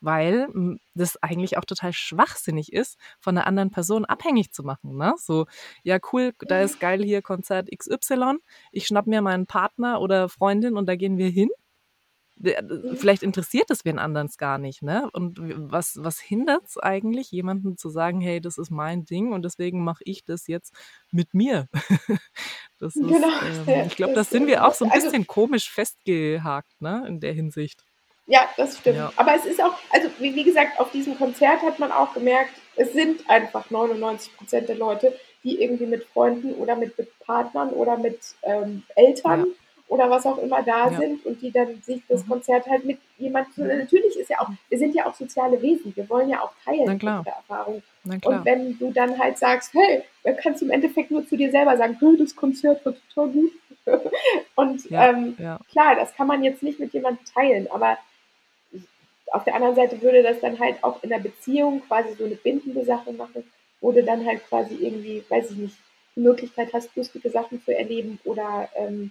weil 0.00 0.46
hm, 0.46 0.80
das 0.94 1.22
eigentlich 1.22 1.58
auch 1.58 1.64
total 1.64 1.92
schwachsinnig 1.92 2.72
ist, 2.72 2.98
von 3.20 3.36
einer 3.36 3.46
anderen 3.46 3.70
Person 3.70 4.04
abhängig 4.04 4.52
zu 4.52 4.62
machen. 4.62 4.96
Ne? 4.96 5.14
So, 5.18 5.46
ja, 5.82 5.98
cool, 6.12 6.32
da 6.40 6.62
ist 6.62 6.80
geil 6.80 7.02
hier 7.02 7.22
Konzert 7.22 7.70
XY, 7.70 8.38
ich 8.72 8.86
schnapp 8.86 9.06
mir 9.06 9.22
meinen 9.22 9.46
Partner 9.46 10.00
oder 10.00 10.28
Freundin 10.28 10.76
und 10.76 10.86
da 10.86 10.96
gehen 10.96 11.18
wir 11.18 11.28
hin 11.28 11.42
Mhm. 11.42 11.52
Vielleicht 12.40 13.22
interessiert 13.22 13.70
es 13.70 13.84
wen 13.84 13.98
anderen 13.98 14.28
gar 14.36 14.58
nicht, 14.58 14.82
ne? 14.82 15.08
Und 15.12 15.38
was, 15.40 15.98
was 16.02 16.18
hindert 16.18 16.66
es 16.66 16.78
eigentlich, 16.78 17.30
jemandem 17.30 17.76
zu 17.76 17.90
sagen, 17.90 18.20
hey, 18.20 18.40
das 18.40 18.58
ist 18.58 18.70
mein 18.70 19.04
Ding 19.04 19.32
und 19.32 19.44
deswegen 19.44 19.84
mache 19.84 20.02
ich 20.04 20.24
das 20.24 20.46
jetzt 20.46 20.74
mit 21.10 21.34
mir? 21.34 21.68
das 22.78 22.96
ist, 22.96 23.08
genau, 23.08 23.28
ähm, 23.66 23.86
ich 23.86 23.96
glaube, 23.96 24.14
das 24.14 24.30
sind 24.30 24.46
wir 24.46 24.66
auch 24.66 24.74
so 24.74 24.84
ein 24.84 24.90
also 24.90 25.06
bisschen 25.06 25.22
also, 25.22 25.32
komisch 25.32 25.70
festgehakt, 25.70 26.80
ne, 26.80 27.04
in 27.06 27.20
der 27.20 27.32
Hinsicht. 27.32 27.84
Ja, 28.26 28.48
das 28.56 28.78
stimmt. 28.78 28.98
Ja. 28.98 29.12
Aber 29.16 29.34
es 29.34 29.44
ist 29.44 29.62
auch, 29.62 29.74
also 29.90 30.08
wie, 30.18 30.34
wie, 30.34 30.44
gesagt, 30.44 30.78
auf 30.80 30.90
diesem 30.92 31.18
Konzert 31.18 31.60
hat 31.62 31.78
man 31.78 31.92
auch 31.92 32.14
gemerkt, 32.14 32.52
es 32.76 32.92
sind 32.92 33.28
einfach 33.28 33.68
99 33.70 34.36
Prozent 34.36 34.68
der 34.68 34.76
Leute, 34.76 35.18
die 35.44 35.60
irgendwie 35.60 35.86
mit 35.86 36.04
Freunden 36.04 36.54
oder 36.54 36.76
mit, 36.76 36.96
mit 36.96 37.18
Partnern 37.20 37.70
oder 37.70 37.98
mit 37.98 38.20
ähm, 38.44 38.84
Eltern 38.94 39.40
ja 39.40 39.46
oder 39.92 40.08
was 40.08 40.24
auch 40.24 40.38
immer 40.38 40.62
da 40.62 40.90
ja. 40.90 40.98
sind 40.98 41.26
und 41.26 41.42
die 41.42 41.50
dann 41.50 41.82
sich 41.82 42.00
das 42.08 42.24
mhm. 42.24 42.30
Konzert 42.30 42.66
halt 42.66 42.86
mit 42.86 42.98
jemandem, 43.18 43.64
mhm. 43.64 43.78
natürlich 43.80 44.18
ist 44.18 44.30
ja 44.30 44.40
auch, 44.40 44.48
wir 44.70 44.78
sind 44.78 44.94
ja 44.94 45.04
auch 45.04 45.14
soziale 45.14 45.60
Wesen, 45.60 45.94
wir 45.94 46.08
wollen 46.08 46.30
ja 46.30 46.40
auch 46.40 46.52
teilen 46.64 46.88
unsere 46.88 47.24
Erfahrung. 47.26 47.82
Und 48.04 48.44
wenn 48.46 48.78
du 48.78 48.90
dann 48.90 49.18
halt 49.18 49.36
sagst, 49.36 49.74
hey, 49.74 50.02
dann 50.24 50.36
kannst 50.38 50.62
du 50.62 50.64
im 50.64 50.70
Endeffekt 50.70 51.10
nur 51.10 51.26
zu 51.28 51.36
dir 51.36 51.50
selber 51.50 51.76
sagen, 51.76 51.98
hey, 52.00 52.16
das 52.16 52.34
Konzert 52.34 52.82
war 52.86 52.94
total 52.94 53.28
gut. 53.34 53.52
und 54.54 54.88
ja, 54.88 55.10
ähm, 55.10 55.36
ja. 55.38 55.60
klar, 55.70 55.94
das 55.94 56.14
kann 56.14 56.26
man 56.26 56.42
jetzt 56.42 56.62
nicht 56.62 56.80
mit 56.80 56.94
jemandem 56.94 57.24
teilen, 57.34 57.68
aber 57.70 57.98
auf 59.32 59.44
der 59.44 59.54
anderen 59.54 59.74
Seite 59.74 60.00
würde 60.00 60.22
das 60.22 60.40
dann 60.40 60.58
halt 60.58 60.82
auch 60.82 61.02
in 61.02 61.10
der 61.10 61.18
Beziehung 61.18 61.82
quasi 61.86 62.14
so 62.14 62.24
eine 62.24 62.36
bindende 62.36 62.84
Sache 62.86 63.12
machen, 63.12 63.44
wo 63.82 63.92
du 63.92 64.02
dann 64.02 64.24
halt 64.24 64.42
quasi 64.48 64.74
irgendwie, 64.74 65.22
weiß 65.28 65.50
ich 65.50 65.56
nicht, 65.58 65.76
die 66.16 66.20
Möglichkeit 66.20 66.72
hast, 66.72 66.96
lustige 66.96 67.28
Sachen 67.28 67.62
zu 67.62 67.76
erleben 67.76 68.18
oder 68.24 68.70
ähm, 68.74 69.10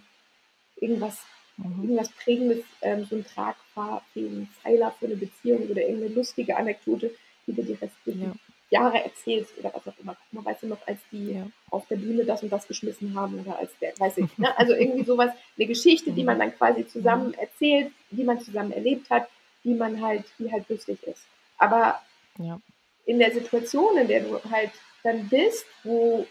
irgendwas, 0.82 1.18
mhm. 1.56 1.82
irgendwas 1.82 2.10
Prägendes, 2.10 2.64
ähm, 2.82 3.04
so 3.04 3.16
ein 3.16 3.24
tragfähigen 3.24 4.48
Pfeiler 4.60 4.94
für 4.98 5.06
eine 5.06 5.16
Beziehung 5.16 5.68
oder 5.68 5.82
irgendeine 5.82 6.14
lustige 6.14 6.56
Anekdote, 6.56 7.14
die 7.46 7.54
du 7.54 7.62
die 7.62 7.74
restlichen 7.74 8.22
ja. 8.22 8.32
Jahre 8.70 9.04
erzählst 9.04 9.52
oder 9.58 9.72
was 9.74 9.86
auch 9.86 9.98
immer. 9.98 10.16
Man 10.32 10.44
weiß 10.44 10.62
ja 10.62 10.68
noch, 10.68 10.86
als 10.86 10.98
die 11.10 11.32
ja. 11.32 11.46
auf 11.70 11.86
der 11.88 11.96
Bühne 11.96 12.24
das 12.24 12.42
und 12.42 12.50
das 12.50 12.66
geschmissen 12.66 13.14
haben 13.14 13.38
oder 13.40 13.58
als 13.58 13.70
der, 13.80 13.92
weiß 13.98 14.18
ich, 14.18 14.38
ne? 14.38 14.56
also 14.58 14.74
irgendwie 14.74 15.04
sowas, 15.04 15.30
eine 15.56 15.66
Geschichte, 15.66 16.10
die 16.12 16.24
man 16.24 16.36
mhm. 16.36 16.40
dann 16.40 16.56
quasi 16.56 16.86
zusammen 16.86 17.28
mhm. 17.28 17.34
erzählt, 17.34 17.92
die 18.10 18.24
man 18.24 18.40
zusammen 18.40 18.72
erlebt 18.72 19.08
hat, 19.10 19.28
die 19.64 19.74
man 19.74 20.02
halt, 20.02 20.24
die 20.38 20.50
halt 20.50 20.68
lustig 20.68 21.02
ist. 21.04 21.24
Aber 21.58 22.00
ja. 22.38 22.60
in 23.04 23.18
der 23.18 23.32
Situation, 23.32 23.96
in 23.96 24.08
der 24.08 24.20
du 24.20 24.40
halt 24.50 24.72
dann 25.04 25.28
bist, 25.28 25.66
wo 25.84 26.26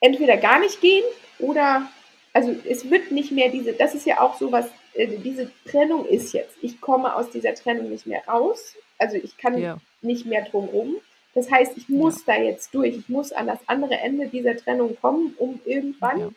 entweder 0.00 0.36
gar 0.36 0.58
nicht 0.58 0.80
gehen 0.80 1.04
oder 1.38 1.88
also 2.38 2.54
es 2.68 2.88
wird 2.88 3.10
nicht 3.10 3.32
mehr 3.32 3.48
diese, 3.48 3.72
das 3.72 3.96
ist 3.96 4.06
ja 4.06 4.20
auch 4.20 4.38
so 4.38 4.52
was, 4.52 4.70
äh, 4.94 5.08
diese 5.08 5.50
Trennung 5.68 6.06
ist 6.06 6.32
jetzt. 6.32 6.56
Ich 6.62 6.80
komme 6.80 7.16
aus 7.16 7.30
dieser 7.30 7.52
Trennung 7.52 7.90
nicht 7.90 8.06
mehr 8.06 8.22
raus. 8.28 8.76
Also 8.96 9.16
ich 9.16 9.36
kann 9.36 9.58
ja. 9.58 9.78
nicht 10.02 10.24
mehr 10.24 10.44
drumherum. 10.44 10.94
Das 11.34 11.50
heißt, 11.50 11.76
ich 11.76 11.88
muss 11.88 12.24
ja. 12.24 12.34
da 12.34 12.42
jetzt 12.42 12.72
durch. 12.72 12.96
Ich 12.96 13.08
muss 13.08 13.32
an 13.32 13.48
das 13.48 13.58
andere 13.66 13.96
Ende 13.96 14.28
dieser 14.28 14.56
Trennung 14.56 14.96
kommen, 15.00 15.34
um 15.36 15.60
irgendwann 15.64 16.32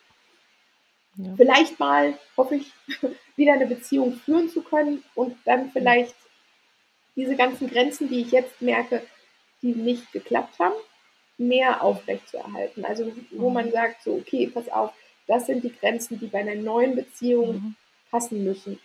ja. 1.17 1.33
vielleicht 1.37 1.79
mal, 1.79 2.17
hoffe 2.35 2.55
ich, 2.55 2.71
wieder 3.35 3.53
eine 3.53 3.67
Beziehung 3.67 4.13
führen 4.13 4.49
zu 4.49 4.63
können 4.63 5.03
und 5.13 5.37
dann 5.45 5.69
vielleicht 5.71 6.15
diese 7.15 7.35
ganzen 7.35 7.69
Grenzen, 7.69 8.09
die 8.09 8.21
ich 8.21 8.31
jetzt 8.31 8.59
merke, 8.59 9.03
die 9.61 9.75
nicht 9.75 10.11
geklappt 10.11 10.57
haben, 10.57 10.73
mehr 11.37 11.83
aufrechtzuerhalten. 11.83 12.85
Also 12.85 13.11
wo 13.29 13.49
mhm. 13.49 13.53
man 13.53 13.71
sagt, 13.71 14.01
so, 14.01 14.15
okay, 14.15 14.49
pass 14.51 14.67
auf, 14.67 14.91
das 15.31 15.45
sind 15.45 15.63
die 15.63 15.73
Grenzen, 15.73 16.19
die 16.19 16.27
bei 16.27 16.39
einer 16.39 16.55
neuen 16.55 16.93
Beziehung 16.93 17.53
mhm. 17.53 17.75
passen 18.11 18.43
müssen. 18.43 18.77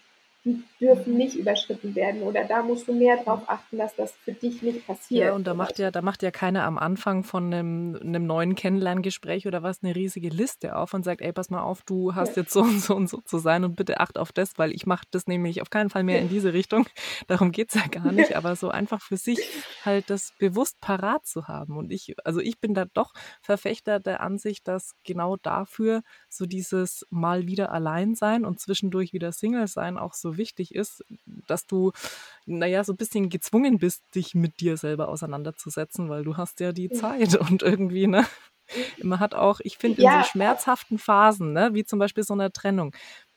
Die 0.47 0.63
dürfen 0.81 1.17
nicht 1.17 1.35
überschritten 1.35 1.97
werden 1.97 2.23
oder 2.23 2.45
da 2.45 2.63
musst 2.63 2.87
du 2.87 2.95
mehr 2.95 3.17
darauf 3.17 3.49
achten, 3.49 3.79
dass 3.79 3.97
das 3.97 4.13
für 4.13 4.33
dich 4.33 4.63
nicht 4.63 4.87
passiert. 4.87 5.27
Ja, 5.27 5.35
und 5.35 5.45
da 5.45 5.55
macht 5.55 5.81
ja, 5.81 5.91
da 5.91 6.03
macht 6.03 6.23
ja 6.23 6.31
keiner 6.31 6.63
am 6.63 6.79
Anfang 6.79 7.25
von 7.25 7.53
einem, 7.53 7.99
einem 8.01 8.27
neuen 8.27 8.55
Kennenlerngespräch 8.55 9.49
oder 9.49 9.65
was 9.65 9.83
eine 9.83 9.97
riesige 9.97 10.29
Liste 10.29 10.77
auf 10.77 10.95
und 10.95 11.03
sagt, 11.03 11.21
ey, 11.21 11.33
pass 11.33 11.51
mal 11.51 11.63
auf, 11.63 11.83
du 11.83 12.15
hast 12.15 12.37
ja. 12.37 12.43
jetzt 12.43 12.53
so 12.53 12.61
und 12.61 12.81
so 12.81 12.95
und 12.95 13.09
so 13.09 13.21
zu 13.23 13.39
sein 13.39 13.65
und 13.65 13.75
bitte 13.75 13.99
acht 13.99 14.19
auf 14.19 14.31
das, 14.31 14.57
weil 14.57 14.73
ich 14.73 14.87
mache 14.87 15.05
das 15.11 15.27
nämlich 15.27 15.63
auf 15.63 15.71
keinen 15.71 15.91
Fall 15.91 16.05
mehr 16.05 16.21
in 16.21 16.29
diese 16.29 16.53
Richtung. 16.53 16.87
Darum 17.27 17.51
geht 17.51 17.75
es 17.75 17.83
ja 17.83 17.89
gar 17.89 18.13
nicht, 18.13 18.37
aber 18.37 18.55
so 18.55 18.69
einfach 18.69 19.01
für 19.03 19.17
sich 19.17 19.41
halt 19.85 20.11
das 20.11 20.33
bewusst 20.39 20.81
parat 20.81 21.27
zu 21.27 21.49
haben. 21.49 21.77
Und 21.77 21.91
ich, 21.91 22.15
also 22.25 22.39
ich 22.39 22.61
bin 22.61 22.73
da 22.73 22.85
doch 22.85 23.13
Verfechter 23.43 23.99
der 23.99 24.21
Ansicht, 24.21 24.69
dass 24.69 24.95
genau 25.03 25.37
dafür 25.37 26.03
so 26.29 26.47
dieses 26.47 27.05
mal 27.11 27.47
wieder 27.47 27.73
allein 27.73 28.15
sein 28.15 28.45
und 28.45 28.61
zwischendurch 28.61 29.13
wieder 29.13 29.33
Single 29.33 29.67
sein 29.67 29.99
auch 29.99 30.15
so 30.15 30.36
wichtig 30.39 30.75
ist, 30.75 31.05
dass 31.47 31.67
du, 31.67 31.93
naja, 32.47 32.85
so 32.85 32.93
ein 32.93 32.97
bisschen 32.97 33.29
gezwungen 33.29 33.79
bist, 33.79 34.03
dich 34.15 34.35
mit 34.35 34.61
dir 34.61 34.77
selber 34.77 35.09
auseinanderzusetzen, 35.09 36.09
weil 36.09 36.25
du 36.25 36.37
hast 36.37 36.61
ja 36.61 36.73
die 36.73 36.91
Zeit 36.91 37.35
und 37.51 37.63
irgendwie, 37.63 38.07
ne? 38.07 38.27
Man 39.01 39.21
hat 39.21 39.35
auch, 39.35 39.61
ich 39.63 39.79
finde, 39.79 39.99
in 39.99 40.05
ja. 40.05 40.23
so 40.25 40.31
schmerzhaften 40.31 40.99
Phasen, 40.99 41.53
ne, 41.53 41.71
wie 41.73 41.85
zum 41.85 42.01
Beispiel 42.01 42.25
so 42.25 42.35
eine 42.35 42.51
Trennung, 42.51 42.95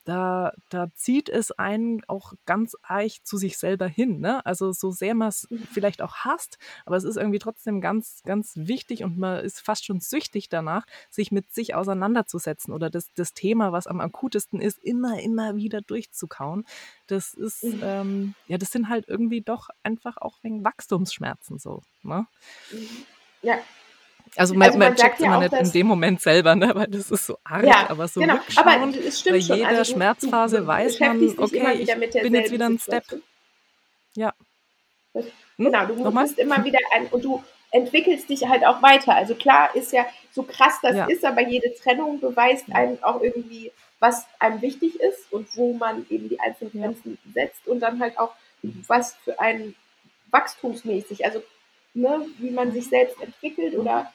da, 0.09 0.53
da 0.69 0.87
zieht 0.95 1.29
es 1.29 1.51
einen 1.51 2.03
auch 2.07 2.33
ganz 2.47 2.75
arg 2.81 3.11
zu 3.23 3.37
sich 3.37 3.59
selber 3.59 3.85
hin. 3.85 4.19
Ne? 4.19 4.43
Also 4.43 4.71
so 4.71 4.89
sehr 4.89 5.13
man 5.13 5.27
es 5.27 5.45
mhm. 5.51 5.67
vielleicht 5.71 6.01
auch 6.01 6.15
hasst, 6.15 6.57
aber 6.87 6.97
es 6.97 7.03
ist 7.03 7.15
irgendwie 7.15 7.37
trotzdem 7.37 7.79
ganz, 7.79 8.23
ganz 8.25 8.53
wichtig 8.55 9.03
und 9.03 9.19
man 9.19 9.45
ist 9.45 9.61
fast 9.61 9.85
schon 9.85 9.99
süchtig 9.99 10.49
danach, 10.49 10.87
sich 11.11 11.31
mit 11.31 11.53
sich 11.53 11.75
auseinanderzusetzen 11.75 12.73
oder 12.73 12.89
das, 12.89 13.13
das 13.13 13.35
Thema, 13.35 13.71
was 13.71 13.85
am 13.85 13.99
akutesten 13.99 14.59
ist, 14.59 14.79
immer, 14.79 15.21
immer 15.21 15.55
wieder 15.55 15.81
durchzukauen. 15.81 16.65
Das 17.05 17.35
ist, 17.35 17.63
mhm. 17.63 17.81
ähm, 17.83 18.35
ja, 18.47 18.57
das 18.57 18.71
sind 18.71 18.89
halt 18.89 19.07
irgendwie 19.07 19.41
doch 19.41 19.69
einfach 19.83 20.17
auch 20.17 20.39
wegen 20.41 20.63
Wachstumsschmerzen 20.63 21.59
so. 21.59 21.83
Ne? 22.01 22.25
Mhm. 22.71 22.87
Ja, 23.43 23.59
also 24.35 24.53
man, 24.53 24.67
also 24.67 24.77
man, 24.77 24.89
man 24.89 24.95
checkt 24.97 25.19
immer 25.19 25.39
nicht 25.39 25.53
in 25.53 25.71
dem 25.71 25.87
Moment 25.87 26.21
selber, 26.21 26.55
ne? 26.55 26.71
weil 26.73 26.87
das 26.87 27.11
ist 27.11 27.25
so 27.25 27.37
arg, 27.43 27.65
ja, 27.65 27.89
aber 27.89 28.07
so 28.07 28.19
genau. 28.19 28.37
aber 28.55 28.93
es 29.05 29.19
stimmt 29.19 29.47
bei 29.47 29.55
jeder 29.55 29.67
also 29.67 29.83
du, 29.83 29.97
Schmerzphase 29.97 30.57
du, 30.57 30.61
du 30.63 30.67
weiß 30.67 30.99
man, 30.99 31.33
okay, 31.37 31.73
ich 31.79 32.21
bin 32.21 32.33
jetzt 32.33 32.51
wieder 32.51 32.65
ein 32.67 32.79
Step. 32.79 33.03
Ja. 34.15 34.33
Hm? 35.13 35.65
Genau, 35.65 35.85
du 35.85 35.95
Nochmal? 35.95 36.25
bist 36.25 36.39
immer 36.39 36.63
wieder 36.63 36.79
ein 36.93 37.07
und 37.07 37.23
du 37.23 37.43
entwickelst 37.71 38.29
dich 38.29 38.47
halt 38.47 38.65
auch 38.65 38.81
weiter. 38.81 39.15
Also 39.15 39.35
klar 39.35 39.75
ist 39.75 39.91
ja, 39.91 40.05
so 40.31 40.43
krass 40.43 40.79
das 40.81 40.95
ja. 40.95 41.05
ist, 41.05 41.25
aber 41.25 41.41
jede 41.41 41.73
Trennung 41.75 42.19
beweist 42.19 42.65
einem 42.71 42.97
auch 43.03 43.21
irgendwie, 43.21 43.71
was 43.99 44.25
einem 44.39 44.61
wichtig 44.61 44.99
ist 44.99 45.31
und 45.31 45.55
wo 45.55 45.73
man 45.73 46.05
eben 46.09 46.29
die 46.29 46.39
einzelnen 46.39 46.71
Grenzen 46.71 47.17
ja. 47.25 47.31
setzt 47.33 47.67
und 47.67 47.81
dann 47.81 47.99
halt 47.99 48.17
auch, 48.17 48.31
was 48.87 49.15
für 49.23 49.39
einen 49.39 49.75
wachstumsmäßig, 50.31 51.25
also 51.25 51.43
ne, 51.93 52.25
wie 52.37 52.51
man 52.51 52.71
sich 52.71 52.87
selbst 52.87 53.21
entwickelt 53.21 53.75
oder 53.75 54.11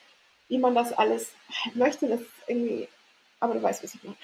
wie 0.49 0.59
man 0.59 0.75
das 0.75 0.93
alles 0.93 1.33
möchte, 1.75 2.09
das 2.09 2.21
ist 2.21 2.31
irgendwie, 2.47 2.89
aber 3.41 3.55
du 3.55 3.63
weißt, 3.63 3.83
was 3.83 3.95
ich 3.95 4.03
meine. 4.05 4.17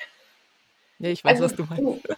Ja, 0.99 1.09
ich 1.09 1.25
weiß, 1.25 1.41
also, 1.41 1.45
was 1.45 1.57
du 1.57 1.65
meinst. 1.65 1.83
Du, 1.83 2.15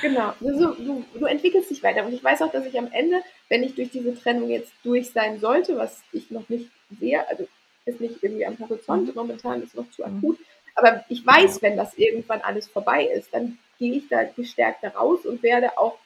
genau, 0.00 0.32
du, 0.40 0.74
du, 0.74 1.04
du 1.14 1.26
entwickelst 1.26 1.70
dich 1.70 1.82
weiter. 1.82 2.06
Und 2.06 2.14
ich 2.14 2.24
weiß 2.24 2.40
auch, 2.42 2.50
dass 2.50 2.64
ich 2.64 2.78
am 2.78 2.90
Ende, 2.90 3.22
wenn 3.48 3.62
ich 3.62 3.74
durch 3.74 3.90
diese 3.90 4.18
Trennung 4.18 4.48
jetzt 4.48 4.72
durch 4.82 5.10
sein 5.10 5.38
sollte, 5.38 5.76
was 5.76 6.02
ich 6.12 6.30
noch 6.30 6.48
nicht 6.48 6.70
sehe, 6.98 7.28
also 7.28 7.46
ist 7.84 8.00
nicht 8.00 8.22
irgendwie 8.22 8.46
am 8.46 8.58
Horizont, 8.58 9.08
mhm. 9.08 9.14
momentan 9.14 9.62
ist 9.62 9.74
noch 9.74 9.90
zu 9.90 10.06
mhm. 10.06 10.18
akut, 10.18 10.38
aber 10.74 11.04
ich 11.08 11.26
weiß, 11.26 11.60
wenn 11.62 11.76
das 11.76 11.94
irgendwann 11.94 12.40
alles 12.40 12.68
vorbei 12.68 13.04
ist, 13.04 13.34
dann 13.34 13.58
gehe 13.78 13.94
ich 13.94 14.08
da 14.08 14.24
gestärkt 14.24 14.84
raus 14.84 15.26
und 15.26 15.42
werde 15.42 15.76
auch 15.76 15.98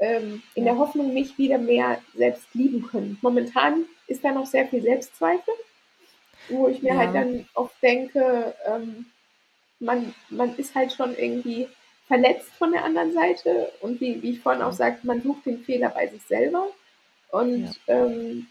ähm, 0.00 0.42
in 0.54 0.64
der 0.64 0.78
Hoffnung, 0.78 1.12
mich 1.12 1.36
wieder 1.36 1.58
mehr 1.58 2.00
selbst 2.14 2.46
lieben 2.54 2.86
können. 2.86 3.18
Momentan 3.20 3.84
ist 4.06 4.24
da 4.24 4.32
noch 4.32 4.46
sehr 4.46 4.66
viel 4.66 4.82
Selbstzweifel 4.82 5.54
wo 6.48 6.68
ich 6.68 6.82
mir 6.82 6.96
halt 6.96 7.14
ja. 7.14 7.20
halt 7.20 7.34
dann 7.34 7.48
oft 7.54 7.82
denke, 7.82 8.54
ähm, 8.66 9.06
man, 9.80 10.14
man 10.30 10.56
ist 10.56 10.74
halt 10.74 10.92
schon 10.92 11.16
irgendwie 11.16 11.68
verletzt 12.06 12.50
von 12.58 12.72
der 12.72 12.84
anderen 12.84 13.12
Seite 13.12 13.72
und 13.80 14.00
wie, 14.00 14.22
wie 14.22 14.32
ich 14.32 14.40
vorhin 14.40 14.62
auch 14.62 14.72
sagte, 14.72 15.06
man 15.06 15.22
sucht 15.22 15.46
den 15.46 15.64
Fehler 15.64 15.90
bei 15.90 16.08
sich 16.08 16.22
selber 16.22 16.66
und 17.30 17.70
ja. 17.86 18.06
ähm, 18.06 18.46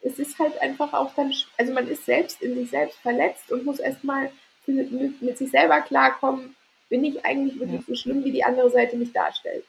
es 0.00 0.18
ist 0.18 0.38
halt 0.38 0.60
einfach 0.60 0.92
auch 0.92 1.14
dann, 1.14 1.32
also 1.56 1.72
man 1.72 1.88
ist 1.88 2.04
selbst 2.04 2.40
in 2.42 2.54
sich 2.54 2.70
selbst 2.70 2.98
verletzt 2.98 3.50
und 3.50 3.64
muss 3.64 3.78
erstmal 3.78 4.30
mit, 4.66 5.22
mit 5.22 5.38
sich 5.38 5.50
selber 5.50 5.80
klarkommen, 5.80 6.54
bin 6.88 7.04
ich 7.04 7.24
eigentlich 7.24 7.58
wirklich 7.58 7.80
ja. 7.80 7.86
so 7.86 7.94
schlimm, 7.94 8.24
wie 8.24 8.32
die 8.32 8.44
andere 8.44 8.70
Seite 8.70 8.96
mich 8.96 9.12
darstellt. 9.12 9.64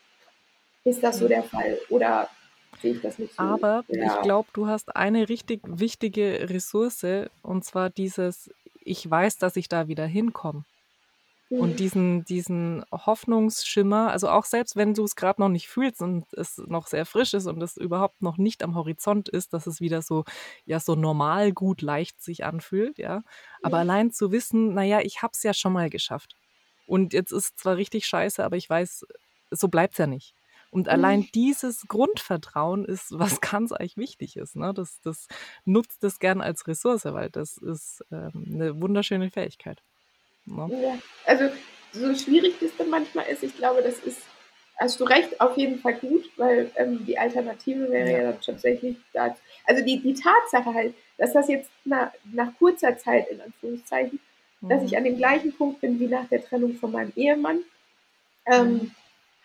Ist 0.83 1.03
das 1.03 1.19
so 1.19 1.27
der 1.27 1.43
Fall? 1.43 1.79
Oder 1.89 2.29
sehe 2.81 2.93
ich 2.93 3.01
das 3.01 3.17
nicht 3.19 3.33
so? 3.35 3.43
Aber 3.43 3.85
Ja. 3.87 3.97
ich 3.99 4.21
glaube, 4.21 4.49
du 4.53 4.67
hast 4.67 4.95
eine 4.95 5.29
richtig 5.29 5.61
wichtige 5.67 6.49
Ressource 6.49 7.05
und 7.41 7.63
zwar 7.65 7.89
dieses, 7.89 8.49
ich 8.81 9.09
weiß, 9.09 9.37
dass 9.37 9.55
ich 9.55 9.69
da 9.69 9.87
wieder 9.87 10.05
hinkomme. 10.05 10.65
Mhm. 11.51 11.59
Und 11.59 11.79
diesen, 11.79 12.23
diesen 12.25 12.85
Hoffnungsschimmer, 12.91 14.11
also 14.11 14.29
auch 14.29 14.45
selbst 14.45 14.77
wenn 14.77 14.93
du 14.93 15.03
es 15.03 15.15
gerade 15.17 15.41
noch 15.41 15.49
nicht 15.49 15.67
fühlst 15.67 16.01
und 16.01 16.25
es 16.33 16.57
noch 16.67 16.87
sehr 16.87 17.05
frisch 17.05 17.33
ist 17.33 17.47
und 17.47 17.61
es 17.61 17.75
überhaupt 17.77 18.21
noch 18.21 18.37
nicht 18.37 18.63
am 18.63 18.75
Horizont 18.75 19.27
ist, 19.29 19.53
dass 19.53 19.67
es 19.67 19.81
wieder 19.81 20.01
so, 20.01 20.23
ja, 20.65 20.79
so 20.79 20.95
normal 20.95 21.51
gut 21.51 21.81
leicht 21.81 22.21
sich 22.21 22.45
anfühlt, 22.45 22.97
ja. 22.97 23.23
Aber 23.61 23.77
Ja. 23.77 23.79
allein 23.79 24.11
zu 24.11 24.31
wissen, 24.31 24.73
naja, 24.73 25.01
ich 25.01 25.21
hab's 25.21 25.43
ja 25.43 25.53
schon 25.53 25.73
mal 25.73 25.89
geschafft. 25.89 26.37
Und 26.85 27.13
jetzt 27.13 27.31
ist 27.33 27.59
zwar 27.59 27.75
richtig 27.77 28.05
scheiße, 28.07 28.43
aber 28.43 28.55
ich 28.57 28.69
weiß, 28.69 29.05
so 29.51 29.67
bleibt's 29.67 29.97
ja 29.97 30.07
nicht. 30.07 30.35
Und 30.71 30.87
allein 30.87 31.21
Mhm. 31.21 31.29
dieses 31.33 31.87
Grundvertrauen 31.87 32.85
ist, 32.85 33.17
was 33.17 33.41
ganz 33.41 33.71
eigentlich 33.71 33.97
wichtig 33.97 34.37
ist. 34.37 34.55
Ne? 34.55 34.73
Das, 34.73 35.01
das 35.01 35.27
nutzt 35.65 36.03
es 36.03 36.19
gern 36.19 36.41
als 36.41 36.67
Ressource, 36.67 37.05
weil 37.05 37.29
das 37.29 37.57
ist 37.57 38.03
ähm, 38.11 38.45
eine 38.53 38.79
wunderschöne 38.81 39.31
Fähigkeit. 39.31 39.81
Ne? 40.45 40.69
Ja, 40.81 40.97
also 41.25 41.49
so 41.91 42.13
schwierig 42.15 42.55
das 42.59 42.71
dann 42.77 42.89
manchmal 42.89 43.25
ist, 43.27 43.43
ich 43.43 43.55
glaube, 43.57 43.81
das 43.81 43.99
ist, 43.99 44.21
hast 44.77 44.99
du 44.99 45.05
recht, 45.05 45.41
auf 45.41 45.57
jeden 45.57 45.79
Fall 45.79 45.95
gut, 45.95 46.29
weil 46.37 46.71
ähm, 46.75 47.05
die 47.05 47.17
Alternative 47.17 47.89
wäre 47.89 48.11
ja. 48.11 48.17
Ja. 48.19 48.31
dann 48.31 48.41
tatsächlich 48.41 48.97
da. 49.13 49.35
Also 49.65 49.83
die, 49.83 49.99
die 49.99 50.13
Tatsache 50.13 50.73
halt, 50.73 50.93
dass 51.17 51.33
das 51.33 51.47
jetzt 51.47 51.69
nach, 51.85 52.11
nach 52.31 52.55
kurzer 52.59 52.97
Zeit, 52.97 53.27
in 53.29 53.41
Anführungszeichen, 53.41 54.19
dass 54.61 54.83
ich 54.83 54.91
Mhm. 54.91 54.97
an 54.97 55.03
dem 55.05 55.17
gleichen 55.17 55.53
Punkt 55.53 55.81
bin 55.81 55.99
wie 55.99 56.07
nach 56.07 56.27
der 56.27 56.43
Trennung 56.43 56.75
von 56.75 56.91
meinem 56.91 57.13
Ehemann, 57.15 57.59
ähm, 58.45 58.73
Mhm. 58.73 58.91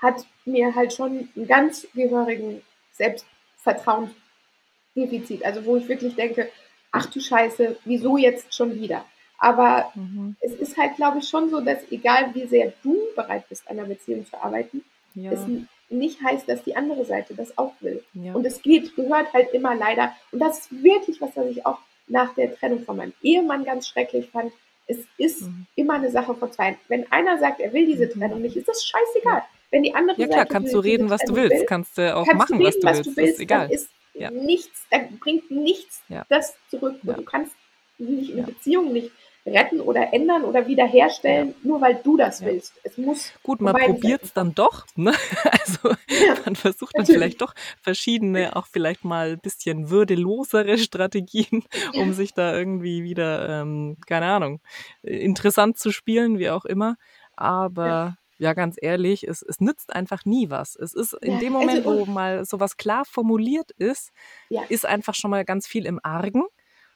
Hat 0.05 0.27
mir 0.45 0.75
halt 0.75 0.93
schon 0.93 1.29
einen 1.35 1.47
ganz 1.49 1.87
gehörigen 1.95 2.61
Selbstvertrauensdefizit. 2.93 5.45
Also 5.45 5.65
wo 5.65 5.77
ich 5.77 5.89
wirklich 5.89 6.15
denke, 6.15 6.49
ach 6.93 7.07
du 7.07 7.21
Scheiße, 7.21 7.77
wieso 7.85 8.17
jetzt 8.17 8.55
schon 8.55 8.75
wieder? 8.81 9.05
Aber 9.39 9.91
Mhm. 9.95 10.37
es 10.41 10.53
ist 10.55 10.77
halt, 10.77 10.97
glaube 10.97 11.19
ich, 11.19 11.29
schon 11.29 11.51
so, 11.51 11.61
dass 11.61 11.79
egal 11.91 12.35
wie 12.35 12.47
sehr 12.47 12.73
du 12.83 12.97
bereit 13.17 13.49
bist, 13.49 13.69
an 13.69 13.79
einer 13.79 13.89
Beziehung 13.89 14.27
zu 14.27 14.41
arbeiten, 14.41 14.85
Ja, 15.17 15.31
es 15.33 15.41
nicht 15.91 16.21
heißt, 16.23 16.49
dass 16.49 16.63
die 16.65 16.75
andere 16.77 17.05
Seite 17.05 17.35
das 17.35 17.57
auch 17.59 17.73
will. 17.81 18.03
ja. 18.15 18.33
Und 18.35 18.45
es 18.47 18.63
geht, 18.63 18.95
gehört 18.97 19.33
halt 19.33 19.53
immer 19.53 19.75
leider, 19.75 20.15
und 20.33 20.39
das 20.41 20.59
ist 20.61 20.83
wirklich 20.83 21.21
was, 21.21 21.31
was 21.37 21.47
ich 21.47 21.65
auch 21.67 21.79
nach 22.09 22.35
der 22.35 22.55
Trennung 22.57 22.85
von 22.85 22.97
meinem 22.97 23.13
Ehemann 23.23 23.65
ganz 23.65 23.89
schrecklich 23.89 24.29
fand. 24.31 24.53
Es 24.87 24.99
ist 25.19 25.43
Mhm. 25.43 25.67
immer 25.77 25.95
eine 25.95 26.11
Sache 26.11 26.35
von 26.35 26.51
zwei. 26.53 26.77
Wenn 26.89 27.11
einer 27.13 27.39
sagt, 27.39 27.61
er 27.61 27.73
will 27.73 27.87
diese 27.87 28.07
Mhm. 28.07 28.11
Trennung 28.21 28.43
nicht, 28.43 28.57
ist 28.57 28.69
das 28.69 28.85
scheißegal. 28.85 29.43
Wenn 29.75 29.83
die 29.83 29.93
andere 29.93 30.21
ja, 30.21 30.27
klar, 30.29 30.39
Seite 30.43 30.53
kannst 30.53 30.73
du 30.73 30.79
reden, 30.79 31.11
was 31.11 31.21
du 31.23 31.35
willst. 31.35 31.51
will, 31.59 31.67
Kannst 31.67 31.99
du 31.99 32.15
auch 32.15 32.25
kannst 32.25 32.49
du 32.49 32.55
machen, 32.55 32.65
was 32.65 32.75
reden, 32.77 32.81
du 32.81 32.87
was 32.87 32.97
willst. 32.99 33.07
du 33.07 33.11
ist 33.11 33.17
willst, 33.17 33.39
dann 33.41 33.43
egal. 33.43 33.71
ist 33.73 33.91
Ja. 34.15 34.31
nichts, 34.31 34.87
dann 34.89 35.19
bringt 35.19 35.51
nichts 35.51 36.01
Ja. 36.09 36.25
das 36.29 36.55
zurück. 36.71 36.95
Ja. 37.03 37.15
Du 37.15 37.23
kannst 37.25 37.53
nicht 37.99 38.31
eine 38.31 38.43
Ja. 38.43 38.47
Beziehung 38.47 38.93
nicht 38.93 39.11
retten 39.45 39.81
oder 39.81 40.13
ändern 40.15 40.45
oder 40.45 40.69
wiederherstellen, 40.69 41.57
nur 41.65 41.81
weil 41.81 41.97
du 42.05 42.17
das 42.17 42.39
Ja. 42.39 42.47
willst. 42.47 42.73
Es 42.85 42.97
muss 42.97 43.33
Gut, 43.43 43.61
man 43.61 43.75
probiert 43.75 44.23
es 44.23 44.33
dann 44.33 44.55
doch. 44.55 44.87
Ne? 44.95 45.13
Also 45.67 45.89
Ja, 46.09 46.37
dann 46.45 46.55
versucht 46.55 46.95
man 46.95 47.03
natürlich. 47.03 47.19
vielleicht 47.21 47.43
doch 47.43 47.53
verschiedene, 47.83 48.55
auch 48.55 48.69
vielleicht 48.69 49.05
mal 49.05 49.33
ein 49.33 49.41
bisschen 49.41 49.91
würdelosere 49.91 50.79
Strategien, 50.79 51.65
um 51.95 52.13
sich 52.13 52.33
da 52.33 52.57
irgendwie 52.57 53.03
wieder, 53.03 53.49
ähm, 53.63 53.97
keine 54.07 54.27
Ahnung, 54.27 54.61
äh, 55.03 55.17
interessant 55.19 55.79
zu 55.79 55.91
spielen, 55.91 56.39
wie 56.39 56.51
auch 56.51 56.65
immer. 56.65 56.95
Aber 57.37 58.17
ja, 58.39 58.53
ganz 58.55 58.77
ehrlich, 58.81 59.27
es, 59.27 59.43
es 59.43 59.61
nützt 59.61 59.95
einfach 59.95 60.25
nie 60.25 60.51
was. 60.51 60.77
Es 60.77 60.95
ist 60.95 61.15
in 61.15 61.33
Ja, 61.33 61.39
dem 61.39 61.55
also 61.55 61.61
Moment, 61.67 61.85
wo 61.85 62.03
und 62.03 62.09
mal 62.13 62.45
sowas 62.45 62.77
klar 62.77 63.05
formuliert 63.05 63.71
ist, 63.73 64.11
ja, 64.49 64.63
ist 64.69 64.87
einfach 64.87 65.15
schon 65.15 65.31
mal 65.31 65.45
ganz 65.45 65.67
viel 65.67 65.87
im 65.87 66.01
Argen. 66.03 66.45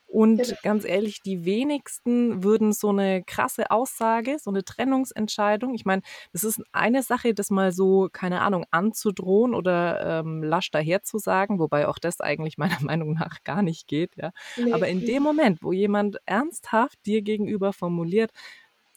Und 0.07 0.39
genau. 0.39 0.59
ganz 0.63 0.87
ehrlich, 0.87 1.21
die 1.21 1.45
wenigsten 1.45 2.43
würden 2.43 2.73
so 2.73 2.89
eine 2.89 3.23
krasse 3.25 3.71
Aussage, 3.71 4.39
so 4.41 4.51
eine 4.51 4.65
Trennungsentscheidung, 4.65 5.75
ich 5.75 5.85
meine, 5.85 6.01
es 6.33 6.45
ist 6.45 6.63
eine 6.73 7.03
Sache, 7.03 7.35
das 7.35 7.51
mal 7.51 7.73
so, 7.73 8.09
keine 8.11 8.41
Ahnung, 8.41 8.65
anzudrohen 8.71 9.55
oder 9.55 10.21
ähm, 10.21 10.43
lasch 10.43 10.71
daher 10.71 11.03
zu 11.03 11.19
sagen, 11.19 11.59
wobei 11.59 11.87
auch 11.89 11.99
das 11.99 12.23
eigentlich 12.23 12.57
meiner 12.59 12.81
Meinung 12.81 13.13
nach 13.13 13.45
gar 13.45 13.61
nicht 13.63 13.87
geht, 13.87 14.17
ja. 14.17 14.31
Nee. 14.57 14.73
Aber 14.73 14.89
in 14.89 15.05
dem. 15.05 15.23
Moment, 15.23 15.63
wo 15.63 15.73
jemand 15.73 16.17
ernsthaft 16.25 17.05
dir 17.05 17.21
gegenüber 17.23 17.75
formuliert, 17.75 18.31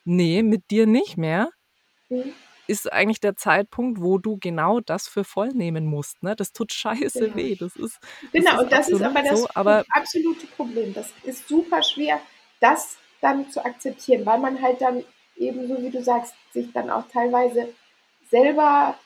nee, 0.05 0.43
mit 0.43 0.71
dir 0.71 0.87
nicht 0.87 1.17
mehr, 1.17 1.49
Mhm. 2.11 2.33
ist 2.67 2.91
eigentlich 2.91 3.19
der 3.19 3.35
Zeitpunkt, 3.35 4.01
wo 4.01 4.17
du 4.17 4.37
genau 4.37 4.79
das 4.79 5.07
für 5.07 5.23
voll 5.23 5.49
nehmen 5.49 5.85
musst. 5.85 6.21
Ne? 6.23 6.35
Das 6.35 6.53
tut 6.53 6.71
scheiße 6.73 7.19
Genau. 7.19 7.35
weh. 7.35 7.55
Das 7.55 7.75
ist, 7.75 7.99
das 8.21 8.31
Genau, 8.31 8.55
ist 8.55 8.59
und 8.63 8.71
das 8.71 8.89
ist 8.89 9.01
aber 9.03 9.21
das 9.23 9.39
so. 9.41 9.47
Aber 9.55 9.85
absolute 9.89 10.47
Problem. 10.47 10.93
Das 10.93 11.11
ist 11.23 11.47
super 11.47 11.83
schwer, 11.83 12.21
das 12.59 12.97
dann 13.21 13.49
zu 13.51 13.63
akzeptieren, 13.63 14.25
weil 14.25 14.39
man 14.39 14.61
halt 14.61 14.81
dann 14.81 15.03
eben, 15.37 15.67
so 15.67 15.81
wie 15.81 15.89
du 15.89 16.01
sagst, 16.03 16.33
sich 16.53 16.71
dann 16.73 16.89
auch 16.89 17.07
teilweise 17.11 17.73
selber 18.29 18.97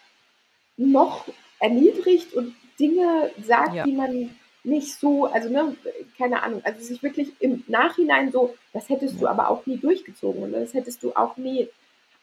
noch 0.78 1.26
erniedrigt 1.60 2.34
und 2.34 2.56
Dinge 2.80 3.32
sagt, 3.44 3.76
ja, 3.76 3.84
die 3.84 3.94
man 3.94 4.36
nicht 4.64 4.96
so, 5.00 5.26
also 5.26 5.50
ne, 5.50 5.76
keine 6.18 6.44
Ahnung, 6.44 6.62
also 6.66 6.84
sich 6.84 7.02
wirklich 7.04 7.30
im 7.40 7.64
Nachhinein 7.68 8.32
so, 8.32 8.56
das 8.74 8.90
hättest 8.90 9.20
du 9.22 9.26
ja, 9.26 9.32
aber 9.32 9.50
auch 9.50 9.66
nie 9.66 9.78
durchgezogen 9.78 10.44
oder 10.44 10.60
das 10.60 10.74
hättest 10.74 11.04
du 11.04 11.14
auch 11.16 11.38
nie 11.38 11.70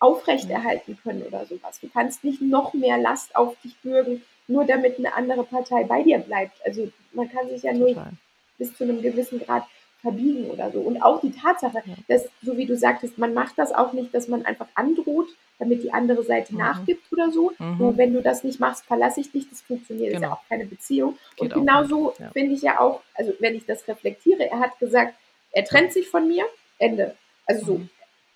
aufrechterhalten 0.03 0.99
können 1.03 1.23
oder 1.23 1.47
sowas. 1.47 1.81
Du 1.81 1.89
kannst 1.89 2.25
nicht 2.25 2.41
noch 2.43 2.75
mehr 2.75 2.99
Last 2.99 3.35
auf 3.37 3.57
dich 3.63 3.77
bürgen, 3.83 4.23
nur 4.49 4.65
damit 4.65 4.99
eine 4.99 5.15
andere 5.15 5.45
Partei 5.45 5.85
bei 5.85 6.03
dir 6.03 6.19
bleibt. 6.19 6.57
Also 6.65 6.91
man 7.13 7.31
kann 7.31 7.49
sich 7.49 7.63
ja 7.63 7.73
nur 7.73 7.89
total. 7.89 8.13
bis 8.59 8.75
zu 8.77 8.85
einem 8.85 9.01
gewissen 9.03 9.41
Grad 9.41 9.65
verbiegen 10.01 10.51
oder 10.51 10.71
so. 10.73 10.81
Und 10.81 11.01
auch 11.01 11.21
die 11.21 11.31
Tatsache, 11.33 11.83
Ja. 11.87 11.95
dass, 12.09 12.29
so 12.43 12.57
wie 12.57 12.67
du 12.67 12.77
sagtest, 12.77 13.19
man 13.19 13.35
macht 13.35 13.57
das 13.57 13.73
auch 13.73 13.93
nicht, 13.93 14.13
dass 14.13 14.27
man 14.27 14.45
einfach 14.45 14.67
androht, 14.75 15.29
damit 15.61 15.85
die 15.85 15.93
andere 15.93 16.25
Seite 16.25 16.53
Mhm. 16.53 16.59
nachgibt 16.59 17.13
oder 17.13 17.31
so. 17.31 17.53
Mhm. 17.59 17.97
wenn 17.97 18.13
du 18.13 18.21
das 18.21 18.43
nicht 18.43 18.59
machst, 18.59 18.85
verlasse 18.85 19.21
ich 19.21 19.31
dich. 19.31 19.49
Das 19.49 19.61
funktioniert, 19.61 20.09
ist 20.09 20.15
ja 20.15 20.19
Genau. 20.21 20.33
auch 20.35 20.49
keine 20.49 20.67
Beziehung. 20.67 21.11
Und 21.11 21.19
Geht 21.37 21.57
nicht. 21.57 21.67
genauso 21.67 22.15
Ja. 22.19 22.31
finde 22.33 22.55
ich 22.55 22.63
ja 22.63 22.81
auch, 22.81 23.01
also 23.15 23.33
wenn 23.39 23.55
ich 23.55 23.65
das 23.65 23.87
reflektiere, 23.87 24.51
er 24.51 24.59
hat 24.59 24.77
gesagt, 24.81 25.15
er 25.53 25.65
trennt 25.65 25.93
sich 25.93 26.09
von 26.09 26.27
mir, 26.27 26.45
Ende. 26.79 27.15
Also 27.47 27.65
so, 27.67 27.75
Mhm. 27.75 27.89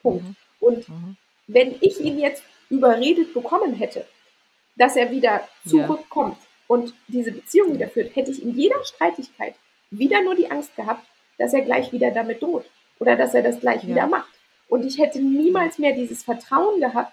Punkt. 0.02 0.24
Mhm. 0.24 0.36
Und 0.60 0.88
Mhm. 0.88 1.16
Wenn 1.46 1.74
ich 1.80 2.00
ihn 2.00 2.18
jetzt 2.18 2.42
überredet 2.70 3.32
bekommen 3.34 3.74
hätte, 3.74 4.06
dass 4.76 4.96
er 4.96 5.10
wieder 5.10 5.46
Ja. 5.64 5.70
zurückkommt 5.86 6.36
und 6.68 6.94
diese 7.08 7.32
Beziehung 7.32 7.74
wieder 7.74 7.88
führt, 7.88 8.14
hätte 8.16 8.30
ich 8.30 8.42
in 8.42 8.56
jeder 8.56 8.82
Streitigkeit 8.84 9.54
wieder 9.90 10.22
nur 10.22 10.34
die 10.34 10.50
Angst 10.50 10.74
gehabt, 10.76 11.06
dass 11.38 11.52
er 11.52 11.62
gleich 11.62 11.92
wieder 11.92 12.10
damit 12.10 12.42
droht 12.42 12.64
oder 12.98 13.16
dass 13.16 13.34
er 13.34 13.42
das 13.42 13.60
gleich 13.60 13.84
wieder 13.86 13.96
Ja. 13.98 14.06
macht. 14.06 14.32
Und 14.68 14.84
ich 14.84 14.98
hätte 14.98 15.20
niemals 15.20 15.78
mehr 15.78 15.92
dieses 15.92 16.24
Vertrauen 16.24 16.80
gehabt, 16.80 17.12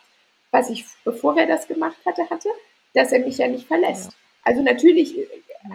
was 0.51 0.69
ich, 0.69 0.85
bevor 1.03 1.37
er 1.37 1.45
das 1.45 1.67
gemacht 1.67 1.97
hatte, 2.05 2.27
hatte, 2.29 2.49
dass 2.93 3.11
er 3.11 3.19
mich 3.19 3.37
ja 3.37 3.47
nicht 3.47 3.69
Ja. 3.69 3.77
verlässt. 3.77 4.11
Also 4.43 4.61
natürlich 4.61 5.17
äh, 5.17 5.27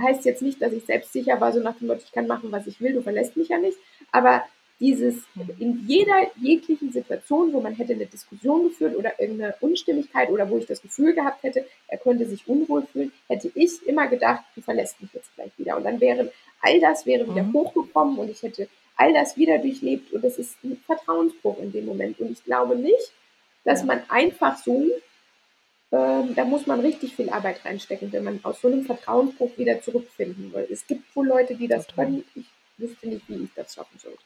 heißt 0.03 0.25
jetzt 0.25 0.43
nicht, 0.43 0.61
dass 0.61 0.73
ich 0.73 0.85
selbstsicher 0.85 1.41
war, 1.41 1.53
so 1.53 1.61
nach 1.61 1.77
dem 1.79 1.87
Motto, 1.87 2.03
ich 2.05 2.13
kann 2.13 2.27
machen, 2.27 2.51
was 2.53 2.67
ich 2.67 2.81
will, 2.81 2.93
du 2.93 3.03
verlässt 3.03 3.37
mich 3.37 3.49
ja 3.49 3.59
nicht. 3.59 3.79
Aber 4.13 4.43
dieses 4.81 5.17
Mhm. 5.35 5.51
in 5.59 5.85
jeder 5.89 6.31
jeglichen 6.41 6.93
Situation, 6.93 7.53
wo 7.53 7.61
man 7.61 7.75
hätte 7.75 7.93
eine 7.95 8.07
Diskussion 8.07 8.69
geführt 8.69 8.97
oder 8.97 9.19
irgendeine 9.21 9.55
Unstimmigkeit 9.61 10.31
oder 10.31 10.49
wo 10.49 10.59
ich 10.59 10.67
das 10.67 10.81
Gefühl 10.83 11.15
gehabt 11.15 11.43
hätte, 11.43 11.67
er 11.89 11.99
könnte 11.99 12.27
sich 12.27 12.47
unwohl 12.49 12.87
fühlen, 12.87 13.13
hätte 13.29 13.51
ich 13.55 13.85
immer 13.87 14.07
gedacht, 14.07 14.45
du 14.55 14.61
verlässt 14.61 15.01
mich 15.03 15.13
jetzt 15.13 15.35
gleich 15.35 15.51
wieder. 15.57 15.77
Und 15.77 15.85
dann 15.85 16.01
wäre 16.01 16.33
all 16.61 16.79
das 16.81 17.07
wäre 17.07 17.29
wieder 17.29 17.43
Mhm. 17.43 17.53
hochgekommen 17.55 18.19
und 18.19 18.31
ich 18.31 18.43
hätte 18.43 18.69
all 18.97 19.13
das 19.13 19.37
wieder 19.37 19.59
durchlebt 19.59 20.13
und 20.13 20.23
das 20.25 20.39
ist 20.39 20.57
ein 20.65 20.77
Vertrauensbruch 20.87 21.59
in 21.61 21.71
dem 21.73 21.87
Moment. 21.87 22.19
Und 22.21 22.31
ich 22.33 22.45
glaube 22.45 22.77
nicht, 22.77 23.13
dass 23.65 23.81
Ja. 23.81 23.87
man 23.87 24.03
einfach 24.09 24.57
so, 24.59 24.87
ähm, 25.91 26.35
da 26.35 26.45
muss 26.45 26.67
man 26.67 26.81
richtig 26.81 27.15
viel 27.17 27.31
Arbeit 27.31 27.65
reinstecken, 27.65 28.13
wenn 28.13 28.25
man 28.25 28.41
aus 28.43 28.61
so 28.61 28.69
einem 28.69 28.85
Vertrauensbruch 28.85 29.57
wieder 29.57 29.81
zurückfinden 29.81 30.53
will. 30.53 30.67
Es 30.71 30.87
gibt 30.87 31.15
wohl 31.17 31.27
Leute, 31.27 31.55
die 31.55 31.67
das 31.69 31.87
Total. 31.87 32.05
können. 32.07 32.25
Ich 32.35 32.45
wüsste 32.77 33.09
nicht, 33.09 33.29
wie 33.29 33.45
ich 33.45 33.51
das 33.57 33.75
schaffen 33.75 33.99
sollte. 33.99 34.19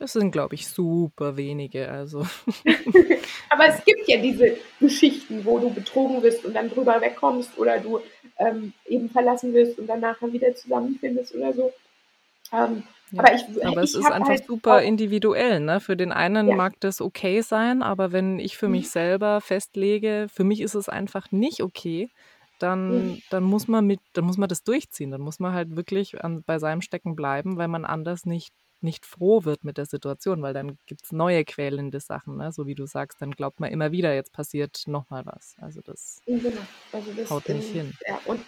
Das 0.00 0.14
sind, 0.14 0.30
glaube 0.30 0.54
ich, 0.54 0.66
super 0.66 1.36
wenige. 1.36 1.90
Also, 1.90 2.20
Aber 3.50 3.66
es 3.66 3.84
gibt 3.84 4.08
ja 4.08 4.16
diese 4.16 4.56
Geschichten, 4.80 5.44
wo 5.44 5.58
du 5.58 5.68
betrogen 5.68 6.22
wirst 6.22 6.42
und 6.46 6.54
dann 6.54 6.70
drüber 6.70 7.02
wegkommst 7.02 7.58
oder 7.58 7.78
du 7.78 8.00
ähm, 8.38 8.72
eben 8.86 9.10
verlassen 9.10 9.52
wirst 9.52 9.78
und 9.78 9.86
dann 9.86 10.00
nachher 10.00 10.32
wieder 10.32 10.54
zusammenfindest 10.54 11.34
oder 11.34 11.52
so. 11.52 11.72
Ähm, 12.50 12.82
ja. 13.10 13.18
aber 13.18 13.34
ich, 13.34 13.42
Aber 13.62 13.82
es 13.82 13.90
ich 13.90 13.98
ist 13.98 14.06
habe 14.06 14.14
einfach 14.14 14.30
halt 14.30 14.46
super 14.46 14.80
individuell. 14.80 15.60
Ne? 15.60 15.80
Für 15.80 15.98
den 15.98 16.12
einen 16.12 16.48
ja, 16.48 16.56
mag 16.56 16.80
das 16.80 17.02
okay 17.02 17.42
sein, 17.42 17.82
aber 17.82 18.10
wenn 18.10 18.38
ich 18.38 18.56
für 18.56 18.68
mich 18.68 18.84
mhm, 18.84 18.90
selber 18.90 19.42
festlege, 19.42 20.28
für 20.32 20.44
mich 20.44 20.62
ist 20.62 20.74
es 20.74 20.88
einfach 20.88 21.30
nicht 21.30 21.62
okay, 21.62 22.06
mhm, 22.06 22.58
dann, 22.58 23.22
dann 23.28 23.42
muss 23.42 23.68
man 23.68 23.86
mit, 23.86 24.00
dann 24.14 24.24
muss 24.24 24.38
man 24.38 24.48
das 24.48 24.64
durchziehen. 24.64 25.10
Dann 25.10 25.20
muss 25.20 25.40
man 25.40 25.52
halt 25.52 25.76
wirklich 25.76 26.24
an, 26.24 26.42
bei 26.42 26.58
seinem 26.58 26.80
Stecken 26.80 27.16
bleiben, 27.16 27.58
weil 27.58 27.68
man 27.68 27.84
anders 27.84 28.24
nicht 28.24 28.54
nicht 28.82 29.06
froh 29.06 29.44
wird 29.44 29.64
mit 29.64 29.78
der 29.78 29.86
Situation, 29.86 30.42
weil 30.42 30.54
dann 30.54 30.78
gibt 30.86 31.04
es 31.04 31.12
neue 31.12 31.44
quälende 31.44 32.00
Sachen, 32.00 32.36
ne? 32.36 32.52
so 32.52 32.66
wie 32.66 32.74
du 32.74 32.86
sagst, 32.86 33.20
dann 33.20 33.32
glaubt 33.32 33.60
man 33.60 33.70
immer 33.70 33.92
wieder, 33.92 34.14
jetzt 34.14 34.32
passiert 34.32 34.84
nochmal 34.86 35.24
was. 35.26 35.56
Also 35.60 35.80
das, 35.80 36.22
genau. 36.26 36.50
also 36.92 37.12
das 37.12 37.30
haut 37.30 37.48
nicht 37.48 37.68
hin. 37.68 37.92
Ja, 38.06 38.18
und 38.26 38.40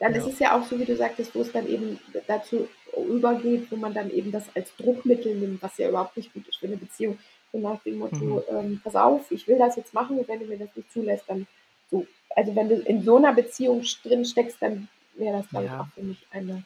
dann 0.00 0.14
ja. 0.14 0.20
ist 0.20 0.32
es 0.32 0.38
ja 0.38 0.58
auch 0.58 0.66
so, 0.66 0.78
wie 0.78 0.84
du 0.84 0.96
sagtest, 0.96 1.34
wo 1.34 1.42
es 1.42 1.52
dann 1.52 1.68
eben 1.68 1.98
dazu 2.26 2.68
übergeht, 2.96 3.70
wo 3.70 3.76
man 3.76 3.94
dann 3.94 4.10
eben 4.10 4.32
das 4.32 4.44
als 4.54 4.74
Druckmittel 4.76 5.34
nimmt, 5.36 5.62
was 5.62 5.76
ja 5.78 5.88
überhaupt 5.88 6.16
nicht 6.16 6.32
gut 6.32 6.48
ist 6.48 6.56
für 6.56 6.66
eine 6.66 6.76
Beziehung. 6.76 7.18
So 7.52 7.58
nach 7.58 7.82
dem 7.82 7.98
Motto, 7.98 8.16
mhm. 8.16 8.42
ähm, 8.48 8.80
pass 8.82 8.96
auf, 8.96 9.30
ich 9.30 9.46
will 9.46 9.58
das 9.58 9.76
jetzt 9.76 9.92
machen 9.92 10.18
und 10.18 10.28
wenn 10.28 10.40
du 10.40 10.46
mir 10.46 10.58
das 10.58 10.74
nicht 10.74 10.90
zulässt, 10.92 11.24
dann 11.28 11.46
so. 11.90 12.06
Also 12.36 12.54
wenn 12.54 12.68
du 12.68 12.76
in 12.76 13.02
so 13.02 13.16
einer 13.16 13.32
Beziehung 13.32 13.84
drin 14.04 14.24
steckst, 14.24 14.56
dann 14.60 14.88
wäre 15.14 15.38
das, 15.38 15.48
glaube 15.48 15.66
ja. 15.66 15.80
auch 15.80 15.94
für 15.94 16.02
mich 16.02 16.24
eine 16.30 16.64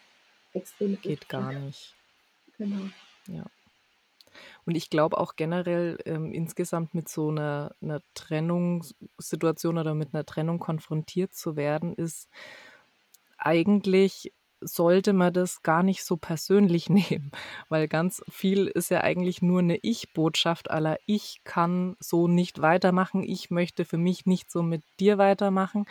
extreme 0.52 0.96
Geht 0.96 1.28
gar 1.28 1.52
nicht. 1.52 1.94
Genau. 2.58 2.88
Ja. 3.28 3.44
Und 4.66 4.74
ich 4.74 4.90
glaube 4.90 5.18
auch 5.18 5.36
generell 5.36 5.98
ähm, 6.06 6.32
insgesamt 6.32 6.94
mit 6.94 7.08
so 7.08 7.28
einer, 7.28 7.74
einer 7.80 8.00
Trennungssituation 8.14 9.78
oder 9.78 9.94
mit 9.94 10.14
einer 10.14 10.24
Trennung 10.24 10.58
konfrontiert 10.58 11.34
zu 11.34 11.56
werden, 11.56 11.94
ist 11.94 12.28
eigentlich 13.38 14.32
sollte 14.66 15.12
man 15.12 15.32
das 15.32 15.62
gar 15.62 15.82
nicht 15.82 16.04
so 16.04 16.16
persönlich 16.16 16.88
nehmen, 16.90 17.30
weil 17.68 17.88
ganz 17.88 18.22
viel 18.30 18.66
ist 18.66 18.90
ja 18.90 19.02
eigentlich 19.02 19.42
nur 19.42 19.60
eine 19.60 19.78
Ich-Botschaft 19.82 20.70
aller 20.70 20.98
ich 21.06 21.42
kann 21.44 21.96
so 22.00 22.28
nicht 22.28 22.62
weitermachen, 22.62 23.22
ich 23.22 23.50
möchte 23.50 23.84
für 23.84 23.98
mich 23.98 24.26
nicht 24.26 24.50
so 24.50 24.62
mit 24.62 24.82
dir 25.00 25.18
weitermachen. 25.18 25.84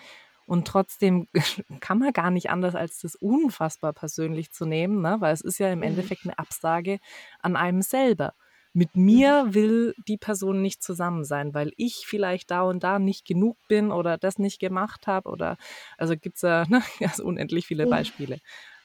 Und 0.46 0.68
trotzdem 0.68 1.28
kann 1.80 2.00
man 2.00 2.14
gar 2.14 2.32
nicht 2.32 2.50
anders, 2.50 2.76
als 2.76 3.00
das 3.00 3.16
unfassbar 3.16 3.94
persönlich 3.94 4.52
zu 4.52 4.66
nehmen, 4.66 5.02
ne? 5.02 5.18
weil 5.20 5.34
es 5.34 5.41
ist 5.41 5.60
ja 5.60 5.72
im 5.72 5.80
mhm. 5.80 5.84
Endeffekt 5.84 6.26
eine 6.26 6.38
Absage 6.38 7.00
an 7.39 7.56
einem 7.56 7.82
selber. 7.82 8.34
Mit 8.74 8.96
mhm. 8.96 9.06
mir 9.06 9.54
will 9.54 9.96
die 10.08 10.18
Person 10.18 10.62
nicht 10.62 10.84
zusammen 10.84 11.24
sein, 11.24 11.54
weil 11.54 11.72
ich 11.78 12.06
vielleicht 12.08 12.52
da 12.52 12.64
und 12.64 12.84
da 12.84 13.00
nicht 13.00 13.26
genug 13.26 13.58
bin 13.68 13.91
oder 13.91 14.18
das 14.18 14.39
nicht 14.39 14.60
gemacht 14.60 15.08
habe 15.08 15.30
oder 15.30 15.58
also 15.98 16.18
gibt 16.18 16.38
es 16.38 16.41
ja 16.41 16.66
ne, 16.68 16.82
also 17.02 17.24
unendlich 17.24 17.68
viele 17.68 17.88
Beispiele. 17.88 18.39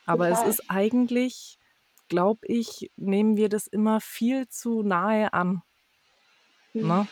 Aber 0.07 0.29
Total. 0.29 0.49
es 0.49 0.55
ist 0.55 0.71
eigentlich, 0.71 1.59
glaube 2.09 2.47
ich, 2.47 2.91
nehmen 2.97 3.37
wir 3.37 3.49
das 3.49 3.67
immer 3.67 4.01
viel 4.01 4.49
zu 4.49 4.83
nahe 4.83 5.33
an. 5.33 5.63
Ne? 6.73 7.07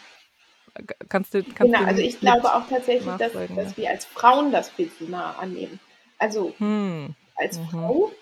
Kannst 1.08 1.34
du, 1.34 1.42
kannst 1.42 1.72
genau, 1.72 1.84
also 1.84 2.02
ich 2.02 2.20
glaube 2.20 2.54
auch 2.54 2.68
tatsächlich, 2.68 3.14
dass, 3.16 3.32
dass, 3.32 3.76
wir 3.76 3.90
als 3.90 4.04
Frauen 4.04 4.52
das 4.52 4.70
viel 4.70 4.90
zu 4.92 5.04
nah 5.04 5.32
annehmen. 5.38 5.80
Also 6.18 6.54
hm. 6.58 7.14
als 7.36 7.58
mhm. 7.58 7.68
Frau 7.68 8.12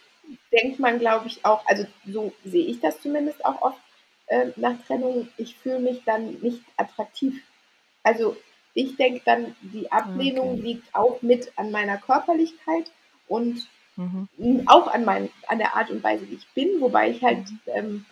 denkt 0.53 0.79
man, 0.79 0.99
glaube 0.99 1.27
ich, 1.27 1.45
auch, 1.45 1.67
also 1.67 1.85
so 2.07 2.33
sehe 2.45 2.67
ich 2.67 2.81
das 2.81 3.01
zumindest 3.01 3.45
auch 3.45 3.63
oft 3.63 3.81
äh, 4.27 4.47
nach 4.57 4.75
Trennung, 4.87 5.29
ich 5.37 5.57
fühle 5.57 5.81
mich 5.81 6.03
dann 6.05 6.35
nicht 6.41 6.63
attraktiv. 6.77 7.43
Also 8.03 8.37
ich 8.75 8.97
denke 8.97 9.23
dann, 9.25 9.55
die 9.61 9.91
Ablehnung 9.93 10.55
okay. 10.55 10.63
liegt 10.63 10.95
auch 10.95 11.23
mit 11.23 11.53
an 11.57 11.71
meiner 11.71 11.99
Körperlichkeit 11.99 12.91
und 13.29 13.67
mhm. 13.97 14.63
auch 14.67 14.89
an, 14.89 15.05
mein, 15.05 15.31
an 15.47 15.59
der 15.59 15.77
Art 15.77 15.91
und 15.91 16.03
Weise, 16.03 16.29
wie 16.29 16.35
ich 16.35 16.49
bin, 16.55 16.81
wobei 16.81 17.11
ich 17.11 17.23
halt, 17.23 17.51
mhm. 17.51 17.61
ähm, 17.67 18.07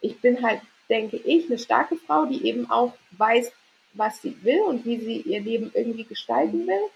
ich 0.00 0.20
bin 0.20 0.42
halt, 0.42 0.60
denke 0.88 1.16
ich, 1.16 1.46
eine 1.46 1.58
starke 1.58 1.96
Frau, 1.96 2.26
die 2.26 2.46
eben 2.46 2.70
auch 2.70 2.94
weiß, 3.12 3.52
was 3.96 4.22
sie 4.22 4.36
will 4.42 4.60
und 4.62 4.84
wie 4.84 4.98
sie 4.98 5.20
ihr 5.20 5.40
Leben 5.40 5.70
irgendwie 5.74 6.04
gestalten 6.04 6.66
will. 6.66 6.90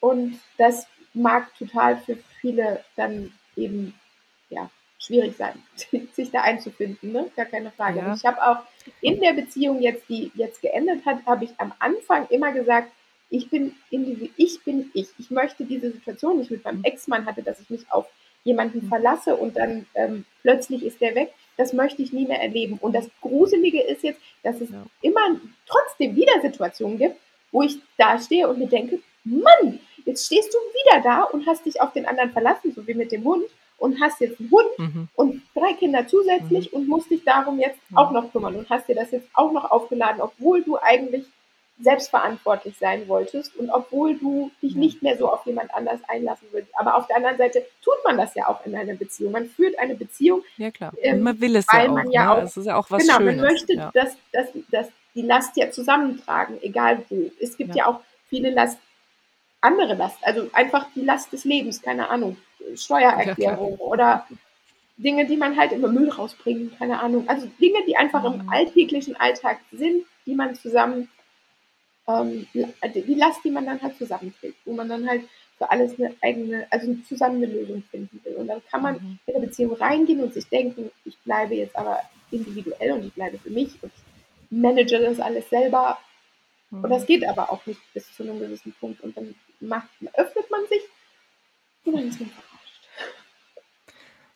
Und 0.00 0.38
das 0.56 0.86
mag 1.14 1.54
total 1.56 1.98
für 1.98 2.16
viele 2.40 2.84
dann 2.96 3.32
eben 3.56 3.94
ja, 4.50 4.70
schwierig 4.98 5.36
sein, 5.36 5.62
sich 6.12 6.30
da 6.30 6.42
einzufinden, 6.42 7.12
ne? 7.12 7.30
gar 7.36 7.46
keine 7.46 7.70
Frage. 7.70 7.98
Ja. 7.98 8.14
ich 8.14 8.24
habe 8.24 8.42
auch 8.42 8.58
in 9.00 9.20
der 9.20 9.32
Beziehung 9.32 9.80
jetzt, 9.80 10.08
die 10.08 10.30
jetzt 10.34 10.62
geendet 10.62 11.04
hat, 11.04 11.24
habe 11.26 11.44
ich 11.44 11.50
am 11.58 11.72
Anfang 11.78 12.26
immer 12.28 12.52
gesagt, 12.52 12.92
ich 13.30 13.50
bin 13.50 13.74
ich 13.90 14.64
bin 14.64 14.90
ich. 14.94 15.08
Ich 15.18 15.30
möchte 15.30 15.64
diese 15.64 15.90
Situation 15.90 16.38
nicht 16.38 16.50
mit 16.50 16.64
meinem 16.64 16.82
Ex-Mann 16.82 17.26
hatte, 17.26 17.42
dass 17.42 17.60
ich 17.60 17.68
mich 17.68 17.90
auf 17.92 18.06
jemanden 18.44 18.84
mhm. 18.84 18.88
verlasse 18.88 19.36
und 19.36 19.56
dann 19.56 19.86
ähm, 19.94 20.24
plötzlich 20.42 20.82
ist 20.82 21.00
der 21.00 21.14
weg 21.14 21.34
das 21.58 21.74
möchte 21.74 22.00
ich 22.00 22.12
nie 22.12 22.26
mehr 22.26 22.40
erleben. 22.40 22.78
Und 22.80 22.94
das 22.94 23.10
Gruselige 23.20 23.82
ist 23.82 24.02
jetzt, 24.02 24.20
dass 24.42 24.60
es 24.60 24.70
ja. 24.70 24.86
immer 25.02 25.38
trotzdem 25.66 26.16
wieder 26.16 26.40
Situationen 26.40 26.96
gibt, 26.96 27.16
wo 27.52 27.62
ich 27.62 27.78
da 27.98 28.18
stehe 28.18 28.48
und 28.48 28.58
mir 28.58 28.68
denke, 28.68 29.00
Mann, 29.24 29.80
jetzt 30.06 30.26
stehst 30.26 30.54
du 30.54 30.58
wieder 30.58 31.02
da 31.02 31.24
und 31.24 31.46
hast 31.46 31.66
dich 31.66 31.80
auf 31.80 31.92
den 31.92 32.06
anderen 32.06 32.30
verlassen, 32.30 32.72
so 32.74 32.86
wie 32.86 32.94
mit 32.94 33.12
dem 33.12 33.24
Hund, 33.24 33.44
und 33.78 34.00
hast 34.00 34.20
jetzt 34.20 34.40
einen 34.40 34.50
Hund 34.50 34.78
mhm. 34.78 35.08
und 35.14 35.42
drei 35.54 35.72
Kinder 35.74 36.06
zusätzlich 36.06 36.72
mhm. 36.72 36.78
und 36.78 36.88
musst 36.88 37.10
dich 37.10 37.24
darum 37.24 37.58
jetzt 37.58 37.78
mhm. 37.90 37.96
auch 37.96 38.10
noch 38.10 38.32
kümmern 38.32 38.56
und 38.56 38.68
hast 38.70 38.88
dir 38.88 38.94
das 38.94 39.10
jetzt 39.10 39.28
auch 39.34 39.52
noch 39.52 39.70
aufgeladen, 39.70 40.20
obwohl 40.20 40.62
du 40.62 40.78
eigentlich 40.78 41.24
selbstverantwortlich 41.80 42.76
sein 42.78 43.06
wolltest 43.06 43.56
und 43.56 43.70
obwohl 43.70 44.18
du 44.18 44.50
dich 44.62 44.72
ja. 44.72 44.78
nicht 44.78 45.02
mehr 45.02 45.16
so 45.16 45.30
auf 45.30 45.46
jemand 45.46 45.72
anders 45.74 46.00
einlassen 46.08 46.48
willst. 46.50 46.70
Aber 46.76 46.96
auf 46.96 47.06
der 47.06 47.16
anderen 47.16 47.38
Seite 47.38 47.64
tut 47.82 47.94
man 48.04 48.16
das 48.16 48.34
ja 48.34 48.48
auch 48.48 48.66
in 48.66 48.74
einer 48.74 48.94
Beziehung. 48.94 49.32
Man 49.32 49.46
führt 49.46 49.78
eine 49.78 49.94
Beziehung. 49.94 50.42
Ja, 50.56 50.70
klar. 50.70 50.92
Ähm, 51.00 51.22
man 51.22 51.40
will 51.40 51.54
es 51.54 51.66
ja 51.72 51.84
auch. 51.84 51.94
Man 51.94 52.10
ja 52.10 52.24
ne? 52.24 52.30
auch 52.32 52.42
es 52.42 52.56
ist 52.56 52.66
ja 52.66 52.76
auch 52.76 52.90
was 52.90 53.02
genau, 53.02 53.18
Schönes. 53.18 53.36
man 53.36 53.44
möchte 53.52 53.72
ja. 53.74 53.90
dass, 53.94 54.16
dass, 54.32 54.48
dass 54.70 54.88
die 55.14 55.22
Last 55.22 55.56
ja 55.56 55.70
zusammentragen, 55.70 56.58
egal 56.62 57.04
wo. 57.08 57.30
Es 57.40 57.56
gibt 57.56 57.70
ja, 57.70 57.84
ja 57.84 57.86
auch 57.86 58.00
viele 58.28 58.50
Last, 58.50 58.78
andere 59.60 59.94
Last, 59.94 60.18
also 60.22 60.48
einfach 60.52 60.86
die 60.94 61.04
Last 61.04 61.32
des 61.32 61.44
Lebens, 61.44 61.80
keine 61.80 62.08
Ahnung, 62.08 62.36
Steuererklärung 62.74 63.76
oder 63.76 64.26
Dinge, 64.96 65.26
die 65.26 65.36
man 65.36 65.56
halt 65.56 65.72
immer 65.72 65.88
Müll 65.88 66.10
rausbringt, 66.10 66.76
keine 66.78 67.00
Ahnung. 67.00 67.28
Also 67.28 67.46
Dinge, 67.60 67.78
die 67.86 67.96
einfach 67.96 68.22
mhm. 68.22 68.40
im 68.40 68.48
alltäglichen 68.50 69.16
Alltag 69.16 69.58
sind, 69.72 70.04
die 70.26 70.34
man 70.34 70.56
zusammen 70.56 71.08
ähm, 72.08 72.46
die 72.52 73.14
Last, 73.14 73.44
die 73.44 73.50
man 73.50 73.66
dann 73.66 73.80
halt 73.80 73.96
zusammenträgt, 73.98 74.56
wo 74.64 74.72
man 74.72 74.88
dann 74.88 75.08
halt 75.08 75.22
für 75.58 75.70
alles 75.70 75.98
eine 75.98 76.14
eigene, 76.22 76.66
also 76.70 76.94
zusammen 77.06 77.42
eine 77.42 77.52
Lösung 77.52 77.82
finden 77.90 78.20
will. 78.24 78.36
Und 78.36 78.46
dann 78.46 78.62
kann 78.70 78.82
man 78.82 78.94
mhm. 78.94 79.18
in 79.26 79.34
eine 79.34 79.46
Beziehung 79.46 79.74
reingehen 79.74 80.20
und 80.20 80.32
sich 80.32 80.46
denken, 80.48 80.90
ich 81.04 81.18
bleibe 81.18 81.54
jetzt 81.54 81.76
aber 81.76 82.00
individuell 82.30 82.92
und 82.92 83.04
ich 83.04 83.12
bleibe 83.12 83.38
für 83.38 83.50
mich 83.50 83.70
und 83.82 83.92
manage 84.50 84.98
das 84.98 85.20
alles 85.20 85.50
selber. 85.50 85.98
Mhm. 86.70 86.84
Und 86.84 86.90
das 86.90 87.06
geht 87.06 87.26
aber 87.26 87.52
auch 87.52 87.66
nicht 87.66 87.80
bis 87.92 88.14
zu 88.14 88.22
einem 88.22 88.38
gewissen 88.38 88.72
Punkt. 88.80 89.00
Und 89.02 89.16
dann 89.16 89.34
macht, 89.60 89.88
öffnet 90.14 90.50
man 90.50 90.66
sich 90.68 90.82
und 91.84 91.94
dann 91.94 92.08
ist 92.08 92.20
man 92.20 92.30
verarscht. 92.30 92.48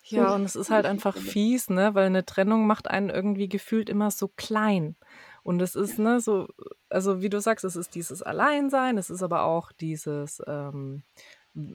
Ja, 0.05 0.35
und 0.35 0.45
es 0.45 0.57
ist 0.57 0.69
halt 0.69 0.85
einfach 0.85 1.17
fies, 1.17 1.71
ne? 1.71 1.95
Weil 1.95 2.07
eine 2.07 2.27
Trennung 2.27 2.67
macht 2.67 2.91
einen 2.91 3.09
irgendwie 3.09 3.49
gefühlt 3.49 3.89
immer 3.89 4.11
so 4.11 4.29
klein. 4.29 4.97
Und 5.43 5.61
es 5.61 5.75
ist, 5.75 5.99
ne, 5.99 6.21
so, 6.21 6.49
also 6.89 7.21
wie 7.21 7.29
du 7.29 7.41
sagst, 7.41 7.65
es 7.65 7.77
ist 7.77 7.95
dieses 7.95 8.23
Alleinsein, 8.23 8.97
es 8.97 9.11
ist 9.11 9.23
aber 9.23 9.43
auch 9.43 9.73
dieses 9.73 10.41
ähm, 10.47 11.03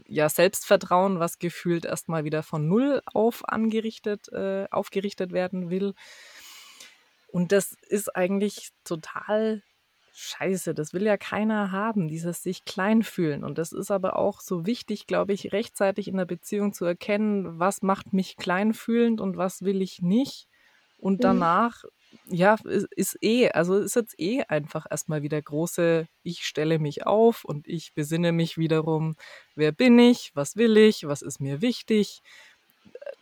ja, 0.08 0.30
Selbstvertrauen, 0.30 1.20
was 1.20 1.40
gefühlt 1.40 1.86
erstmal 1.86 2.24
wieder 2.24 2.44
von 2.44 2.68
null 2.68 3.02
auf 3.06 3.48
angerichtet, 3.48 4.30
äh, 4.32 4.68
aufgerichtet 4.72 5.34
werden 5.34 5.70
will. 5.70 5.94
Und 7.28 7.52
das 7.52 7.76
ist 7.90 8.16
eigentlich 8.16 8.70
total 8.86 9.62
scheiße. 10.14 10.74
Das 10.74 10.94
will 10.94 11.04
ja 11.04 11.18
keiner 11.18 11.72
haben, 11.72 12.08
dieses 12.08 12.42
sich 12.42 12.66
klein 12.66 13.04
fühlen. 13.04 13.44
Und 13.44 13.60
das 13.60 13.72
ist 13.72 13.92
aber 13.92 14.18
auch 14.18 14.42
so 14.42 14.66
wichtig, 14.66 15.06
glaube 15.06 15.34
ich, 15.34 15.54
rechtzeitig 15.54 16.08
in 16.08 16.18
der 16.18 16.26
Beziehung 16.26 16.74
zu 16.74 16.86
erkennen, 16.86 17.60
was 17.60 17.84
macht 17.84 18.14
mich 18.14 18.36
klein 18.38 18.74
fühlend 18.74 19.22
und 19.22 19.38
was 19.38 19.62
will 19.62 19.82
ich 19.82 20.02
nicht. 20.02 20.48
Und 20.98 21.20
mhm. 21.20 21.22
danach 21.22 21.84
ja, 22.26 22.56
ist, 22.66 22.88
ist 22.96 23.18
eh, 23.24 23.50
also 23.52 23.78
ist 23.78 23.96
jetzt 23.96 24.20
eh 24.20 24.44
einfach 24.44 24.86
erstmal 24.90 25.24
wieder 25.24 25.42
große, 25.42 26.08
ich 26.24 26.46
stelle 26.46 26.80
mich 26.80 27.06
auf 27.06 27.46
und 27.46 27.68
ich 27.68 27.94
besinne 27.94 28.32
mich 28.32 28.58
wiederum, 28.58 29.16
wer 29.56 29.72
bin 29.72 29.98
ich, 30.00 30.32
was 30.34 30.56
will 30.56 30.78
ich, 30.78 31.08
was 31.08 31.22
ist 31.22 31.40
mir 31.40 31.62
wichtig. 31.62 32.22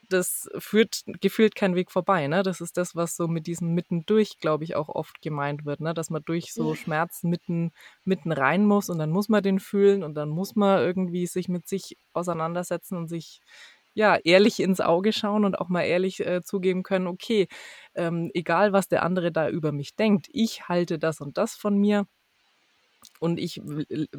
Das 0.10 0.48
führt 0.60 1.04
gefühlt 1.22 1.56
kein 1.56 1.74
Weg 1.76 1.91
vorbei, 1.91 2.28
ne? 2.28 2.43
Das 2.43 2.62
ist 2.62 2.78
das, 2.78 2.96
was 2.96 3.16
so 3.16 3.28
mit 3.28 3.48
diesem 3.48 3.74
mittendurch, 3.74 4.38
glaube 4.39 4.64
ich, 4.64 4.76
auch 4.76 4.89
oft 4.89 5.20
gemeint 5.22 5.66
wird, 5.66 5.80
ne? 5.80 5.93
Dass 5.96 6.12
man 6.12 6.22
durch 6.24 6.54
so 6.54 6.76
Schmerzen 6.76 7.30
mitten, 7.30 7.72
mitten 8.04 8.32
rein 8.32 8.66
muss 8.66 8.89
und 8.91 9.00
dann 9.00 9.10
muss 9.10 9.30
man 9.30 9.41
den 9.41 9.60
fühlen 9.60 10.04
und 10.04 10.14
dann 10.16 10.30
muss 10.30 10.56
man 10.56 10.80
irgendwie 10.80 11.26
sich 11.26 11.50
mit 11.50 11.68
sich 11.68 11.98
auseinandersetzen 12.14 12.98
und 12.98 13.08
sich 13.08 13.41
ja, 13.96 14.18
ehrlich 14.24 14.60
ins 14.60 14.82
Auge 14.82 15.14
schauen 15.14 15.46
und 15.46 15.58
auch 15.58 15.70
mal 15.70 15.84
ehrlich 15.84 16.20
äh, 16.20 16.43
zugeben 16.43 16.84
können, 16.84 17.08
okay, 17.08 17.48
ähm, 17.96 18.30
egal 18.34 18.74
was 18.74 18.88
der 18.88 19.04
andere 19.04 19.32
da 19.32 19.50
über 19.50 19.72
mich 19.72 19.96
denkt, 19.96 20.28
ich 20.32 20.68
halte 20.68 21.00
das 21.00 21.22
und 21.22 21.38
das 21.38 21.56
von 21.56 21.78
mir 21.78 22.06
und 23.20 23.39
ich 23.39 23.62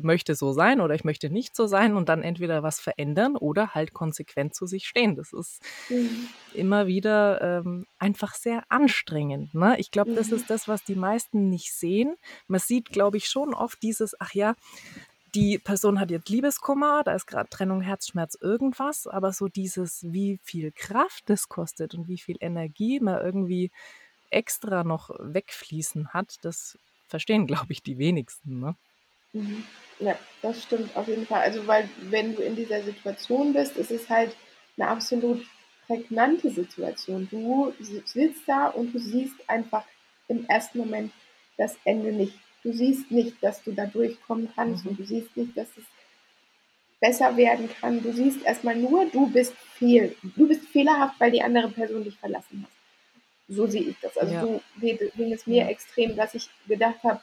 möchte 0.00 0.34
so 0.34 0.52
sein 0.52 0.80
oder 0.80 0.94
ich 0.94 1.04
möchte 1.04 1.28
nicht 1.28 1.56
so 1.56 1.66
sein 1.66 1.96
und 1.96 2.08
dann 2.08 2.22
entweder 2.22 2.62
was 2.62 2.80
verändern 2.80 3.36
oder 3.36 3.74
halt 3.74 3.92
konsequent 3.92 4.54
zu 4.54 4.66
sich 4.66 4.86
stehen. 4.86 5.16
Das 5.16 5.32
ist 5.32 5.60
mhm. 5.88 6.28
immer 6.54 6.86
wieder 6.86 7.40
ähm, 7.40 7.86
einfach 7.98 8.34
sehr 8.34 8.62
anstrengend. 8.68 9.54
Ne? 9.54 9.76
Ich 9.78 9.90
glaube, 9.90 10.12
mhm. 10.12 10.16
das 10.16 10.32
ist 10.32 10.50
das, 10.50 10.68
was 10.68 10.84
die 10.84 10.94
meisten 10.94 11.48
nicht 11.50 11.74
sehen. 11.74 12.16
Man 12.46 12.60
sieht, 12.60 12.90
glaube 12.90 13.16
ich, 13.16 13.26
schon 13.26 13.54
oft 13.54 13.82
dieses, 13.82 14.18
ach 14.20 14.32
ja, 14.34 14.54
die 15.34 15.58
Person 15.58 16.00
hat 16.00 16.10
jetzt 16.10 16.28
Liebeskummer, 16.28 17.02
da 17.04 17.14
ist 17.14 17.26
gerade 17.26 17.48
Trennung, 17.48 17.80
Herzschmerz, 17.80 18.36
irgendwas, 18.40 19.06
aber 19.06 19.32
so 19.32 19.48
dieses, 19.48 20.04
wie 20.04 20.38
viel 20.42 20.72
Kraft 20.72 21.24
das 21.26 21.48
kostet 21.48 21.94
und 21.94 22.08
wie 22.08 22.18
viel 22.18 22.36
Energie 22.40 23.00
man 23.00 23.20
irgendwie 23.24 23.70
extra 24.30 24.84
noch 24.84 25.10
wegfließen 25.18 26.12
hat, 26.12 26.36
das 26.42 26.78
verstehen, 27.08 27.46
glaube 27.46 27.72
ich, 27.72 27.82
die 27.82 27.98
wenigsten. 27.98 28.60
Ne? 28.60 28.76
Mhm. 29.32 29.64
Ja, 29.98 30.18
das 30.42 30.62
stimmt 30.62 30.94
auf 30.96 31.08
jeden 31.08 31.26
Fall. 31.26 31.42
Also, 31.42 31.66
weil 31.66 31.88
wenn 32.02 32.34
du 32.34 32.42
in 32.42 32.54
dieser 32.54 32.82
Situation 32.82 33.52
bist, 33.52 33.76
ist 33.76 33.90
es 33.90 34.08
halt 34.08 34.36
eine 34.76 34.88
absolut 34.88 35.42
prägnante 35.86 36.50
Situation. 36.50 37.28
Du 37.30 37.72
sitzt 37.80 38.42
da 38.46 38.68
und 38.68 38.92
du 38.92 38.98
siehst 38.98 39.34
einfach 39.48 39.84
im 40.28 40.44
ersten 40.46 40.78
Moment 40.78 41.12
das 41.56 41.76
Ende 41.84 42.12
nicht. 42.12 42.38
Du 42.66 42.72
siehst 42.72 43.12
nicht, 43.12 43.40
dass 43.44 43.62
du 43.62 43.70
da 43.70 43.86
durchkommen 43.86 44.48
kannst 44.56 44.84
mhm. 44.84 44.90
und 44.90 44.98
du 44.98 45.04
siehst 45.04 45.36
nicht, 45.36 45.56
dass 45.56 45.68
es 45.76 45.84
besser 47.00 47.36
werden 47.36 47.70
kann. 47.80 48.02
Du 48.02 48.12
siehst 48.12 48.44
erstmal 48.44 48.74
nur, 48.74 49.04
du 49.06 49.28
bist 49.28 49.54
fehl, 49.74 50.16
du 50.34 50.48
bist 50.48 50.66
fehlerhaft, 50.66 51.14
weil 51.20 51.30
die 51.30 51.42
andere 51.42 51.68
Person 51.68 52.02
dich 52.02 52.16
verlassen 52.16 52.64
hat. 52.64 52.70
So 53.46 53.68
sehe 53.68 53.82
ich 53.82 53.94
das. 54.02 54.18
Also 54.18 54.34
ja. 54.34 54.40
so 54.40 54.60
ging 54.80 55.32
es 55.32 55.46
mir 55.46 55.62
ja. 55.62 55.68
extrem, 55.68 56.16
dass 56.16 56.34
ich 56.34 56.48
gedacht 56.66 57.04
habe, 57.04 57.20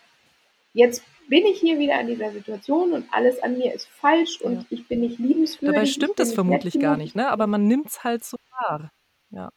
jetzt 0.72 1.04
bin 1.28 1.46
ich 1.46 1.60
hier 1.60 1.78
wieder 1.78 2.00
in 2.00 2.08
dieser 2.08 2.32
Situation 2.32 2.94
und 2.94 3.06
alles 3.12 3.44
an 3.44 3.58
mir 3.58 3.74
ist 3.74 3.90
falsch 3.90 4.40
und 4.40 4.60
ja. 4.60 4.66
ich 4.70 4.88
bin 4.88 5.02
nicht 5.02 5.20
liebenswürdig. 5.20 5.76
Dabei 5.76 5.86
stimmt 5.86 6.20
das 6.20 6.34
vermutlich 6.34 6.80
gar 6.80 6.96
nicht, 6.96 7.18
ne? 7.18 7.28
aber 7.28 7.48
man 7.48 7.68
nimmt 7.68 7.88
es 7.88 8.06
halt 8.06 8.24
so 8.24 8.38
wahr. 8.62 8.94
Ja. 9.32 9.50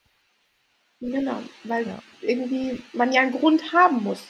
Genau, 1.01 1.41
weil 1.63 1.87
irgendwie 2.23 2.83
man 2.93 3.13
ja 3.13 3.21
einen 3.21 3.31
Grund 3.31 3.73
haben 3.73 4.03
muss. 4.03 4.25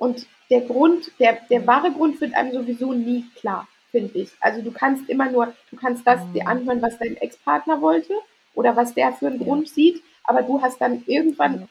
Und 0.00 0.26
der 0.48 0.62
Grund, 0.62 1.12
der, 1.20 1.40
der 1.50 1.66
wahre 1.66 1.92
Grund 1.92 2.22
wird 2.22 2.34
einem 2.34 2.52
sowieso 2.52 2.94
nie 2.94 3.26
klar, 3.36 3.68
finde 3.90 4.18
ich. 4.18 4.30
Also 4.40 4.62
du 4.62 4.72
kannst 4.72 5.06
immer 5.10 5.30
nur, 5.30 5.52
du 5.70 5.76
kannst 5.76 6.06
das 6.06 6.20
dir 6.32 6.44
mhm. 6.44 6.48
anhören, 6.48 6.82
was 6.82 6.98
dein 6.98 7.18
Ex-Partner 7.18 7.82
wollte 7.82 8.14
oder 8.54 8.74
was 8.76 8.94
der 8.94 9.12
für 9.12 9.26
einen 9.26 9.38
Grund 9.38 9.68
sieht, 9.68 10.02
aber 10.24 10.42
du 10.42 10.62
hast 10.62 10.80
dann 10.80 11.02
irgendwann 11.06 11.68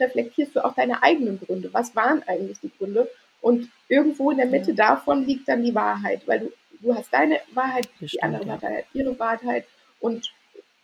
reflektierst 0.00 0.56
du 0.56 0.64
auch 0.64 0.74
deine 0.74 1.02
eigenen 1.02 1.38
Gründe. 1.38 1.68
Was 1.74 1.94
waren 1.94 2.22
eigentlich 2.26 2.58
die 2.60 2.72
Gründe? 2.78 3.10
Und 3.42 3.68
irgendwo 3.88 4.30
in 4.30 4.38
der 4.38 4.46
Mitte 4.46 4.70
ja. 4.70 4.76
davon 4.94 5.26
liegt 5.26 5.46
dann 5.46 5.62
die 5.62 5.74
Wahrheit, 5.74 6.22
weil 6.26 6.40
du, 6.40 6.52
du 6.80 6.94
hast 6.94 7.12
deine 7.12 7.40
Wahrheit, 7.52 7.88
Bestimmt, 8.00 8.12
die 8.12 8.22
andere 8.22 8.46
ja. 8.46 8.52
hat 8.54 8.62
halt 8.62 8.86
ihre 8.94 9.18
Wahrheit. 9.18 9.66
Und 10.00 10.32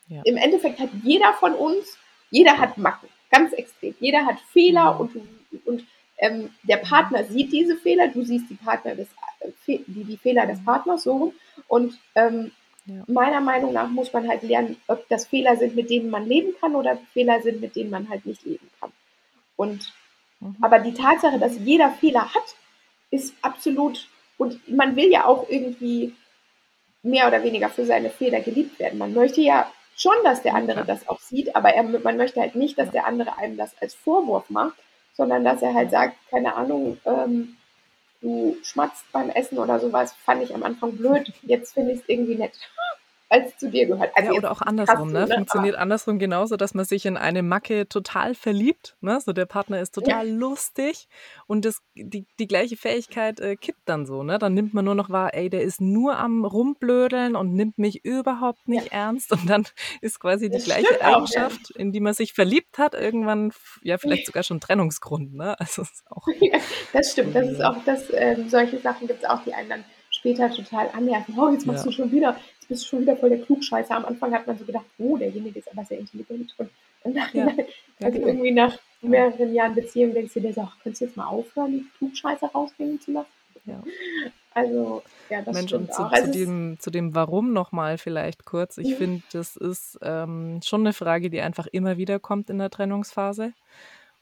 ja. 0.09 0.21
im 0.25 0.37
Endeffekt 0.37 0.79
hat 0.79 0.91
jeder 1.03 1.33
von 1.33 1.55
uns, 1.55 1.97
jeder 2.31 2.59
hat 2.59 2.77
Macken, 2.77 3.09
ganz 3.31 3.55
extrem. 3.55 3.95
Jeder 3.99 4.27
hat 4.27 4.41
Fehler 4.53 5.01
und, 5.01 5.17
und 5.17 5.42
ähm, 6.23 6.51
der 6.63 6.79
Partner 6.79 7.25
sieht 7.25 7.53
diese 7.53 7.77
Fehler, 7.77 8.09
du 8.09 8.23
siehst 8.25 8.49
die 8.49 8.55
Partner 8.55 8.95
des, 8.95 9.09
äh, 9.41 9.79
die, 9.87 10.05
die 10.05 10.17
Fehler 10.17 10.47
des 10.47 10.65
Partners 10.65 11.03
so 11.03 11.35
und 11.69 11.99
ähm, 12.15 12.53
ja. 12.87 13.05
meiner 13.07 13.41
Meinung 13.41 13.73
nach 13.73 13.89
muss 13.89 14.13
man 14.13 14.29
halt 14.29 14.43
lernen, 14.43 14.77
ob 14.89 15.07
das 15.09 15.27
Fehler 15.27 15.57
sind, 15.57 15.77
mit 15.77 15.91
denen 15.91 16.11
man 16.11 16.27
leben 16.27 16.55
kann 16.61 16.75
oder 16.75 16.99
Fehler 17.13 17.43
sind, 17.43 17.61
mit 17.61 17.77
denen 17.77 17.91
man 17.91 18.09
halt 18.09 18.25
nicht 18.27 18.45
leben 18.45 18.69
kann. 18.81 18.91
Und 19.57 19.93
Mhm. 20.43 20.57
Aber 20.61 20.81
die 20.81 20.95
Tatsache, 20.95 21.39
dass 21.39 21.57
jeder 21.59 21.91
Fehler 21.91 22.35
hat, 22.35 22.57
ist 23.11 23.35
absolut, 23.43 24.09
und 24.39 24.69
man 24.69 24.97
will 24.97 25.11
ja 25.11 25.25
auch 25.25 25.49
irgendwie 25.49 26.15
mehr 27.03 27.29
oder 27.29 27.43
weniger 27.43 27.69
für 27.69 27.85
seine 27.85 28.11
Fehler 28.11 28.41
geliebt 28.41 28.79
werden. 28.79 28.99
Man 28.99 29.15
möchte 29.15 29.41
ja 29.41 29.71
schon, 29.97 30.17
dass 30.25 30.43
der 30.43 30.55
andere 30.55 30.85
das 30.85 31.09
auch 31.09 31.21
sieht, 31.21 31.55
aber 31.55 31.71
er, 31.75 31.83
man 31.83 32.17
möchte 32.17 32.41
halt 32.41 32.55
nicht, 32.55 32.79
dass 32.79 32.91
der 32.91 33.07
andere 33.07 33.39
einem 33.39 33.57
das 33.57 33.75
als 33.81 33.95
Vorwurf 33.95 34.51
macht, 34.51 34.77
sondern 35.15 35.45
dass 35.45 35.63
er 35.63 35.75
halt 35.75 35.91
sagt, 35.91 36.17
keine 36.31 36.55
Ahnung, 36.55 36.99
ähm, 37.05 37.57
du 38.21 38.57
schmatzt 38.63 39.05
beim 39.13 39.31
Essen 39.31 39.59
oder 39.59 39.79
sowas, 39.81 40.15
fand 40.25 40.43
ich 40.43 40.55
am 40.55 40.63
Anfang 40.63 40.97
blöd, 40.97 41.33
jetzt 41.43 41.75
finde 41.75 41.93
ich 41.93 42.01
es 42.01 42.09
irgendwie 42.09 42.37
nett 42.37 42.59
als 43.33 43.57
zu 43.57 43.71
dir 43.71 43.87
gehört. 43.87 44.11
Also 44.15 44.33
ja, 44.33 44.39
oder 44.39 44.53
auch 44.53 44.61
andersrum, 44.61 45.11
ne? 45.11 45.27
ne? 45.27 45.35
Funktioniert 45.35 45.77
Aber 45.77 45.83
andersrum 45.83 46.19
genauso, 46.19 46.57
dass 46.57 46.75
man 46.75 46.85
sich 46.85 47.07
in 47.07 47.17
eine 47.17 47.43
Macke 47.43 47.89
total 47.89 48.35
verliebt, 48.35 48.95
ne? 49.01 49.21
So 49.21 49.33
der 49.33 49.47
Partner 49.47 49.81
ist 49.81 49.95
total 49.95 50.29
ja. 50.29 50.35
lustig 50.35 51.09
und 51.47 51.65
das, 51.65 51.81
die, 51.95 52.27
die 52.39 52.47
gleiche 52.47 52.77
Fähigkeit 52.77 53.41
äh, 53.41 53.57
kippt 53.57 53.81
dann 53.87 54.05
so, 54.05 54.23
ne? 54.23 54.39
Dann 54.39 54.53
nimmt 54.53 54.75
man 54.75 54.85
nur 54.85 54.95
noch 54.95 55.09
wahr, 55.09 55.33
ey, 55.33 55.49
der 55.49 55.63
ist 55.63 55.81
nur 55.81 56.19
am 56.19 56.45
rumblödeln 56.45 57.35
und 57.35 57.55
nimmt 57.55 57.79
mich 57.79 58.05
überhaupt 58.05 58.69
nicht 58.69 58.93
ja. 58.93 59.07
ernst 59.07 59.33
und 59.33 59.49
dann 59.49 59.65
ist 60.03 60.21
quasi 60.21 60.51
die 60.51 60.57
das 60.57 60.65
gleiche 60.65 61.03
Eigenschaft, 61.03 61.73
auch, 61.73 61.77
in 61.77 61.91
die 61.91 62.01
man 62.01 62.13
sich 62.13 62.35
verliebt 62.35 62.77
hat, 62.77 62.93
irgendwann 62.93 63.53
ja 63.83 63.97
vielleicht 63.97 64.27
sogar 64.27 64.43
schon 64.43 64.61
Trennungsgrund, 64.61 65.35
ne? 65.35 65.57
Also 65.63 65.83
ist 65.83 66.05
auch 66.11 66.27
das 66.93 67.13
stimmt, 67.13 67.35
das 67.35 67.49
ist 67.49 67.65
auch 67.65 67.77
das, 67.87 68.11
äh, 68.11 68.37
solche 68.49 68.79
Sachen 68.81 69.07
gibt 69.07 69.23
es 69.23 69.29
auch, 69.29 69.43
die 69.45 69.55
einen 69.55 69.71
dann 69.71 69.85
später 70.11 70.51
total 70.51 70.91
annerven. 70.93 71.35
Oh, 71.39 71.51
jetzt 71.51 71.67
machst 71.67 71.87
du 71.87 71.91
schon 71.91 72.13
wieder 72.13 72.37
bist 72.69 72.87
schon 72.87 73.01
wieder 73.03 73.17
voll 73.17 73.31
der 73.31 73.41
Klugscheißer. 73.41 73.95
Am 73.95 74.05
Anfang 74.05 74.33
hat 74.33 74.47
man 74.47 74.59
so 74.59 74.65
gedacht, 74.65 74.87
oh, 74.99 75.17
derjenige 75.17 75.59
ist 75.59 75.71
aber 75.71 75.85
sehr 75.85 75.99
intelligent. 75.99 76.55
Und, 76.59 76.71
und 77.05 77.15
nach, 77.15 77.33
ja. 77.35 77.47
also 77.47 77.63
ja, 78.01 78.11
genau. 78.11 78.27
irgendwie 78.27 78.53
nach 78.53 78.79
mehreren 79.01 79.55
Jahren 79.55 79.75
Beziehung 79.75 80.15
denkst 80.15 80.35
du 80.35 80.41
dir 80.41 80.53
so, 80.53 80.63
ach, 80.63 80.77
könntest 80.83 81.01
du 81.01 81.05
jetzt 81.07 81.17
mal 81.17 81.27
aufhören, 81.27 81.73
die 81.73 81.87
Klugscheißer 81.99 82.49
rausgehen 82.49 83.01
zu 83.01 83.13
lassen? 83.13 83.29
Ja. 83.67 83.83
Also, 84.55 85.03
ja, 85.31 85.41
das 85.41 85.55
Mensch, 85.55 85.73
und 85.73 85.95
zu. 85.95 86.03
Also 86.03 86.27
zu, 86.27 86.39
dem, 86.39 86.77
zu 86.79 86.91
dem 86.91 87.15
Warum 87.15 87.55
nochmal 87.55 87.97
vielleicht 87.97 88.45
kurz. 88.45 88.77
Ich 88.77 88.91
mhm. 88.91 88.97
finde, 88.97 89.23
das 89.33 89.57
ist 89.57 89.99
ähm, 90.03 90.61
schon 90.63 90.83
eine 90.83 90.93
Frage, 90.93 91.31
die 91.31 91.41
einfach 91.41 91.67
immer 91.69 91.97
wieder 91.97 92.19
kommt 92.19 92.51
in 92.51 92.59
der 92.59 92.69
Trennungsphase 92.69 93.55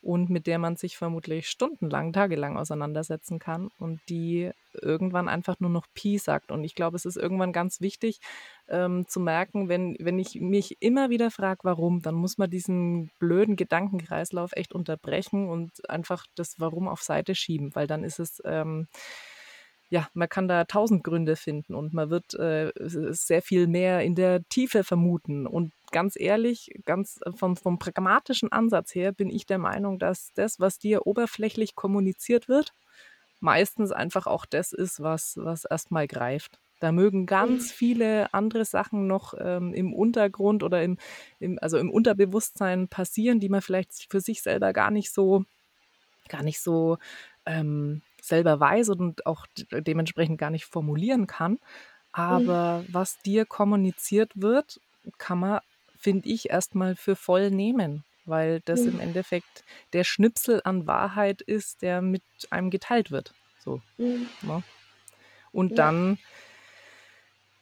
und 0.03 0.31
mit 0.31 0.47
der 0.47 0.59
man 0.59 0.77
sich 0.77 0.97
vermutlich 0.97 1.49
stundenlang, 1.49 2.13
tagelang 2.13 2.57
auseinandersetzen 2.57 3.39
kann 3.39 3.69
und 3.79 4.01
die 4.09 4.51
irgendwann 4.73 5.29
einfach 5.29 5.61
nur 5.61 5.71
noch 5.71 5.87
Pi 5.95 6.19
sagt. 6.19 6.51
Und 6.51 6.65
ich 6.65 6.75
glaube, 6.75 6.97
es 6.97 7.05
ist 7.05 7.17
irgendwann 7.17 7.53
ganz 7.53 7.81
wichtig 7.81 8.21
ähm, 8.69 9.07
zu 9.09 9.21
merken, 9.21 9.69
wenn, 9.69 9.97
wenn 10.01 10.19
ich 10.19 10.41
mich 10.41 10.81
immer 10.81 11.11
wieder 11.11 11.31
frage, 11.31 11.61
warum, 11.65 12.03
dann 12.03 12.15
muss 12.15 12.39
man 12.39 12.49
diesen 12.51 13.11
blöden 13.19 13.57
Gedankenkreislauf 13.57 14.53
echt 14.55 14.73
unterbrechen 14.73 15.49
und 15.49 15.89
einfach 15.91 16.25
das 16.35 16.59
Warum 16.59 16.89
auf 16.89 17.03
Seite 17.03 17.35
schieben, 17.35 17.75
weil 17.75 17.87
dann 17.87 18.05
ist 18.05 18.21
es 18.21 18.41
ähm, 18.45 18.87
ja, 19.91 20.09
man 20.15 20.29
kann 20.29 20.47
da 20.47 20.65
tausend 20.65 21.03
Gründe 21.03 21.35
finden 21.35 21.75
und 21.75 21.93
man 21.93 22.11
wird 22.11 22.35
äh, 22.35 22.71
sehr 22.77 23.43
viel 23.43 23.67
mehr 23.67 24.03
in 24.03 24.15
der 24.15 24.49
Tiefe 24.49 24.85
vermuten. 24.85 25.49
Und 25.49 25.73
ganz 25.91 26.15
ehrlich, 26.19 26.71
ganz 26.85 27.19
äh, 27.27 27.33
vom, 27.33 27.57
vom 27.57 27.81
pragmatischen 27.81 28.53
Ansatz 28.53 28.95
her 28.95 29.11
bin 29.11 29.29
ich 29.29 29.47
der 29.47 29.59
Meinung, 29.59 29.99
dass 29.99 30.31
das, 30.37 30.61
was 30.61 30.79
dir 30.79 31.09
oberflächlich 31.09 31.75
kommuniziert 31.75 32.49
wird, 32.49 32.73
meistens 33.41 33.91
einfach 33.91 34.29
auch 34.29 34.47
das 34.47 34.73
ist, 34.73 35.03
was, 35.03 35.37
was 35.37 35.65
erstmal 35.65 36.07
greift. 36.07 36.61
Da 36.79 36.93
mögen 36.93 37.27
ganz 37.27 37.65
mhm. 37.65 37.75
viele 37.75 38.33
andere 38.33 38.65
Sachen 38.65 39.09
noch 39.09 39.35
ähm, 39.39 39.75
im 39.75 39.93
Untergrund 39.93 40.63
oder 40.63 40.85
im, 40.85 40.99
im, 41.41 41.59
also 41.61 41.79
im 41.79 41.91
Unterbewusstsein 41.91 42.87
passieren, 42.87 43.41
die 43.41 43.49
man 43.49 43.61
vielleicht 43.61 44.07
für 44.09 44.21
sich 44.21 44.41
selber 44.41 44.73
gar 44.73 44.93
nicht 44.93 45.13
so, 45.13 45.45
gar 46.29 46.45
nicht 46.45 46.61
so 46.61 46.99
ähm, 47.45 48.03
selber 48.25 48.61
weiß 48.61 48.91
und 48.91 49.27
auch 49.27 49.47
dementsprechend 49.71 50.39
gar 50.39 50.51
nicht 50.51 50.67
formulieren 50.67 51.27
kann. 51.27 51.53
Mhm. 51.53 51.59
Aber 52.13 52.79
mhm. 52.81 52.95
was 52.95 53.19
dir 53.23 53.45
kommuniziert 53.47 54.33
wird, 54.35 54.81
kann 55.19 55.39
man, 55.39 55.61
finde 55.97 56.29
ich, 56.29 56.51
erstmal 56.51 56.97
für 56.97 57.17
voll 57.17 57.51
nehmen, 57.51 58.05
weil 58.25 58.61
das 58.65 58.81
mhm. 58.81 58.93
im 58.93 59.01
Endeffekt 59.01 59.65
der 59.93 60.05
Schnipsel 60.05 60.61
an 60.65 60.87
Wahrheit 60.87 61.41
ist, 61.43 61.83
der 61.83 62.03
mit 62.03 62.23
einem 62.51 62.71
geteilt 62.71 63.11
wird. 63.11 63.35
So. 63.59 63.81
Mhm. 63.99 64.29
Ne? 64.43 64.63
Und 65.53 65.71
ja. 65.71 65.77
dann, 65.77 66.19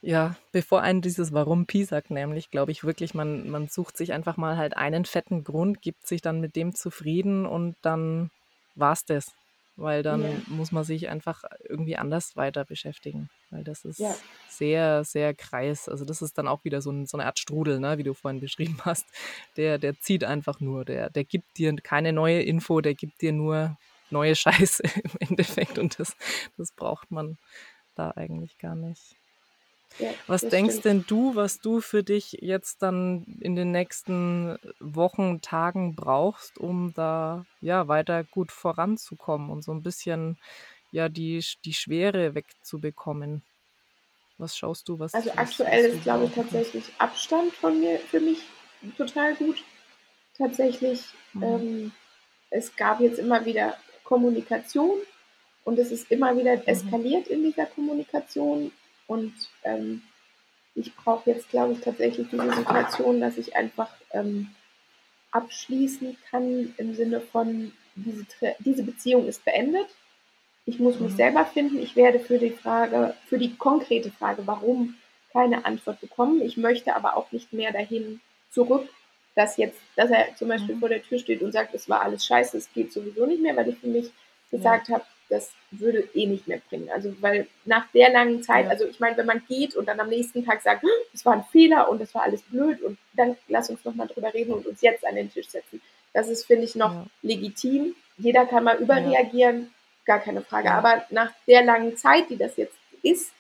ja, 0.01 0.37
bevor 0.53 0.83
einen 0.83 1.03
dieses 1.03 1.33
Warum 1.33 1.67
Pi 1.67 1.85
sagt, 1.85 2.11
nämlich, 2.11 2.51
glaube 2.51 2.73
ich 2.73 2.85
wirklich, 2.85 3.15
man, 3.15 3.49
man 3.51 3.69
sucht 3.69 3.97
sich 3.97 4.13
einfach 4.13 4.37
mal 4.37 4.57
halt 4.57 4.77
einen 4.77 5.05
fetten 5.05 5.45
Grund, 5.45 5.83
gibt 5.83 6.07
sich 6.07 6.23
dann 6.23 6.41
mit 6.41 6.57
dem 6.57 6.75
zufrieden 6.75 7.47
und 7.47 7.77
dann 7.83 8.31
war 8.75 8.93
es 8.93 9.05
das 9.05 9.33
weil 9.79 10.03
dann 10.03 10.23
ja. 10.23 10.31
muss 10.49 10.73
man 10.73 10.83
sich 10.83 11.09
einfach 11.09 11.45
irgendwie 11.69 11.97
anders 11.97 12.37
weiter 12.37 12.65
beschäftigen, 12.65 13.31
weil 13.51 13.63
das 13.63 13.85
ist 13.85 14.01
ja. 14.01 14.15
sehr, 14.49 15.05
sehr 15.05 15.35
kreis. 15.35 15.89
Also 15.89 16.05
das 16.05 16.21
ist 16.21 16.37
dann 16.37 16.49
auch 16.49 16.65
wieder 16.65 16.83
so, 16.83 16.91
ein, 16.91 17.07
so 17.07 17.17
eine 17.17 17.27
Art 17.27 17.39
Strudel, 17.39 17.79
ne, 17.79 17.97
wie 17.97 18.03
du 18.03 18.13
vorhin 18.13 18.41
beschrieben 18.41 18.79
hast. 18.85 19.07
Der, 19.57 19.79
der 19.79 19.99
zieht 20.01 20.25
einfach 20.25 20.61
nur, 20.61 20.85
der, 20.85 21.11
der 21.11 21.25
gibt 21.25 21.59
dir 21.59 21.75
keine 21.77 22.13
neue 22.13 22.43
Info, 22.43 22.81
der 22.81 22.95
gibt 22.95 23.23
dir 23.23 23.33
nur 23.33 23.77
neue 24.11 24.35
Scheiße 24.35 24.83
im 25.05 25.29
Endeffekt 25.31 25.79
und 25.79 25.99
das, 25.99 26.17
das 26.57 26.73
braucht 26.73 27.11
man 27.11 27.39
da 27.95 28.11
eigentlich 28.17 28.59
gar 28.59 28.75
nicht. 28.75 29.18
Ja, 29.99 30.11
was 30.27 30.43
denkst 30.43 30.79
stimmt. 30.79 30.85
denn 30.85 31.05
du, 31.09 31.35
was 31.35 31.61
du 31.61 31.81
für 31.81 32.03
dich 32.03 32.39
jetzt 32.41 32.83
dann 32.83 33.39
in 33.41 33.57
den 33.57 33.73
nächsten 33.73 34.59
Wochen, 34.81 35.41
Tagen 35.41 35.97
brauchst, 35.97 36.59
um 36.59 36.93
da 36.95 37.47
ja 37.61 37.89
weiter 37.89 38.23
gut 38.25 38.53
voranzukommen 38.53 39.51
und 39.51 39.63
so 39.63 39.73
ein 39.73 39.83
bisschen 39.83 40.39
ja 40.93 41.09
die, 41.09 41.45
die 41.65 41.73
Schwere 41.73 42.35
wegzubekommen? 42.35 43.43
Was 44.39 44.57
schaust 44.57 44.89
du, 44.89 45.01
was 45.01 45.15
Also 45.15 45.33
aktuell 45.35 45.87
ist, 45.87 46.05
glaube 46.05 46.27
ich, 46.27 46.33
tatsächlich 46.33 46.85
Abstand 46.99 47.53
von 47.55 47.81
mir 47.81 47.99
für 47.99 48.21
mich 48.21 48.39
total 48.97 49.35
gut. 49.35 49.65
Tatsächlich, 50.37 51.03
mhm. 51.33 51.43
ähm, 51.43 51.93
es 52.51 52.77
gab 52.77 53.01
jetzt 53.01 53.19
immer 53.19 53.45
wieder 53.45 53.77
Kommunikation 54.05 54.99
und 55.65 55.79
es 55.79 55.91
ist 55.91 56.11
immer 56.13 56.37
wieder 56.37 56.57
mhm. 56.57 56.63
eskaliert 56.67 57.27
in 57.27 57.43
dieser 57.43 57.67
Kommunikation 57.67 58.71
und 59.09 59.35
ähm, 59.65 60.03
ich 60.77 60.95
brauche 60.95 61.31
jetzt, 61.31 61.51
glaube 61.51 61.73
ich, 61.73 61.81
tatsächlich 61.81 62.29
diese 62.31 62.53
Situation, 62.55 63.21
dass 63.21 63.37
ich 63.37 63.57
einfach 63.57 63.91
ähm, 64.13 64.51
abschließen 65.33 66.17
kann 66.31 66.73
im 66.77 66.95
Sinne 66.95 67.21
von, 67.21 67.73
diese, 67.97 68.27
diese 68.61 68.85
Beziehung 68.85 69.27
ist 69.27 69.45
beendet. 69.45 69.87
Ich 70.67 70.79
muss 70.79 71.01
mich 71.01 71.13
mhm. 71.13 71.17
selber 71.17 71.45
finden. 71.47 71.83
Ich 71.83 71.97
werde 71.97 72.21
für 72.21 72.39
die 72.39 72.51
Frage, 72.51 73.15
für 73.27 73.39
die 73.39 73.57
konkrete 73.57 74.13
Frage, 74.13 74.47
warum 74.47 74.95
keine 75.33 75.65
Antwort 75.65 76.01
bekommen. 76.01 76.43
Ich 76.43 76.57
möchte 76.57 76.95
aber 76.95 77.17
auch 77.17 77.33
nicht 77.33 77.53
mehr 77.53 77.73
dahin 77.73 78.21
zurück, 78.51 78.89
dass 79.35 79.57
jetzt, 79.57 79.81
dass 79.97 80.11
er 80.11 80.35
zum 80.37 80.49
Beispiel 80.49 80.77
mhm. 80.77 80.81
vor 80.81 80.89
der 80.89 81.03
Tür 81.03 81.19
steht 81.19 81.43
und 81.43 81.53
sagt, 81.53 81.75
es 81.75 81.89
war 81.89 82.03
alles 82.03 82.25
scheiße, 82.25 82.57
es 82.57 82.73
geht 82.73 82.93
sowieso 82.93 83.27
nicht 83.27 83.43
mehr, 83.43 83.57
weil 83.57 83.69
ich 83.69 83.79
für 83.79 83.89
mich 83.89 84.11
gesagt 84.51 84.89
ja. 84.89 84.97
habe, 84.97 85.05
das 85.29 85.53
würde 85.71 86.09
eh 86.15 86.27
nicht 86.27 86.49
mehr 86.49 86.61
bringen. 86.69 86.89
Also 86.91 87.15
weil 87.21 87.47
nach 87.65 87.87
der 87.93 88.11
langen 88.11 88.43
Zeit, 88.43 88.67
ja. 88.67 88.71
also 88.71 88.87
ich 88.87 89.01
meine, 89.01 89.17
wenn 89.17 89.27
man 89.27 89.43
geht 89.47 89.77
und 89.77 89.87
dann 89.87 90.01
am 90.01 90.09
nächsten 90.09 90.45
Tag 90.45 90.63
sagt, 90.63 90.85
es 91.13 91.25
war 91.25 91.35
ein 91.35 91.45
Fehler 91.45 91.91
und 91.91 92.01
es 92.01 92.15
war 92.15 92.23
alles 92.23 92.43
blöd 92.43 92.83
und 92.83 92.99
dann 93.15 93.37
lass 93.49 93.71
uns 93.71 93.85
nochmal 93.85 94.09
drüber 94.09 94.33
reden 94.33 94.53
und 94.55 94.67
uns 94.67 94.81
jetzt 94.81 95.07
an 95.07 95.17
den 95.17 95.33
Tisch 95.33 95.49
setzen. 95.49 95.81
Das 96.13 96.29
ist, 96.29 96.47
finde 96.47 96.65
ich, 96.65 96.75
noch 96.75 96.93
ja. 96.95 97.07
legitim. 97.23 97.95
Jeder 98.17 98.47
kann 98.47 98.65
mal 98.65 98.79
überreagieren, 98.79 99.73
gar 100.05 100.19
keine 100.19 100.43
Frage. 100.43 100.73
Aber 100.73 101.05
nach 101.11 101.33
der 101.47 101.63
langen 101.63 101.97
Zeit, 101.97 102.31
die 102.31 102.37
das 102.37 102.57
jetzt 102.57 102.77
ist, 103.03 103.33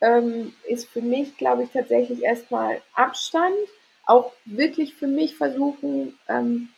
ähm, 0.00 0.54
ist 0.68 0.88
für 0.88 1.02
mich, 1.02 1.36
glaube 1.36 1.64
ich, 1.64 1.70
tatsächlich 1.70 2.22
erstmal 2.22 2.80
Abstand. 2.94 3.54
Auch 4.06 4.32
wirklich 4.44 4.94
für 4.94 5.06
mich 5.06 5.36
versuchen, 5.36 6.18
ähm, 6.28 6.68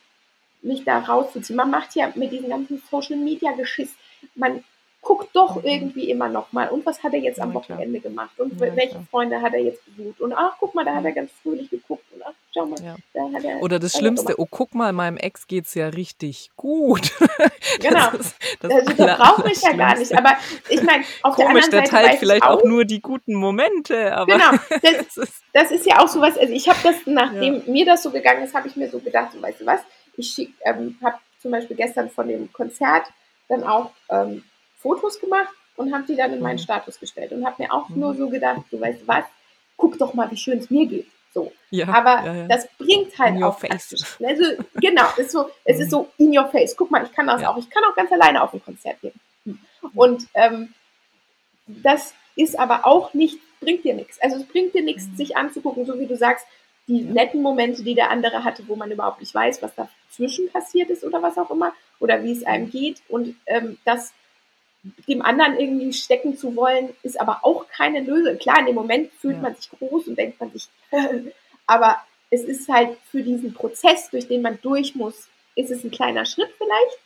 mich 0.65 0.85
da 0.85 0.99
rauszuziehen. 0.99 1.57
Man 1.57 1.71
macht 1.71 1.95
ja 1.95 2.13
mit 2.15 2.33
diesem 2.33 2.49
ganzen 2.49 2.83
Social 2.91 3.17
Media 3.17 3.53
Geschiss, 3.53 3.95
man 4.35 4.63
guckt 5.05 5.29
doch 5.35 5.63
irgendwie 5.63 6.11
immer 6.11 6.29
noch 6.29 6.51
mal. 6.53 6.69
Und 6.71 6.85
was 6.85 7.03
hat 7.03 7.13
er 7.13 7.21
jetzt 7.21 7.39
am 7.39 7.51
ja, 7.51 7.55
Wochenende 7.55 8.01
gemacht? 8.01 8.41
Und 8.41 8.59
ja, 8.59 8.75
welche 8.75 8.93
klar. 8.93 9.07
Freunde 9.11 9.41
hat 9.41 9.53
er 9.53 9.61
jetzt 9.61 9.85
besucht? 9.85 10.21
Und 10.21 10.33
ach, 10.33 10.57
guck 10.59 10.75
mal, 10.75 10.85
da 10.85 10.95
hat 10.95 11.05
er 11.05 11.13
ganz 11.13 11.31
fröhlich 11.43 11.71
geguckt. 11.71 12.05
Und 12.13 12.23
ach, 12.25 12.33
schau 12.53 12.67
mal, 12.67 12.83
ja. 12.83 12.97
da 13.13 13.31
hat 13.33 13.45
er. 13.45 13.63
Oder 13.63 13.79
das 13.79 13.97
Schlimmste, 13.97 14.41
oh, 14.41 14.47
guck 14.51 14.75
mal, 14.75 14.93
meinem 14.93 15.19
Ex 15.19 15.47
geht 15.47 15.67
es 15.67 15.75
ja 15.75 15.89
richtig 15.89 16.51
gut. 16.57 17.13
genau. 17.81 18.11
Das 18.13 18.21
ist, 18.21 18.37
das 18.61 18.73
also, 18.73 18.93
das 18.95 19.19
braucht 19.19 19.45
mich 19.45 19.63
ja 19.63 19.73
gar 19.75 19.97
nicht. 19.97 20.17
Aber 20.17 20.37
ich 20.69 20.83
meine, 20.83 21.05
auf 21.23 21.37
Komisch, 21.37 21.37
der 21.37 21.47
anderen 21.47 21.63
Seite. 21.63 21.91
Der 21.91 22.09
teilt 22.09 22.19
vielleicht 22.19 22.43
auch, 22.43 22.61
auch, 22.61 22.65
nur 22.65 22.85
die 22.85 23.01
guten 23.01 23.35
Momente. 23.35 24.17
Aber 24.17 24.33
genau. 24.33 24.51
Das, 24.83 25.17
ist, 25.17 25.43
das 25.53 25.71
ist 25.71 25.87
ja 25.87 26.03
auch 26.03 26.09
sowas. 26.09 26.37
Also, 26.39 26.53
ich 26.53 26.69
habe 26.69 26.79
das, 26.83 26.97
nachdem 27.05 27.63
mir 27.67 27.85
das 27.85 28.03
so 28.03 28.11
gegangen 28.11 28.43
ist, 28.43 28.55
habe 28.55 28.69
ich 28.69 28.77
mir 28.77 28.89
so 28.89 28.99
gedacht, 28.99 29.33
so, 29.33 29.41
weißt 29.41 29.61
du 29.61 29.67
was? 29.67 29.81
Ich 30.17 30.49
ähm, 30.65 30.97
habe 31.03 31.17
zum 31.41 31.51
Beispiel 31.51 31.77
gestern 31.77 32.09
von 32.09 32.29
dem 32.29 32.51
Konzert 32.53 33.07
dann 33.49 33.65
auch 33.65 33.91
ähm, 34.11 34.45
Fotos 34.79 35.21
gemacht 35.21 35.53
und 35.77 35.93
habe 35.93 36.05
die 36.05 36.17
dann 36.17 36.33
in 36.33 36.41
meinen 36.41 36.57
mhm. 36.57 36.63
Status 36.63 37.01
gestellt 37.01 37.33
und 37.33 37.45
habe 37.45 37.63
mir 37.63 37.73
auch 37.73 37.89
mhm. 37.89 38.01
nur 38.01 38.15
so 38.15 38.29
gedacht, 38.29 38.63
du 38.71 38.81
weißt 38.81 39.07
was, 39.07 39.25
guck 39.77 39.99
doch 39.99 40.15
mal, 40.15 40.31
wie 40.31 40.37
schön 40.37 40.59
es 40.59 40.71
mir 40.71 40.87
geht. 40.87 41.07
So. 41.33 41.53
Ja, 41.71 41.89
Aber 41.89 42.25
ja, 42.25 42.35
ja. 42.35 42.47
das 42.47 42.69
bringt 42.79 43.19
halt 43.19 43.43
auch 43.43 43.59
face. 43.59 44.17
Also 44.23 44.45
genau, 44.77 45.05
ist 45.17 45.33
so, 45.33 45.51
es 45.65 45.81
ist 45.81 45.87
mhm. 45.87 45.91
so 45.91 46.09
in 46.19 46.37
your 46.37 46.47
face. 46.47 46.77
Guck 46.77 46.91
mal, 46.93 47.05
ich 47.05 47.13
kann 47.13 47.27
das 47.27 47.43
auch. 47.43 47.57
Ich 47.57 47.69
kann 47.69 47.83
auch 47.85 47.97
ganz 47.97 48.13
alleine 48.13 48.41
auf 48.41 48.55
ein 48.55 48.65
Konzert 48.65 49.01
gehen. 49.01 49.19
Und 49.95 50.27
ähm, 50.35 50.73
das 51.67 52.15
ist 52.37 52.59
aber 52.59 52.87
auch 52.87 53.15
nicht, 53.15 53.39
bringt 53.61 53.85
dir 53.85 53.95
nichts. 53.95 54.21
Also 54.21 54.37
es 54.37 54.47
bringt 54.47 54.75
dir 54.75 54.83
nichts, 54.83 55.05
sich 55.17 55.37
anzugucken, 55.37 55.85
so 55.87 55.99
wie 55.99 56.07
du 56.07 56.17
sagst, 56.17 56.47
die 56.87 57.03
netten 57.03 57.43
Momente, 57.43 57.83
die 57.83 57.95
der 57.95 58.11
andere 58.11 58.45
hatte, 58.45 58.65
wo 58.69 58.77
man 58.77 58.91
überhaupt 58.91 59.21
nicht 59.21 59.35
weiß, 59.35 59.63
was 59.63 59.75
dazwischen 59.75 60.51
passiert 60.51 60.91
ist 60.91 61.05
oder 61.05 61.23
was 61.23 61.39
auch 61.39 61.51
immer, 61.51 61.73
oder 61.99 62.23
wie 62.23 62.33
es 62.33 62.45
einem 62.45 62.71
geht. 62.71 63.03
Und 63.09 63.37
ähm, 63.47 63.79
das 63.85 64.13
dem 65.09 65.23
anderen 65.23 65.59
irgendwie 65.59 65.93
stecken 65.93 66.37
zu 66.37 66.57
wollen, 66.57 66.91
ist 67.03 67.19
aber 67.21 67.41
auch 67.43 67.67
keine 67.69 68.01
Lösung. 68.01 68.37
Klar, 68.39 68.61
in 68.61 68.67
dem 68.67 68.75
Moment 68.75 69.11
fühlt 69.13 69.37
ja. 69.37 69.43
man 69.43 69.55
sich 69.55 69.71
groß 69.71 70.09
und 70.09 70.19
denkt 70.19 70.39
man 70.41 70.53
sich, 70.53 70.69
aber 71.67 71.97
es 72.31 72.43
ist 72.43 72.69
halt 72.69 72.99
für 73.11 73.23
diesen 73.23 73.55
Prozess, 73.55 74.11
durch 74.11 74.29
den 74.29 74.43
man 74.43 74.59
durch 74.61 74.95
muss, 74.95 75.29
ist 75.55 75.71
es 75.71 75.85
ein 75.85 75.91
kleiner 75.91 76.27
Schritt 76.27 76.51
vielleicht. 76.59 76.99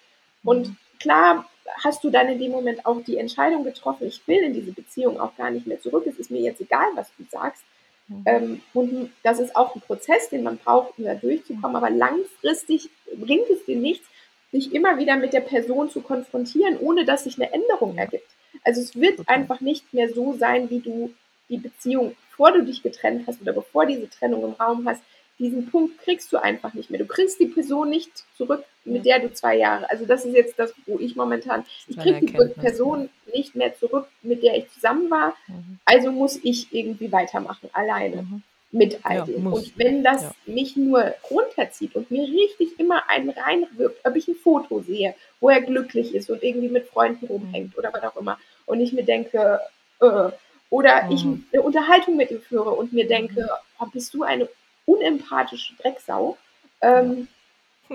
Und 0.43 0.69
mhm. 0.69 0.77
klar 0.99 1.49
hast 1.85 2.03
du 2.03 2.11
dann 2.11 2.29
in 2.29 2.39
dem 2.39 2.51
Moment 2.51 2.85
auch 2.87 3.03
die 3.03 3.19
Entscheidung 3.19 3.63
getroffen, 3.63 4.09
ich 4.09 4.27
will 4.27 4.43
in 4.43 4.55
diese 4.55 4.73
Beziehung 4.73 5.21
auch 5.21 5.37
gar 5.37 5.51
nicht 5.51 5.67
mehr 5.67 5.81
zurück, 5.81 6.07
es 6.07 6.19
ist 6.19 6.31
mir 6.31 6.41
jetzt 6.41 6.61
egal, 6.61 6.89
was 6.95 7.11
du 7.17 7.25
sagst. 7.31 7.63
Mhm. 8.09 8.23
Ähm, 8.27 8.61
und 8.75 9.11
das 9.23 9.39
ist 9.39 9.55
auch 9.55 9.75
ein 9.75 9.81
Prozess, 9.81 10.31
den 10.31 10.43
man 10.43 10.59
braucht, 10.59 10.99
um 10.99 11.05
da 11.05 11.15
durchzukommen, 11.15 11.77
aber 11.77 11.91
langfristig 11.91 12.91
bringt 13.17 13.49
es 13.51 13.65
dir 13.65 13.77
nichts, 13.77 14.07
sich 14.51 14.75
immer 14.75 14.99
wieder 14.99 15.17
mit 15.17 15.33
der 15.33 15.41
Person 15.41 15.91
zu 15.91 16.01
konfrontieren, 16.01 16.79
ohne 16.79 17.05
dass 17.05 17.25
sich 17.25 17.37
eine 17.37 17.53
Änderung 17.53 17.99
ergibt. 17.99 18.31
Also 18.65 18.81
es 18.81 18.97
wird 18.97 19.21
okay. 19.21 19.31
einfach 19.31 19.61
nicht 19.61 19.93
mehr 19.93 20.09
so 20.13 20.35
sein, 20.37 20.71
wie 20.71 20.81
du 20.81 21.13
die 21.49 21.59
Beziehung, 21.59 22.17
bevor 22.31 22.53
du 22.53 22.65
dich 22.65 22.83
getrennt 22.83 23.27
hast 23.27 23.41
oder 23.43 23.53
bevor 23.53 23.87
diese 23.87 24.09
Trennung 24.09 24.45
im 24.45 24.53
Raum 24.53 24.89
hast, 24.89 25.03
diesen 25.39 25.71
Punkt 25.71 25.99
kriegst 25.99 26.33
du 26.33 26.37
einfach 26.37 26.75
nicht 26.75 26.91
mehr. 26.91 26.99
Du 26.99 27.07
kriegst 27.07 27.39
die 27.39 27.47
Person 27.47 27.91
nicht 27.91 28.11
zurück, 28.37 28.65
mit 28.85 29.05
der 29.05 29.21
du 29.21 29.33
zwei 29.33 29.57
Jahre, 29.57 29.89
also 29.91 30.07
das 30.07 30.25
ist 30.25 30.35
jetzt 30.35 30.59
das, 30.59 30.73
wo 30.87 30.99
ich 30.99 31.15
momentan, 31.15 31.65
ich 31.87 31.97
kriege 31.97 32.21
die 32.21 32.61
Person 32.61 33.11
nicht 33.35 33.55
mehr 33.55 33.75
zurück, 33.77 34.07
mit 34.23 34.43
der 34.43 34.57
ich 34.57 34.71
zusammen 34.71 35.11
war, 35.11 35.35
mhm. 35.47 35.79
also 35.85 36.11
muss 36.11 36.39
ich 36.43 36.73
irgendwie 36.73 37.13
weitermachen, 37.13 37.69
alleine. 37.73 38.23
Mhm 38.23 38.43
mit 38.71 38.99
all 39.03 39.25
dem. 39.25 39.45
Ja, 39.45 39.51
und 39.51 39.79
wenn 39.79 40.03
das 40.05 40.23
ja. 40.23 40.35
mich 40.47 40.77
nur 40.77 41.15
runterzieht 41.31 41.95
und 41.95 42.11
mir 42.11 42.23
richtig 42.23 42.79
immer 42.79 43.09
einen 43.09 43.31
reinwirkt, 43.31 44.05
ob 44.05 44.17
ich 44.17 44.29
ein 44.29 44.35
Foto 44.35 44.81
sehe, 44.81 45.15
wo 45.41 45.49
er 45.49 45.63
glücklich 45.63 46.15
ist 46.15 46.31
und 46.31 46.43
irgendwie 46.43 46.69
mit 46.69 46.87
Freunden 46.87 47.27
rumhängt 47.27 47.73
mhm. 47.73 47.79
oder 47.79 47.93
was 47.93 48.03
auch 48.03 48.17
immer, 48.17 48.39
und 48.67 48.81
ich 48.81 48.93
mir 48.93 49.05
denke, 49.05 49.61
äh, 50.01 50.31
oder 50.71 51.05
mhm. 51.05 51.13
ich 51.13 51.25
eine 51.25 51.63
Unterhaltung 51.63 52.17
mit 52.17 52.31
ihm 52.31 52.43
führe 52.43 52.71
und 52.71 52.93
mir 52.93 53.09
denke, 53.09 53.41
mhm. 53.41 53.49
oh, 53.81 53.87
bist 53.93 54.13
du 54.13 54.23
eine 54.23 54.49
unempathische 54.89 55.75
Drecksau, 55.77 56.37
ähm, 56.81 57.29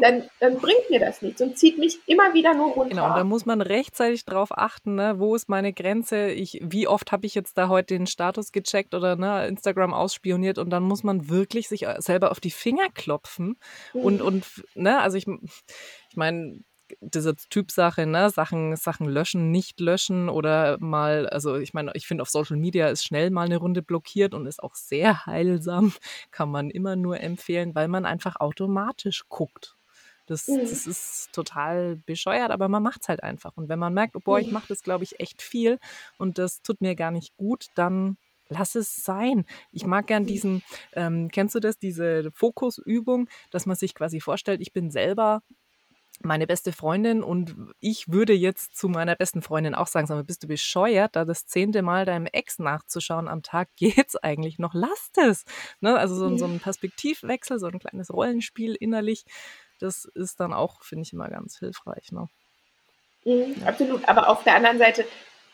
dann, 0.02 0.24
dann 0.40 0.58
bringt 0.58 0.90
mir 0.90 1.00
das 1.00 1.22
nichts 1.22 1.42
und 1.42 1.58
zieht 1.58 1.78
mich 1.78 2.00
immer 2.08 2.34
wieder 2.34 2.54
nur 2.54 2.72
runter. 2.72 2.90
Genau, 2.90 3.08
und 3.10 3.16
da 3.16 3.24
muss 3.24 3.46
man 3.46 3.62
rechtzeitig 3.62 4.26
drauf 4.26 4.50
achten, 4.52 4.96
ne? 4.96 5.20
wo 5.20 5.36
ist 5.36 5.50
meine 5.50 5.72
Grenze, 5.72 6.32
ich, 6.32 6.60
wie 6.64 6.88
oft 6.88 7.12
habe 7.12 7.26
ich 7.26 7.36
jetzt 7.36 7.58
da 7.58 7.68
heute 7.68 7.96
den 7.96 8.08
Status 8.08 8.52
gecheckt 8.52 8.96
oder 8.96 9.16
ne, 9.16 9.48
Instagram 9.48 9.94
ausspioniert 9.94 10.58
und 10.58 10.72
dann 10.72 10.84
muss 10.84 11.04
man 11.04 11.30
wirklich 11.30 11.68
sich 11.68 11.86
selber 12.00 12.32
auf 12.32 12.40
die 12.40 12.52
Finger 12.52 12.90
klopfen 12.94 13.58
mhm. 13.94 14.02
und, 14.02 14.22
und 14.22 14.46
ne, 14.74 15.00
also 15.00 15.18
ich, 15.18 15.28
ich 15.28 16.16
meine, 16.16 16.60
diese 17.02 17.36
Typsache, 17.36 18.06
ne, 18.06 18.30
Sachen, 18.30 18.76
Sachen 18.76 19.08
löschen, 19.08 19.52
nicht 19.52 19.80
löschen 19.80 20.30
oder 20.30 20.78
mal, 20.80 21.28
also 21.30 21.56
ich 21.56 21.74
meine, 21.74 21.92
ich 21.96 22.08
finde 22.08 22.22
auf 22.22 22.30
Social 22.30 22.58
Media 22.58 22.88
ist 22.88 23.04
schnell 23.04 23.30
mal 23.30 23.46
eine 23.46 23.58
Runde 23.58 23.82
blockiert 23.82 24.34
und 24.34 24.46
ist 24.46 24.62
auch 24.62 24.76
sehr 24.76 25.26
heilsam, 25.26 25.94
kann 26.32 26.50
man 26.50 26.70
immer 26.70 26.96
nur 26.96 27.20
empfehlen, 27.20 27.76
weil 27.76 27.88
man 27.88 28.06
einfach 28.06 28.38
automatisch 28.40 29.24
guckt. 29.30 29.76
Das, 30.26 30.48
mhm. 30.48 30.60
das 30.62 30.88
ist 30.88 31.34
total 31.34 31.98
bescheuert, 32.06 32.52
aber 32.52 32.70
man 32.70 32.82
macht 32.82 33.02
es 33.02 33.10
halt 33.10 33.24
einfach. 33.24 33.52
Und 33.56 33.68
wenn 33.68 33.80
man 33.80 33.94
merkt, 33.94 34.16
oh 34.16 34.22
boah, 34.24 34.40
ich 34.40 34.48
mhm. 34.48 34.54
mache 34.54 34.68
das, 34.70 34.82
glaube 34.82 35.04
ich, 35.04 35.20
echt 35.20 35.42
viel 35.42 35.80
und 36.18 36.38
das 36.38 36.62
tut 36.62 36.82
mir 36.82 36.96
gar 36.96 37.12
nicht 37.12 37.36
gut, 37.36 37.68
dann 37.76 38.18
lass 38.50 38.76
es 38.76 38.96
sein. 38.96 39.46
Ich 39.72 39.86
mag 39.86 40.08
gern 40.08 40.24
mhm. 40.24 40.28
diesen, 40.28 40.64
ähm, 40.94 41.30
kennst 41.32 41.56
du 41.56 41.60
das, 41.60 41.78
diese 41.78 42.32
Fokusübung, 42.34 43.28
dass 43.52 43.66
man 43.66 43.76
sich 43.76 43.96
quasi 43.96 44.20
vorstellt, 44.22 44.62
ich 44.62 44.74
bin 44.74 44.92
selber 44.92 45.42
meine 46.22 46.48
beste 46.48 46.72
Freundin 46.72 47.24
und 47.24 47.56
ich 47.80 48.12
würde 48.12 48.34
jetzt 48.34 48.78
zu 48.78 48.88
meiner 48.88 49.16
besten 49.16 49.42
Freundin 49.42 49.76
auch 49.76 49.88
sagen, 49.88 50.08
sag 50.08 50.16
mal, 50.16 50.24
bist 50.24 50.44
du 50.44 50.48
bescheuert, 50.48 51.16
da 51.16 51.26
das 51.26 51.48
zehnte 51.48 51.82
Mal 51.82 52.06
deinem 52.06 52.28
Ex 52.28 52.60
nachzuschauen 52.60 53.28
am 53.28 53.44
Tag, 53.44 53.70
geht's 53.76 54.16
eigentlich 54.16 54.60
noch? 54.60 54.74
Lass 54.74 55.12
es! 55.18 55.46
Ne? 55.82 55.98
Also 55.98 56.16
so, 56.16 56.38
so 56.38 56.46
ein 56.46 56.60
Perspektivwechsel, 56.60 57.60
so 57.60 57.68
ein 57.68 57.80
kleines 57.80 58.14
Rollenspiel 58.14 58.76
innerlich, 58.76 59.26
das 59.80 60.06
ist 60.06 60.40
dann 60.40 60.54
auch, 60.54 60.84
finde 60.84 61.04
ich, 61.04 61.14
immer 61.14 61.30
ganz 61.30 61.60
hilfreich. 61.60 62.12
Ne? 62.12 62.28
Mhm, 63.26 63.56
ja. 63.60 63.68
Absolut, 63.68 64.08
aber 64.08 64.30
auf 64.30 64.44
der 64.44 64.56
anderen 64.56 64.78
Seite 64.78 65.06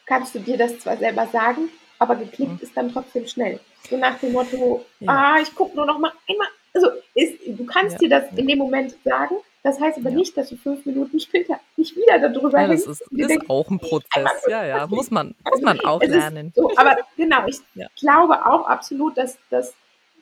kannst 0.06 0.36
du 0.36 0.40
dir 0.40 0.58
das 0.58 0.80
zwar 0.80 0.98
selber 0.98 1.28
sagen, 1.28 1.70
aber 2.00 2.16
geklickt 2.16 2.54
mhm. 2.54 2.60
ist 2.62 2.76
dann 2.76 2.92
trotzdem 2.92 3.28
schnell. 3.28 3.60
So 3.90 3.98
nach 3.98 4.20
dem 4.20 4.34
Motto, 4.34 4.86
ja. 5.00 5.12
ah, 5.12 5.40
ich 5.42 5.54
gucke 5.56 5.76
nur 5.76 5.86
noch 5.86 6.00
mal 6.00 6.12
einmal. 6.28 6.48
Also 6.74 6.90
ist, 7.16 7.40
du 7.48 7.66
kannst 7.66 7.94
ja. 7.94 8.00
dir 8.00 8.10
das 8.10 8.38
in 8.38 8.48
dem 8.48 8.60
Moment 8.60 8.96
sagen, 9.04 9.36
das 9.64 9.80
heißt 9.80 9.98
aber 9.98 10.12
nicht, 10.12 10.38
dass 10.38 10.50
du 10.50 10.56
fünf 10.56 10.86
Minuten 10.86 11.20
später 11.20 11.60
nicht 11.76 11.96
wieder 11.96 12.20
darüber 12.20 12.62
ja, 12.62 12.68
Das 12.68 12.86
ist, 12.86 13.02
ist 13.02 13.12
denkst, 13.12 13.50
auch 13.50 13.70
ein 13.70 13.80
Prozess. 13.80 14.46
Ja, 14.48 14.66
ja, 14.66 14.88
muss 14.88 15.12
man, 15.12 15.36
muss 15.50 15.62
man 15.62 15.80
auch 15.82 16.02
lernen. 16.02 16.54
So, 16.56 16.72
aber 16.78 16.98
genau, 17.18 17.46
ich 17.46 17.60
glaube 18.00 18.46
auch 18.46 18.68
absolut, 18.68 19.18
dass, 19.18 19.38
dass, 19.50 19.74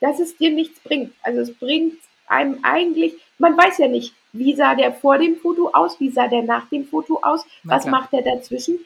dass 0.02 0.20
es 0.20 0.38
dir 0.38 0.50
nichts 0.50 0.80
bringt. 0.80 1.14
Also 1.22 1.42
es 1.42 1.54
bringt 1.54 1.98
einem 2.28 2.60
eigentlich, 2.64 3.14
man 3.38 3.56
weiß 3.56 3.78
ja 3.78 3.88
nicht, 3.88 4.14
wie 4.34 4.56
sah 4.56 4.76
der 4.76 4.94
vor 4.94 5.18
dem 5.18 5.38
Foto 5.38 5.70
aus, 5.72 6.00
wie 6.00 6.10
sah 6.10 6.28
der 6.28 6.44
nach 6.44 6.68
dem 6.70 6.86
Foto 6.88 7.20
aus, 7.22 7.46
was 7.64 7.86
macht 7.86 8.14
der 8.14 8.24
dazwischen, 8.24 8.80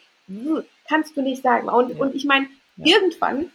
kannst 0.88 1.16
du 1.16 1.22
nicht 1.22 1.42
sagen. 1.44 1.70
Und, 1.70 1.92
ja. 1.92 1.98
und 1.98 2.14
ich 2.14 2.26
meine, 2.26 2.48
ja. 2.76 2.96
irgendwann 2.96 3.52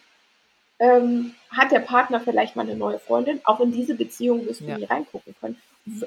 ähm, 0.79 1.35
hat 1.51 1.73
der 1.73 1.81
Partner 1.81 2.21
vielleicht 2.21 2.57
mal 2.57 2.63
eine 2.63 2.75
neue 2.77 2.99
Freundin, 2.99 3.41
auch 3.45 3.61
in 3.61 3.73
diese 3.73 3.95
Beziehung 3.95 4.47
wirst 4.47 4.61
du 4.61 4.65
ja. 4.65 4.79
nie 4.79 4.85
reingucken 4.85 5.35
können. 5.41 5.61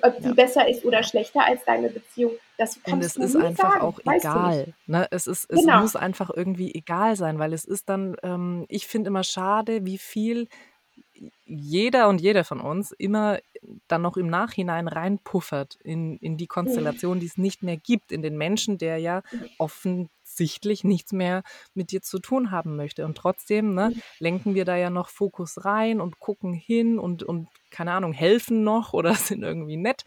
Ob 0.03 0.21
die 0.21 0.33
besser 0.33 0.67
ist 0.67 0.83
oder 0.85 1.03
schlechter 1.03 1.45
als 1.45 1.63
deine 1.65 1.89
Beziehung, 1.89 2.33
das 2.57 2.81
kannst 2.83 2.93
Und 2.93 3.01
es 3.03 3.15
du 3.15 3.23
ist 3.23 3.35
einfach 3.35 3.55
sagen, 3.55 3.81
auch 3.81 3.99
egal. 4.03 4.73
Ne? 4.87 5.07
Es, 5.11 5.27
ist, 5.27 5.49
es 5.49 5.61
Genau. 5.61 5.79
muss 5.81 5.95
einfach 5.95 6.29
irgendwie 6.33 6.73
egal 6.73 7.15
sein, 7.15 7.39
weil 7.39 7.53
es 7.53 7.65
ist 7.65 7.89
dann, 7.89 8.15
ähm, 8.23 8.65
ich 8.69 8.87
finde 8.87 9.09
immer 9.09 9.23
schade, 9.23 9.85
wie 9.85 9.97
viel 9.97 10.47
jeder 11.45 12.07
und 12.09 12.21
jede 12.21 12.43
von 12.43 12.61
uns 12.61 12.91
immer 12.91 13.39
dann 13.87 14.01
noch 14.01 14.17
im 14.17 14.27
Nachhinein 14.27 14.87
reinpuffert 14.87 15.75
in, 15.83 16.17
in 16.19 16.37
die 16.37 16.47
Mhm. 16.65 16.99
Konstellation, 16.99 17.19
die 17.19 17.25
es 17.27 17.37
nicht 17.37 17.63
mehr 17.63 17.77
gibt, 17.77 18.11
in 18.11 18.21
den 18.21 18.37
Menschen, 18.37 18.77
der 18.77 18.97
ja 18.99 19.21
offensichtlich 19.57 20.83
nichts 20.83 21.11
mehr 21.11 21.43
mit 21.73 21.91
dir 21.91 22.01
zu 22.01 22.19
tun 22.19 22.51
haben 22.51 22.75
möchte. 22.75 23.05
Und 23.05 23.17
trotzdem 23.17 23.73
ne, 23.73 23.91
Mhm. 23.91 24.01
lenken 24.19 24.55
wir 24.55 24.65
da 24.65 24.75
ja 24.77 24.89
noch 24.89 25.09
Fokus 25.09 25.65
rein 25.65 25.99
und 26.01 26.19
gucken 26.19 26.53
hin 26.53 26.99
und, 26.99 27.23
und 27.23 27.49
keine 27.71 27.93
Ahnung, 27.93 28.13
helfen 28.13 28.63
noch 28.63 28.93
oder 28.93 29.13
sind 29.15 29.43
irgendwie 29.43 29.77
nett. 29.77 30.03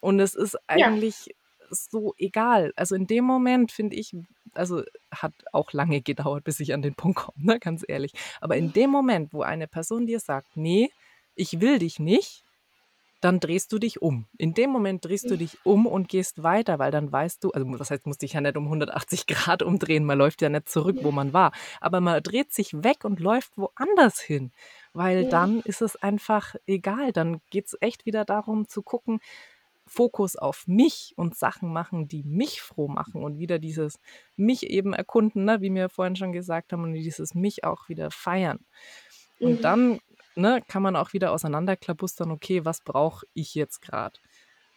Und 0.00 0.20
es 0.20 0.34
ist 0.34 0.54
Ja. 0.54 0.88
eigentlich 0.88 1.34
so 1.70 2.14
egal. 2.18 2.72
Also 2.76 2.94
in 2.94 3.06
dem 3.06 3.24
Moment 3.24 3.72
finde 3.72 3.96
ich, 3.96 4.14
also 4.54 4.82
hat 5.10 5.32
auch 5.52 5.72
lange 5.72 6.02
gedauert, 6.02 6.44
bis 6.44 6.60
ich 6.60 6.74
an 6.74 6.82
den 6.82 6.94
Punkt 6.94 7.18
komme, 7.18 7.44
ne, 7.44 7.58
ganz 7.58 7.84
ehrlich. 7.86 8.12
Aber 8.40 8.56
in 8.56 8.72
dem 8.72 8.90
Moment, 8.90 9.32
wo 9.32 9.42
eine 9.42 9.66
Person 9.66 10.06
dir 10.06 10.20
sagt, 10.20 10.56
nee, 10.56 10.90
ich 11.34 11.60
will 11.60 11.78
dich 11.78 11.98
nicht, 11.98 12.44
dann 13.20 13.40
drehst 13.40 13.72
du 13.72 13.78
dich 13.78 14.02
um. 14.02 14.26
In 14.36 14.52
dem 14.52 14.70
Moment 14.70 15.04
drehst 15.06 15.30
du 15.30 15.38
dich 15.38 15.58
um 15.64 15.86
und 15.86 16.08
gehst 16.10 16.42
weiter, 16.42 16.78
weil 16.78 16.90
dann 16.90 17.10
weißt 17.10 17.42
du, 17.42 17.50
also 17.52 17.66
was 17.78 17.90
heißt, 17.90 18.06
musst 18.06 18.20
dich 18.22 18.34
ja 18.34 18.42
nicht 18.42 18.56
um 18.58 18.68
180 18.68 19.26
Grad 19.28 19.62
umdrehen, 19.62 20.04
man 20.04 20.18
läuft 20.18 20.42
ja 20.42 20.50
nicht 20.50 20.68
zurück, 20.68 20.98
wo 21.00 21.08
Ja. 21.08 21.14
man 21.14 21.32
war. 21.32 21.52
Aber 21.80 22.00
man 22.02 22.22
dreht 22.22 22.52
sich 22.52 22.74
weg 22.84 23.04
und 23.04 23.20
läuft 23.20 23.56
woanders 23.56 24.20
hin, 24.20 24.52
weil 24.94 25.26
dann 25.26 25.60
ist 25.62 25.82
es 25.82 25.96
einfach 25.96 26.54
egal. 26.66 27.12
Dann 27.12 27.40
geht 27.50 27.66
es 27.68 27.76
echt 27.80 28.06
wieder 28.06 28.24
darum 28.24 28.68
zu 28.68 28.82
gucken, 28.82 29.20
Fokus 29.86 30.36
auf 30.36 30.66
mich 30.66 31.12
und 31.16 31.36
Sachen 31.36 31.70
machen, 31.72 32.08
die 32.08 32.24
mich 32.24 32.62
froh 32.62 32.88
machen 32.88 33.22
und 33.22 33.38
wieder 33.38 33.58
dieses 33.58 34.00
mich 34.36 34.64
eben 34.70 34.94
erkunden, 34.94 35.44
ne, 35.44 35.60
wie 35.60 35.74
wir 35.74 35.90
vorhin 35.90 36.16
schon 36.16 36.32
gesagt 36.32 36.72
haben, 36.72 36.84
und 36.84 36.94
dieses 36.94 37.34
mich 37.34 37.64
auch 37.64 37.88
wieder 37.90 38.10
feiern. 38.10 38.60
Und 39.40 39.64
Mhm. 39.64 39.64
dann 39.64 40.00
ne, 40.36 40.62
kann 40.66 40.82
man 40.82 40.96
auch 40.96 41.12
wieder 41.12 41.32
auseinanderklabustern, 41.32 42.30
okay, 42.30 42.64
was 42.64 42.80
brauche 42.80 43.26
ich 43.34 43.54
jetzt 43.54 43.80
gerade? 43.82 44.20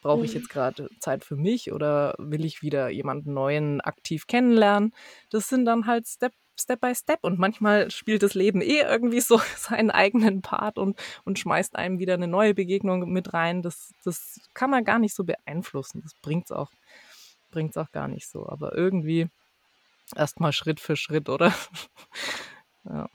Brauche 0.00 0.24
ich 0.24 0.32
Mhm. 0.32 0.34
jetzt 0.34 0.48
gerade 0.50 0.90
Zeit 1.00 1.24
für 1.24 1.36
mich 1.36 1.72
oder 1.72 2.14
will 2.18 2.44
ich 2.44 2.62
wieder 2.62 2.88
jemanden 2.90 3.34
Neuen 3.34 3.80
aktiv 3.80 4.26
kennenlernen? 4.28 4.94
Das 5.30 5.48
sind 5.48 5.64
dann 5.64 5.86
halt 5.86 6.06
Step, 6.06 6.32
Step 6.58 6.80
by 6.80 6.94
Step. 6.94 7.20
Und 7.22 7.38
manchmal 7.38 7.90
spielt 7.90 8.22
das 8.22 8.34
Leben 8.34 8.60
eh 8.60 8.80
irgendwie 8.80 9.20
so 9.20 9.38
seinen 9.56 9.90
eigenen 9.90 10.42
Part 10.42 10.78
und, 10.78 10.98
und 11.24 11.38
schmeißt 11.38 11.76
einem 11.76 11.98
wieder 11.98 12.14
eine 12.14 12.28
neue 12.28 12.54
Begegnung 12.54 13.10
mit 13.10 13.32
rein. 13.34 13.62
Das, 13.62 13.92
das 14.04 14.40
kann 14.54 14.70
man 14.70 14.84
gar 14.84 14.98
nicht 14.98 15.14
so 15.14 15.24
beeinflussen. 15.24 16.02
Das 16.02 16.14
bringt 16.22 16.46
es 16.46 16.52
auch, 16.52 16.70
bringt's 17.50 17.76
auch 17.76 17.90
gar 17.92 18.08
nicht 18.08 18.28
so. 18.28 18.48
Aber 18.48 18.74
irgendwie 18.76 19.28
erstmal 20.16 20.52
Schritt 20.52 20.80
für 20.80 20.96
Schritt, 20.96 21.28
oder? 21.28 21.54
ja. 22.84 23.08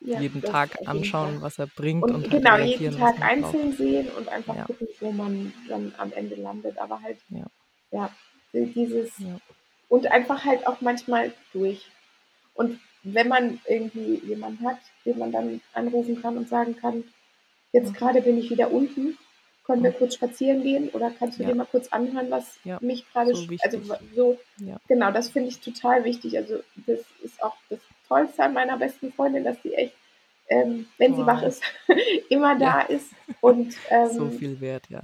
Ja, 0.00 0.20
jeden 0.20 0.42
Tag 0.42 0.72
auf 0.74 0.80
jeden 0.80 0.88
anschauen, 0.88 1.32
Fall. 1.34 1.42
was 1.42 1.58
er 1.58 1.66
bringt 1.66 2.04
Und, 2.04 2.12
und, 2.14 2.22
halt 2.30 2.30
genau, 2.30 2.54
reagieren, 2.56 2.78
jeden 2.80 2.96
Tag 2.98 3.18
man 3.18 3.40
braucht. 3.40 3.54
einzeln 3.54 3.72
sehen 3.72 4.10
und 4.10 4.28
einfach 4.28 4.54
Ja. 4.54 4.64
gucken, 4.66 4.88
wo 5.00 5.10
man 5.10 5.52
dann 5.68 5.94
am 5.96 6.12
Ende 6.12 6.34
landet. 6.34 6.78
Aber 6.78 7.00
halt, 7.00 7.18
Ja. 7.30 7.46
ja, 7.90 8.10
dieses 8.52 9.10
und 9.88 10.06
einfach 10.08 10.44
halt 10.44 10.66
auch 10.66 10.80
manchmal 10.80 11.32
durch. 11.52 11.86
Und 12.56 12.80
wenn 13.02 13.28
man 13.28 13.60
irgendwie 13.68 14.16
jemanden 14.26 14.66
hat, 14.66 14.78
den 15.04 15.18
man 15.18 15.30
dann 15.30 15.60
anrufen 15.74 16.20
kann 16.20 16.36
und 16.36 16.48
sagen 16.48 16.76
kann, 16.76 17.04
jetzt 17.72 17.94
gerade 17.94 18.22
bin 18.22 18.38
ich 18.38 18.50
wieder 18.50 18.72
unten, 18.72 19.16
können 19.64 19.82
wir 19.82 19.92
kurz 19.92 20.14
spazieren 20.14 20.62
gehen 20.62 20.88
oder 20.90 21.10
kannst 21.10 21.38
du 21.38 21.42
Ja. 21.42 21.50
dir 21.50 21.54
mal 21.56 21.66
kurz 21.66 21.88
anhören, 21.88 22.30
was 22.30 22.58
Ja, 22.64 22.78
mich 22.80 23.04
gerade, 23.12 23.34
so 23.34 23.46
also 23.62 23.80
so, 24.14 24.38
Ja. 24.58 24.76
genau, 24.88 25.10
das 25.12 25.28
finde 25.30 25.48
ich 25.48 25.60
total 25.60 26.04
wichtig. 26.04 26.36
Also 26.36 26.62
das 26.86 27.00
ist 27.22 27.42
auch 27.42 27.56
das 27.68 27.80
Tollste 28.08 28.42
an 28.44 28.54
meiner 28.54 28.76
besten 28.76 29.12
Freundin, 29.12 29.44
dass 29.44 29.60
sie 29.62 29.74
echt, 29.74 29.94
ähm, 30.48 30.88
wenn 30.98 31.14
sie 31.14 31.26
wach 31.26 31.42
ist, 31.42 31.62
immer 32.28 32.56
da 32.58 32.80
ist 32.82 33.10
und 33.40 33.74
So 34.10 34.24
ähm, 34.24 34.38
viel 34.38 34.60
wert, 34.60 34.88
ja. 34.88 35.02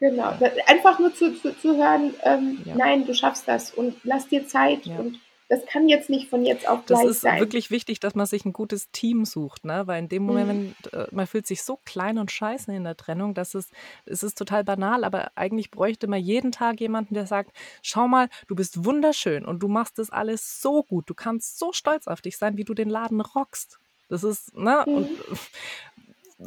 Genau, 0.00 0.36
einfach 0.66 0.98
nur 0.98 1.14
zu, 1.14 1.34
zu, 1.40 1.56
zu 1.56 1.76
hören, 1.76 2.14
ähm, 2.24 2.60
nein, 2.74 3.06
du 3.06 3.14
schaffst 3.14 3.48
das 3.48 3.72
und 3.72 3.96
lass 4.02 4.28
dir 4.28 4.46
Zeit 4.46 4.86
und 4.86 5.18
das 5.54 5.66
kann 5.66 5.88
jetzt 5.88 6.10
nicht 6.10 6.28
von 6.28 6.44
jetzt 6.44 6.66
auf 6.68 6.84
Das 6.86 6.98
gleich 7.00 7.10
ist 7.10 7.20
sein. 7.22 7.40
wirklich 7.40 7.70
wichtig, 7.70 8.00
dass 8.00 8.14
man 8.14 8.26
sich 8.26 8.44
ein 8.44 8.52
gutes 8.52 8.90
Team 8.90 9.24
sucht, 9.24 9.64
ne? 9.64 9.86
Weil 9.86 10.00
in 10.00 10.08
dem 10.08 10.24
Moment, 10.24 10.48
Mhm. 10.48 10.74
wenn, 10.92 11.00
äh, 11.00 11.06
man 11.12 11.26
fühlt 11.26 11.46
sich 11.46 11.62
so 11.62 11.78
klein 11.84 12.18
und 12.18 12.30
scheiße 12.30 12.72
in 12.74 12.84
der 12.84 12.96
Trennung, 12.96 13.34
dass 13.34 13.54
es, 13.54 13.70
es 14.06 14.22
ist 14.22 14.36
total 14.38 14.64
banal, 14.64 15.04
aber 15.04 15.32
eigentlich 15.36 15.70
bräuchte 15.70 16.06
man 16.06 16.20
jeden 16.20 16.52
Tag 16.52 16.80
jemanden, 16.80 17.14
der 17.14 17.26
sagt, 17.26 17.52
schau 17.82 18.08
mal, 18.08 18.28
du 18.48 18.54
bist 18.54 18.84
wunderschön 18.84 19.44
und 19.44 19.60
du 19.62 19.68
machst 19.68 19.98
das 19.98 20.10
alles 20.10 20.60
so 20.60 20.82
gut. 20.82 21.08
Du 21.08 21.14
kannst 21.14 21.58
so 21.58 21.72
stolz 21.72 22.06
auf 22.06 22.20
dich 22.20 22.36
sein, 22.36 22.56
wie 22.56 22.64
du 22.64 22.74
den 22.74 22.90
Laden 22.90 23.20
rockst. 23.20 23.78
Das 24.08 24.22
ist, 24.22 24.54
ne? 24.54 24.84
Und 24.86 25.08
Mhm. 25.10 25.18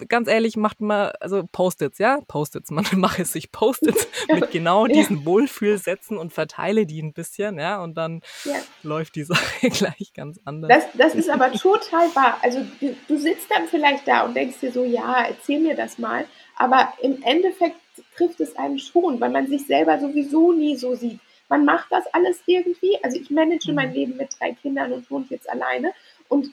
ganz 0.08 0.28
ehrlich, 0.28 0.58
macht 0.58 0.82
man, 0.82 1.12
also 1.20 1.44
Post-its, 1.52 1.98
ja? 2.00 2.20
Post-its, 2.28 2.72
man 2.72 2.86
mache 2.96 3.22
es 3.24 3.32
sich 3.34 3.52
Post-its 3.52 4.08
mit 4.34 4.52
genau 4.52 4.86
Ja. 4.86 4.94
diesen 4.94 5.26
Wohlfühlsätzen 5.26 6.18
und 6.18 6.34
verteile 6.34 6.86
die 6.86 7.02
ein 7.02 7.14
bisschen, 7.14 7.60
ja? 7.60 7.82
Und 7.82 7.96
dann 7.96 8.22
Ja. 8.46 8.56
läuft 8.84 9.16
die 9.16 9.24
Sache 9.26 9.70
gleich 9.70 10.12
ganz 10.14 10.40
anders. 10.46 10.70
Das, 10.70 11.14
das 11.14 11.16
ist 11.16 11.30
aber 11.30 11.52
total 11.54 12.14
wahr. 12.16 12.38
Also 12.42 12.66
du, 12.80 12.96
du 13.08 13.18
sitzt 13.18 13.50
dann 13.50 13.68
vielleicht 13.68 14.08
da 14.08 14.22
und 14.26 14.36
denkst 14.36 14.60
dir 14.62 14.72
so, 14.72 14.84
ja, 14.84 15.24
erzähl 15.28 15.60
mir 15.60 15.76
das 15.76 15.98
mal. 15.98 16.26
Aber 16.56 16.94
im 17.02 17.22
Endeffekt 17.24 17.78
trifft 18.16 18.40
es 18.40 18.56
einen 18.56 18.80
schon, 18.80 19.20
weil 19.20 19.30
man 19.32 19.48
sich 19.48 19.66
selber 19.68 20.00
sowieso 20.00 20.52
nie 20.54 20.76
so 20.76 20.96
sieht. 20.96 21.20
Man 21.50 21.64
macht 21.66 21.92
das 21.92 22.06
alles 22.14 22.42
irgendwie. 22.46 22.98
Also 23.04 23.18
ich 23.20 23.30
manage 23.30 23.72
mein 23.72 23.90
Mhm. 23.90 23.96
Leben 23.96 24.18
mit 24.18 24.30
drei 24.40 24.52
Kindern 24.54 24.92
und 24.92 25.10
wohne 25.10 25.26
jetzt 25.30 25.50
alleine. 25.50 25.94
Und 26.28 26.52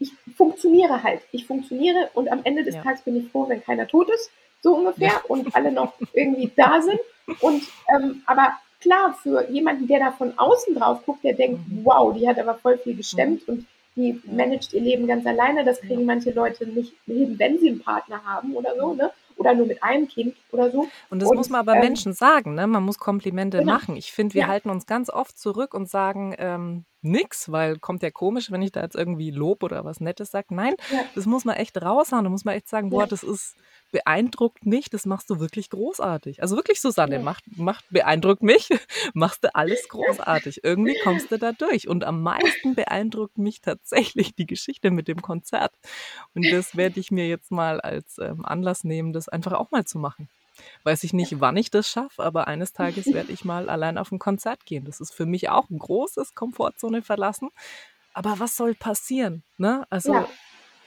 ich 0.00 0.12
funktioniere 0.36 1.02
halt. 1.02 1.20
Ich 1.32 1.46
funktioniere 1.46 2.10
und 2.14 2.30
am 2.30 2.40
Ende 2.44 2.64
des 2.64 2.74
Ja. 2.76 2.82
Tages 2.82 3.02
bin 3.02 3.16
ich 3.16 3.30
froh, 3.30 3.48
wenn 3.48 3.62
keiner 3.62 3.86
tot 3.86 4.08
ist, 4.10 4.30
so 4.62 4.74
ungefähr, 4.76 5.08
Ja. 5.08 5.20
und 5.28 5.54
alle 5.54 5.72
noch 5.72 5.92
irgendwie 6.12 6.50
da 6.56 6.80
sind. 6.82 7.00
Und 7.40 7.62
ähm, 7.94 8.22
aber 8.26 8.52
klar, 8.80 9.16
für 9.22 9.48
jemanden, 9.50 9.86
der 9.86 9.98
da 10.00 10.10
von 10.12 10.38
außen 10.38 10.74
drauf 10.74 11.04
guckt, 11.04 11.24
der 11.24 11.34
denkt, 11.34 11.60
Mhm. 11.68 11.84
wow, 11.84 12.14
die 12.16 12.28
hat 12.28 12.38
aber 12.38 12.54
voll 12.54 12.78
viel 12.78 12.96
gestemmt 12.96 13.46
und 13.48 13.66
die 13.96 14.20
managt 14.24 14.72
ihr 14.72 14.80
Leben 14.80 15.06
ganz 15.08 15.26
alleine. 15.26 15.64
Das 15.64 15.80
kriegen 15.80 16.00
Ja. 16.00 16.06
manche 16.06 16.30
Leute 16.30 16.66
nicht 16.66 16.94
hin, 17.06 17.34
wenn 17.38 17.58
sie 17.58 17.68
einen 17.70 17.80
Partner 17.82 18.22
haben 18.24 18.54
oder 18.54 18.74
so, 18.76 18.94
ne? 18.94 19.10
Oder 19.38 19.54
nur 19.54 19.66
mit 19.66 19.82
einem 19.82 20.08
Kind 20.08 20.34
oder 20.50 20.70
so. 20.70 20.88
Und 21.10 21.20
das 21.22 21.30
Und, 21.30 21.36
muss 21.36 21.48
man 21.48 21.60
aber 21.60 21.74
ähm, 21.74 21.80
Menschen 21.80 22.12
sagen, 22.12 22.54
ne? 22.54 22.66
Man 22.66 22.82
muss 22.82 22.98
Komplimente 22.98 23.58
Genau. 23.58 23.72
machen. 23.72 23.96
Ich 23.96 24.12
finde, 24.12 24.34
wir 24.34 24.42
Ja. 24.42 24.48
halten 24.48 24.68
uns 24.68 24.84
ganz 24.86 25.08
oft 25.10 25.38
zurück 25.38 25.74
und 25.74 25.88
sagen 25.88 26.34
ähm, 26.38 26.84
nix, 27.02 27.50
weil 27.50 27.78
kommt 27.78 28.02
ja 28.02 28.10
komisch, 28.10 28.50
wenn 28.50 28.62
ich 28.62 28.72
da 28.72 28.82
jetzt 28.82 28.96
irgendwie 28.96 29.30
Lob 29.30 29.62
oder 29.62 29.84
was 29.84 30.00
Nettes 30.00 30.32
sage. 30.32 30.54
Nein, 30.54 30.74
Ja. 30.90 31.04
das 31.14 31.26
muss 31.26 31.44
man 31.44 31.54
echt 31.56 31.80
raushauen. 31.80 32.24
Da 32.24 32.30
muss 32.30 32.44
man 32.44 32.54
echt 32.56 32.68
sagen, 32.68 32.90
boah, 32.90 33.06
das 33.06 33.22
ist 33.22 33.54
beeindruckt 33.90 34.66
mich, 34.66 34.90
das 34.90 35.06
machst 35.06 35.30
du 35.30 35.40
wirklich 35.40 35.70
großartig. 35.70 36.42
Also 36.42 36.56
wirklich, 36.56 36.80
Susanne, 36.80 37.18
macht, 37.18 37.44
macht 37.56 37.84
beeindruckt 37.90 38.42
mich, 38.42 38.68
machst 39.14 39.44
du 39.44 39.54
alles 39.54 39.88
großartig. 39.88 40.64
Irgendwie 40.64 40.96
kommst 41.02 41.30
du 41.30 41.38
da 41.38 41.52
durch. 41.52 41.88
Und 41.88 42.04
am 42.04 42.22
meisten 42.22 42.74
beeindruckt 42.74 43.38
mich 43.38 43.60
tatsächlich 43.60 44.34
die 44.34 44.46
Geschichte 44.46 44.90
mit 44.90 45.08
dem 45.08 45.22
Konzert. 45.22 45.72
Und 46.34 46.50
das 46.50 46.76
werde 46.76 47.00
ich 47.00 47.10
mir 47.10 47.28
jetzt 47.28 47.50
mal 47.50 47.80
als 47.80 48.18
ähm, 48.18 48.44
Anlass 48.44 48.84
nehmen, 48.84 49.12
das 49.12 49.28
einfach 49.28 49.52
auch 49.52 49.70
mal 49.70 49.84
zu 49.84 49.98
machen. 49.98 50.28
Weiß 50.82 51.04
ich 51.04 51.12
nicht, 51.12 51.40
wann 51.40 51.56
ich 51.56 51.70
das 51.70 51.88
schaffe, 51.88 52.22
aber 52.22 52.48
eines 52.48 52.72
Tages 52.72 53.06
werde 53.12 53.32
ich 53.32 53.44
mal 53.44 53.70
allein 53.70 53.98
auf 53.98 54.12
ein 54.12 54.18
Konzert 54.18 54.66
gehen. 54.66 54.84
Das 54.84 55.00
ist 55.00 55.12
für 55.12 55.26
mich 55.26 55.48
auch 55.50 55.70
ein 55.70 55.78
großes 55.78 56.34
Komfortzone 56.34 57.02
verlassen. 57.02 57.50
Aber 58.12 58.40
was 58.40 58.56
soll 58.56 58.74
passieren? 58.74 59.44
Ne? 59.58 59.86
Also 59.90 60.12
Ja, 60.12 60.28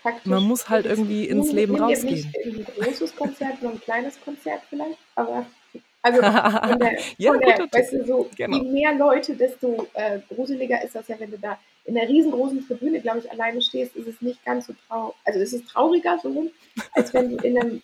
faktisch. 0.02 0.26
man 0.26 0.43
muss 0.43 0.70
halt 0.70 0.86
ist- 0.86 0.91
irgendwie 0.91 1.28
ins 1.28 1.52
Leben 1.52 1.76
rausgehen. 1.76 2.14
Nicht 2.14 2.38
ein 2.45 2.66
großes 2.78 3.16
Konzert, 3.16 3.62
nur 3.62 3.72
ein 3.72 3.82
kleines 3.82 4.20
Konzert 4.22 4.62
vielleicht, 4.70 4.97
aber 5.16 5.45
also 6.04 6.22
von 6.22 6.80
der, 6.80 6.97
Ja, 7.18 7.32
von 7.32 7.39
der 7.41 7.68
weißt 7.72 7.93
du, 7.93 8.06
so, 8.06 8.30
Genau. 8.36 8.58
je 8.58 8.72
mehr 8.72 8.95
Leute, 8.95 9.36
desto 9.36 9.88
äh, 9.93 10.20
gruseliger 10.34 10.84
ist 10.84 10.95
das 10.95 11.08
ja, 11.08 11.20
wenn 11.20 11.30
du 11.32 11.38
da 11.38 11.60
in 11.86 11.97
einer 11.97 12.08
riesengroßen 12.10 12.66
Tribüne, 12.68 12.99
glaube 13.02 13.20
ich, 13.20 13.32
alleine 13.32 13.62
stehst, 13.62 13.95
ist 13.95 14.08
es 14.08 14.22
nicht 14.22 14.43
ganz 14.45 14.68
so 14.68 14.74
traurig, 14.88 15.16
also 15.26 15.39
ist 15.39 15.54
es 15.54 15.66
trauriger 15.66 16.20
so 16.22 16.30
rum, 16.30 16.49
als 16.93 17.14
wenn 17.14 17.30
du 17.38 17.43
in 17.43 17.60
einem 17.60 17.82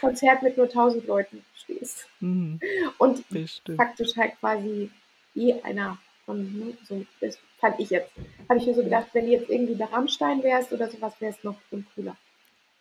Konzert 0.00 0.42
mit 0.42 0.56
nur 0.56 0.66
1000 0.66 1.06
Leuten 1.06 1.44
stehst. 1.56 2.06
Mhm, 2.20 2.60
Und 2.98 3.28
bestimmt. 3.28 3.76
faktisch 3.76 4.16
halt 4.16 4.32
quasi 4.40 4.90
eh 5.34 5.54
einer 5.62 5.98
von, 6.30 6.58
ne, 6.58 6.76
so, 6.88 7.04
das 7.20 7.38
fand 7.58 7.80
ich 7.80 7.90
jetzt, 7.90 8.10
habe 8.48 8.60
ich 8.60 8.66
mir 8.66 8.74
so 8.74 8.84
gedacht, 8.84 9.08
wenn 9.12 9.26
du 9.26 9.32
jetzt 9.32 9.50
irgendwie 9.50 9.74
bei 9.74 9.86
Rammstein 9.86 10.42
wärst 10.42 10.72
oder 10.72 10.88
sowas, 10.88 11.12
wäre 11.18 11.32
es 11.36 11.42
noch 11.44 11.56
viel 11.68 11.84
cooler. 11.94 12.16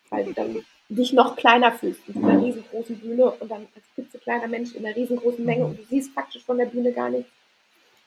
Weil 0.10 0.26
du 0.26 0.34
dann 0.34 0.64
dich 0.88 1.14
noch 1.14 1.36
kleiner 1.36 1.72
fühlst 1.72 2.02
in 2.08 2.14
dieser 2.16 2.42
riesengroßen 2.42 3.00
Bühne 3.00 3.32
und 3.32 3.50
dann 3.50 3.68
als 3.76 3.86
klitzekleiner 3.96 4.48
Mensch 4.48 4.74
in 4.74 4.86
einer 4.86 4.96
riesengroßen 4.96 5.44
Menge 5.44 5.66
und 5.66 5.80
du 5.80 5.84
siehst 5.84 6.14
faktisch 6.14 6.44
von 6.44 6.58
der 6.58 6.66
Bühne 6.66 6.92
gar 6.94 7.10
nichts. 7.10 7.32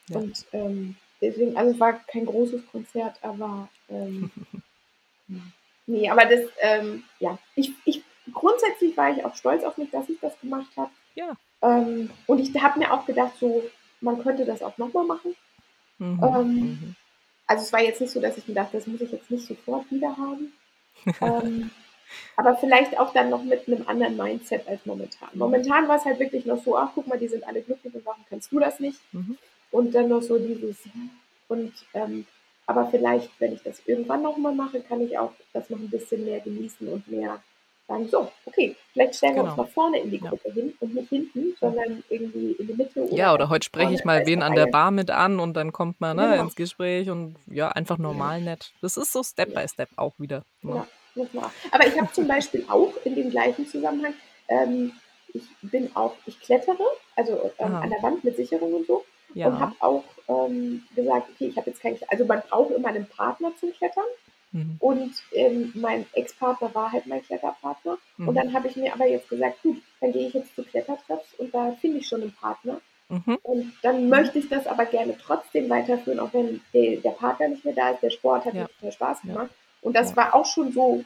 Ja. 0.09 0.19
Und 0.19 0.45
ähm, 0.53 0.95
deswegen, 1.21 1.57
also 1.57 1.71
es 1.71 1.79
war 1.79 1.93
kein 2.07 2.25
großes 2.25 2.65
Konzert, 2.67 3.17
aber 3.21 3.69
ähm, 3.89 4.31
nee, 5.87 6.09
aber 6.09 6.25
das, 6.25 6.41
ähm, 6.61 7.03
ja, 7.19 7.37
ich, 7.55 7.71
ich 7.85 8.01
grundsätzlich 8.33 8.95
war 8.95 9.15
ich 9.15 9.23
auch 9.25 9.35
stolz 9.35 9.63
auf 9.63 9.77
mich, 9.77 9.89
dass 9.91 10.09
ich 10.09 10.19
das 10.21 10.39
gemacht 10.39 10.71
habe. 10.77 10.91
Ja. 11.15 11.33
Ähm, 11.61 12.09
und 12.27 12.39
ich 12.39 12.53
habe 12.61 12.79
mir 12.79 12.93
auch 12.93 13.05
gedacht, 13.05 13.33
so, 13.39 13.63
man 14.03 14.21
könnte 14.21 14.45
das 14.45 14.61
auch 14.61 14.77
nochmal 14.77 15.05
machen. 15.05 15.35
Mhm. 15.97 16.19
Ähm, 16.23 16.55
Mhm. 16.55 16.95
Also 17.45 17.63
es 17.63 17.73
war 17.73 17.81
jetzt 17.81 17.99
nicht 18.01 18.11
so, 18.11 18.21
dass 18.21 18.37
ich 18.37 18.47
mir 18.47 18.53
dachte, 18.53 18.77
das 18.77 18.87
muss 18.87 19.01
ich 19.01 19.11
jetzt 19.11 19.29
nicht 19.29 19.45
sofort 19.45 19.89
wieder 19.91 20.15
haben. 20.17 20.53
ähm, 21.21 21.71
aber 22.35 22.55
vielleicht 22.55 22.97
auch 22.97 23.11
dann 23.13 23.29
noch 23.29 23.43
mit 23.43 23.67
einem 23.67 23.87
anderen 23.87 24.15
Mindset 24.15 24.67
als 24.67 24.85
momentan. 24.85 25.29
Momentan 25.33 25.87
war 25.87 25.97
es 25.97 26.05
halt 26.05 26.19
wirklich 26.19 26.45
noch 26.45 26.63
so, 26.63 26.77
ach 26.77 26.91
guck 26.95 27.07
mal, 27.07 27.17
die 27.19 27.27
sind 27.27 27.45
alle 27.45 27.61
glücklich 27.61 27.93
und 27.93 28.05
warum 28.05 28.23
kannst 28.29 28.51
du 28.51 28.59
das 28.59 28.79
nicht? 28.79 28.99
Mhm. 29.13 29.37
Und 29.71 29.93
dann 29.93 30.09
noch 30.09 30.21
so 30.21 30.37
dieses, 30.37 30.77
und 31.47 31.73
ähm, 31.93 32.25
aber 32.65 32.87
vielleicht, 32.87 33.29
wenn 33.39 33.53
ich 33.53 33.63
das 33.63 33.81
irgendwann 33.85 34.21
nochmal 34.21 34.53
mache, 34.53 34.79
kann 34.81 35.01
ich 35.01 35.17
auch 35.17 35.33
das 35.51 35.69
noch 35.69 35.79
ein 35.79 35.89
bisschen 35.89 36.23
mehr 36.23 36.39
genießen 36.39 36.87
und 36.87 37.07
mehr 37.09 37.41
sagen, 37.87 38.07
so, 38.09 38.31
okay, 38.45 38.75
vielleicht 38.93 39.15
stellen 39.15 39.35
wir 39.35 39.43
uns 39.43 39.51
Genau. 39.55 39.63
nach 39.63 39.69
vorne 39.73 39.99
in 39.99 40.11
die 40.11 40.17
Ja. 40.17 40.29
Gruppe 40.29 40.51
hin 40.53 40.73
und 40.79 40.93
nicht 40.95 41.09
hinten, 41.09 41.55
sondern 41.59 42.03
irgendwie 42.09 42.51
in 42.53 42.67
die 42.67 42.73
Mitte. 42.73 43.01
Oder 43.03 43.15
Ja, 43.15 43.33
oder 43.33 43.49
heute 43.49 43.65
spreche 43.65 43.93
ich 43.93 44.05
mal 44.05 44.25
wen 44.25 44.41
an 44.41 44.55
der. 44.55 44.67
Bar 44.67 44.91
mit 44.91 45.11
an 45.11 45.39
und 45.39 45.53
dann 45.55 45.71
kommt 45.71 45.99
man 46.01 46.15
ne, 46.17 46.29
Genau. 46.29 46.43
ins 46.43 46.55
Gespräch 46.55 47.09
und 47.09 47.35
ja, 47.47 47.69
einfach 47.69 47.97
normal 47.97 48.41
nett. 48.41 48.71
Das 48.81 48.97
ist 48.97 49.11
so 49.11 49.21
Step 49.23 49.53
by 49.53 49.67
Step 49.67 49.89
auch 49.97 50.13
wieder. 50.17 50.43
Ne? 50.61 50.85
Ja, 51.15 51.23
auch. 51.37 51.51
Aber 51.71 51.87
ich 51.87 51.99
habe 51.99 52.11
zum 52.11 52.27
Beispiel 52.27 52.65
auch 52.69 52.93
in 53.03 53.15
dem 53.15 53.29
gleichen 53.29 53.67
Zusammenhang, 53.67 54.13
ähm, 54.47 54.93
ich 55.33 55.43
bin 55.61 55.89
auch, 55.95 56.15
ich 56.25 56.39
klettere, 56.39 56.83
also 57.15 57.51
ähm, 57.59 57.75
an 57.75 57.89
der 57.89 58.01
Wand 58.03 58.23
mit 58.23 58.35
Sicherung 58.37 58.73
und 58.73 58.87
so. 58.87 59.05
Und 59.29 59.35
Ja. 59.37 59.59
habe 59.59 59.75
auch 59.79 60.03
ähm, 60.27 60.83
gesagt, 60.95 61.27
okay, 61.33 61.47
ich 61.47 61.57
habe 61.57 61.69
jetzt 61.69 61.81
keinen, 61.81 61.97
also 62.07 62.23
man 62.25 62.41
braucht 62.49 62.71
immer 62.71 62.89
einen 62.89 63.07
Partner 63.07 63.51
zum 63.59 63.73
Klettern. 63.73 64.03
Mhm. 64.53 64.77
Und 64.79 65.13
ähm, 65.33 65.71
mein 65.75 66.05
Ex-Partner 66.13 66.73
war 66.73 66.91
halt 66.91 67.07
mein 67.07 67.23
Kletterpartner. 67.23 67.97
Und 68.19 68.25
Mhm. 68.27 68.35
dann 68.35 68.53
habe 68.53 68.67
ich 68.67 68.75
mir 68.75 68.93
aber 68.93 69.07
jetzt 69.07 69.27
gesagt, 69.27 69.61
gut, 69.63 69.81
dann 69.99 70.13
gehe 70.13 70.27
ich 70.27 70.33
jetzt 70.33 70.55
zu 70.55 70.63
Klettertreffs 70.63 71.33
und 71.37 71.53
da 71.53 71.71
finde 71.81 71.97
ich 71.99 72.07
schon 72.07 72.21
einen 72.21 72.31
Partner. 72.33 72.79
Mhm. 73.09 73.37
Und 73.43 73.73
dann 73.81 74.09
möchte 74.09 74.39
ich 74.39 74.47
das 74.49 74.65
aber 74.67 74.85
gerne 74.85 75.17
trotzdem 75.17 75.69
weiterführen, 75.69 76.19
auch 76.19 76.33
wenn 76.33 76.61
der, 76.73 76.97
der 76.97 77.09
Partner 77.11 77.49
nicht 77.49 77.65
mehr 77.65 77.73
da 77.73 77.89
ist. 77.89 78.01
Der 78.03 78.11
Sport 78.11 78.45
hat 78.45 78.53
Ja. 78.53 78.61
mir 78.61 78.69
total 78.79 78.91
Spaß 78.91 79.17
Ja. 79.23 79.33
gemacht. 79.33 79.51
Und 79.81 79.95
das 79.95 80.11
Ja. 80.11 80.17
war 80.17 80.35
auch 80.35 80.45
schon 80.45 80.71
so 80.71 81.03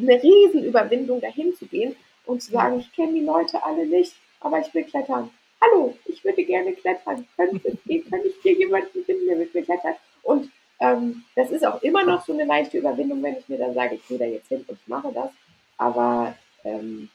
eine 0.00 0.22
Riesenüberwindung, 0.22 1.20
dahin 1.20 1.54
zu 1.54 1.66
gehen 1.66 1.94
und 2.26 2.42
zu 2.42 2.50
sagen, 2.52 2.80
ich 2.80 2.92
kenne 2.92 3.14
die 3.14 3.24
Leute 3.24 3.62
alle 3.64 3.86
nicht, 3.86 4.14
aber 4.40 4.60
ich 4.60 4.72
will 4.74 4.84
klettern. 4.84 5.30
Hallo, 5.60 5.96
ich 6.04 6.24
würde 6.24 6.44
gerne 6.44 6.72
klettern. 6.72 7.26
Könnte, 7.36 7.58
kann 8.10 8.20
ich 8.24 8.34
hier 8.42 8.52
jemanden 8.52 9.04
finden, 9.04 9.26
der 9.26 9.36
mit 9.36 9.54
mir 9.54 9.62
klettert? 9.62 9.96
Und 10.22 10.50
ähm, 10.80 11.24
das 11.34 11.50
ist 11.50 11.64
auch 11.66 11.82
immer 11.82 12.04
noch 12.04 12.24
so 12.24 12.32
eine 12.32 12.44
leichte 12.44 12.78
Überwindung, 12.78 13.22
wenn 13.22 13.36
ich 13.36 13.48
mir 13.48 13.58
dann 13.58 13.74
sage, 13.74 13.96
ich 13.96 14.06
gehe 14.06 14.18
da 14.18 14.24
jetzt 14.24 14.48
hin 14.48 14.64
und 14.68 14.78
ich 14.80 14.88
mache 14.88 15.12
das. 15.12 15.30
Aber 15.76 16.34
ähm, 16.64 17.08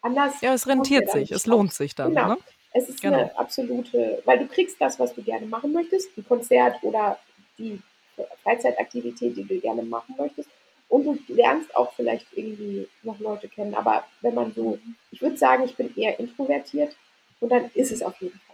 anders. 0.00 0.40
Ja, 0.40 0.52
es 0.54 0.66
rentiert 0.66 1.10
sich, 1.10 1.30
es 1.32 1.46
lohnt 1.46 1.72
sich 1.72 1.94
dann. 1.94 2.10
Genau. 2.14 2.28
Ne? 2.28 2.38
Es 2.72 2.88
ist 2.88 3.02
Genau. 3.02 3.18
eine 3.18 3.38
absolute, 3.38 4.22
weil 4.24 4.38
du 4.38 4.46
kriegst 4.46 4.80
das, 4.80 4.98
was 4.98 5.14
du 5.14 5.22
gerne 5.22 5.46
machen 5.46 5.72
möchtest, 5.72 6.16
ein 6.16 6.26
Konzert 6.26 6.82
oder 6.82 7.18
die 7.58 7.80
Freizeitaktivität, 8.42 9.36
die 9.36 9.44
du 9.44 9.60
gerne 9.60 9.82
machen 9.82 10.14
möchtest. 10.18 10.48
Und 10.88 11.04
du 11.06 11.34
lernst 11.34 11.74
auch 11.74 11.92
vielleicht 11.94 12.26
irgendwie 12.34 12.86
noch 13.02 13.18
Leute 13.18 13.48
kennen. 13.48 13.74
Aber 13.74 14.04
wenn 14.20 14.34
man 14.34 14.52
so, 14.54 14.78
ich 15.10 15.22
würde 15.22 15.36
sagen, 15.36 15.64
ich 15.64 15.74
bin 15.74 15.94
eher 15.96 16.18
introvertiert 16.20 16.94
und 17.40 17.50
dann 17.50 17.70
ist 17.74 17.92
es 17.92 18.02
auf 18.02 18.14
jeden 18.20 18.38
Fall. 18.46 18.51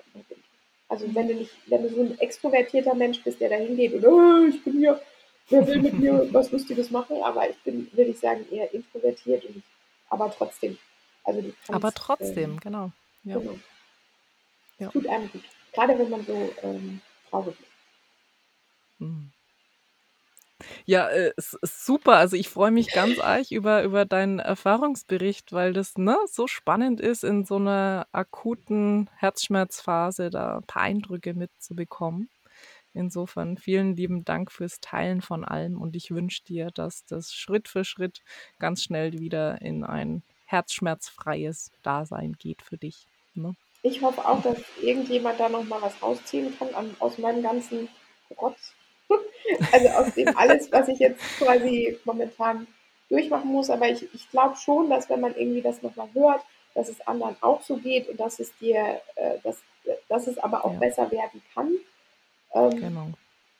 Also 0.89 1.14
wenn 1.14 1.28
du 1.28 1.34
nicht, 1.34 1.51
wenn 1.66 1.82
du 1.82 1.91
so 1.91 2.01
ein 2.01 2.18
extrovertierter 2.18 2.95
Mensch 2.95 3.22
bist, 3.22 3.41
der 3.41 3.51
da 3.51 3.57
hingeht 3.57 3.93
und 3.93 4.05
"Äh, 4.05 4.49
ich 4.49 4.64
bin 4.64 4.78
hier, 4.78 5.01
wer 5.51 5.66
will 5.66 5.82
mit 5.82 5.99
mir 5.99 6.26
was 6.32 6.51
Lustiges 6.51 6.91
machen, 6.91 7.22
aber 7.22 7.49
ich 7.49 7.57
bin, 7.59 7.89
würde 7.93 8.11
ich 8.11 8.18
sagen, 8.18 8.47
eher 8.51 8.72
introvertiert 8.72 9.45
und 9.45 9.57
ich, 9.59 9.62
aber 10.09 10.32
trotzdem. 10.36 10.78
Also 11.24 11.43
Aber 11.68 11.93
trotzdem, 11.93 12.53
ähm, 12.53 12.61
genau. 12.61 12.91
Ja. 13.24 13.39
Genau. 13.39 13.59
Ja. 14.78 14.89
Tut 14.89 15.07
einem 15.07 15.30
gut. 15.30 15.43
Gerade 15.72 15.99
wenn 15.99 16.09
man 16.09 16.24
so 16.24 16.51
ähm, 16.62 17.01
traurig 17.28 17.55
ist. 17.61 17.68
Mhm. 19.01 19.30
Ja, 20.86 21.08
äh, 21.08 21.32
super. 21.36 22.16
Also 22.16 22.36
ich 22.36 22.48
freue 22.48 22.70
mich 22.70 22.88
ganz 22.92 23.18
arg 23.18 23.50
über, 23.50 23.82
über 23.82 24.04
deinen 24.04 24.38
Erfahrungsbericht, 24.38 25.52
weil 25.52 25.72
das 25.72 25.96
ne, 25.96 26.16
so 26.26 26.46
spannend 26.46 27.00
ist, 27.00 27.24
in 27.24 27.44
so 27.44 27.56
einer 27.56 28.06
akuten 28.12 29.10
Herzschmerzphase 29.16 30.30
da 30.30 30.58
ein 30.58 30.64
paar 30.64 30.82
Eindrücke 30.82 31.34
mitzubekommen. 31.34 32.28
Insofern 32.94 33.58
vielen 33.58 33.96
lieben 33.96 34.24
Dank 34.24 34.50
fürs 34.50 34.80
Teilen 34.80 35.20
von 35.20 35.44
allem 35.44 35.80
und 35.80 35.94
ich 35.94 36.10
wünsche 36.10 36.42
dir, 36.44 36.70
dass 36.70 37.04
das 37.04 37.32
Schritt 37.32 37.68
für 37.68 37.84
Schritt 37.84 38.22
ganz 38.58 38.82
schnell 38.82 39.12
wieder 39.12 39.60
in 39.60 39.84
ein 39.84 40.22
herzschmerzfreies 40.46 41.70
Dasein 41.82 42.32
geht 42.32 42.62
für 42.62 42.78
dich. 42.78 43.06
Ne? 43.34 43.54
Ich 43.82 44.02
hoffe 44.02 44.26
auch, 44.26 44.42
dass 44.42 44.58
irgendjemand 44.82 45.38
da 45.38 45.48
noch 45.48 45.64
mal 45.64 45.80
was 45.80 46.02
rausziehen 46.02 46.56
kann 46.58 46.74
an, 46.74 46.96
aus 46.98 47.18
meinem 47.18 47.42
ganzen 47.42 47.88
Rotz. 48.36 48.72
also 49.72 49.88
aus 49.88 50.14
dem 50.14 50.36
alles, 50.36 50.70
was 50.72 50.88
ich 50.88 50.99
jetzt 50.99 51.22
quasi 51.38 51.99
momentan 52.05 52.66
durchmachen 53.09 53.51
muss. 53.51 53.70
Aber 53.70 53.88
ich, 53.88 54.03
ich 54.14 54.30
glaube 54.30 54.57
schon, 54.57 54.90
dass 54.90 55.09
wenn 55.09 55.20
man 55.20 55.34
irgendwie 55.36 55.62
das 55.62 55.82
nochmal 55.82 56.09
hört, 56.14 56.42
dass 56.74 56.88
es 56.88 57.01
anderen 57.07 57.36
auch 57.40 57.62
so 57.62 57.76
geht 57.76 58.09
und 58.09 58.20
dass 58.20 58.38
es 58.40 58.57
dir, 58.59 59.01
äh, 59.16 59.38
dass, 59.42 59.59
dass 60.09 60.26
es 60.26 60.38
aber 60.38 60.64
auch 60.64 60.74
Ja. 60.74 60.78
besser 60.78 61.11
werden 61.11 61.42
kann. 61.55 61.72
Ähm, 62.55 62.76
Genau. 62.80 63.07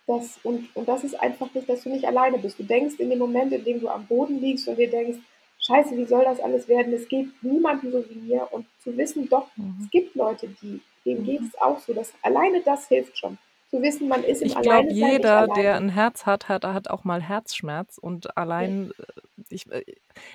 das, 0.07 0.39
und, 0.43 0.74
und 0.74 0.89
das 0.89 1.05
ist 1.05 1.20
einfach 1.20 1.53
nicht, 1.55 1.68
dass 1.68 1.82
du 1.82 1.91
nicht 1.91 2.07
alleine 2.07 2.39
bist. 2.39 2.59
Du 2.59 2.62
denkst 2.64 2.97
in 2.99 3.11
dem 3.11 3.18
Moment, 3.18 3.53
in 3.53 3.64
dem 3.64 3.80
du 3.80 3.89
am 3.89 4.07
Boden 4.07 4.41
liegst 4.41 4.66
und 4.68 4.76
dir 4.76 4.91
denkst, 4.91 5.18
scheiße, 5.61 5.97
wie 5.97 6.07
soll 6.07 6.24
das 6.24 6.41
alles 6.41 6.68
werden? 6.68 6.93
Es 6.95 7.09
geht 7.09 7.28
niemandem 7.43 7.93
so 7.93 8.05
wie 8.09 8.14
mir. 8.14 8.49
Und 8.53 8.66
zu 8.82 8.97
wissen, 8.97 9.28
doch, 9.28 9.49
Mhm. 9.57 9.74
es 9.82 9.91
gibt 9.91 10.14
Leute, 10.14 10.49
die, 10.62 10.80
denen 11.05 11.20
Mhm. 11.22 11.24
geht 11.24 11.41
es 11.43 11.61
auch 11.61 11.78
so. 11.80 11.93
Dass 11.93 12.12
alleine 12.22 12.62
das 12.62 12.89
hilft 12.89 13.18
schon. 13.18 13.36
Zu 13.70 13.82
wissen, 13.82 14.08
man 14.08 14.24
ist 14.24 14.40
im 14.40 14.48
Ich 14.48 14.58
glaube, 14.60 14.90
jeder, 14.90 15.46
der 15.46 15.76
ein 15.76 15.90
Herz 15.90 16.24
hat, 16.24 16.48
hat, 16.48 16.64
hat 16.64 16.88
auch 16.88 17.04
mal 17.04 17.20
Herzschmerz. 17.20 17.98
Und 17.98 18.34
allein, 18.36 18.92
äh, 18.98 19.04
ich, 19.50 19.70
äh, 19.70 19.84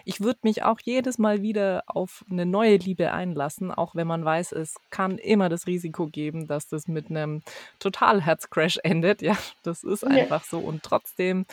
ich 0.05 0.21
würde 0.21 0.39
mich 0.43 0.61
auch 0.61 0.79
jedes 0.79 1.17
Mal 1.17 1.41
wieder 1.41 1.83
auf 1.87 2.23
eine 2.29 2.45
neue 2.45 2.77
Liebe 2.77 3.11
einlassen, 3.11 3.71
auch 3.71 3.95
wenn 3.95 4.05
man 4.05 4.23
weiß, 4.23 4.51
es 4.51 4.75
kann 4.91 5.17
immer 5.17 5.49
das 5.49 5.65
Risiko 5.65 6.05
geben, 6.07 6.45
dass 6.47 6.67
das 6.67 6.87
mit 6.87 7.09
einem 7.09 7.41
Totalherzcrash 7.79 8.77
endet. 8.83 9.23
Ja, 9.23 9.35
das 9.63 9.83
ist 9.83 10.03
Ja. 10.03 10.09
einfach 10.09 10.43
so. 10.43 10.59
Und 10.59 10.83
trotzdem, 10.83 11.47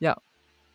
ja, 0.00 0.16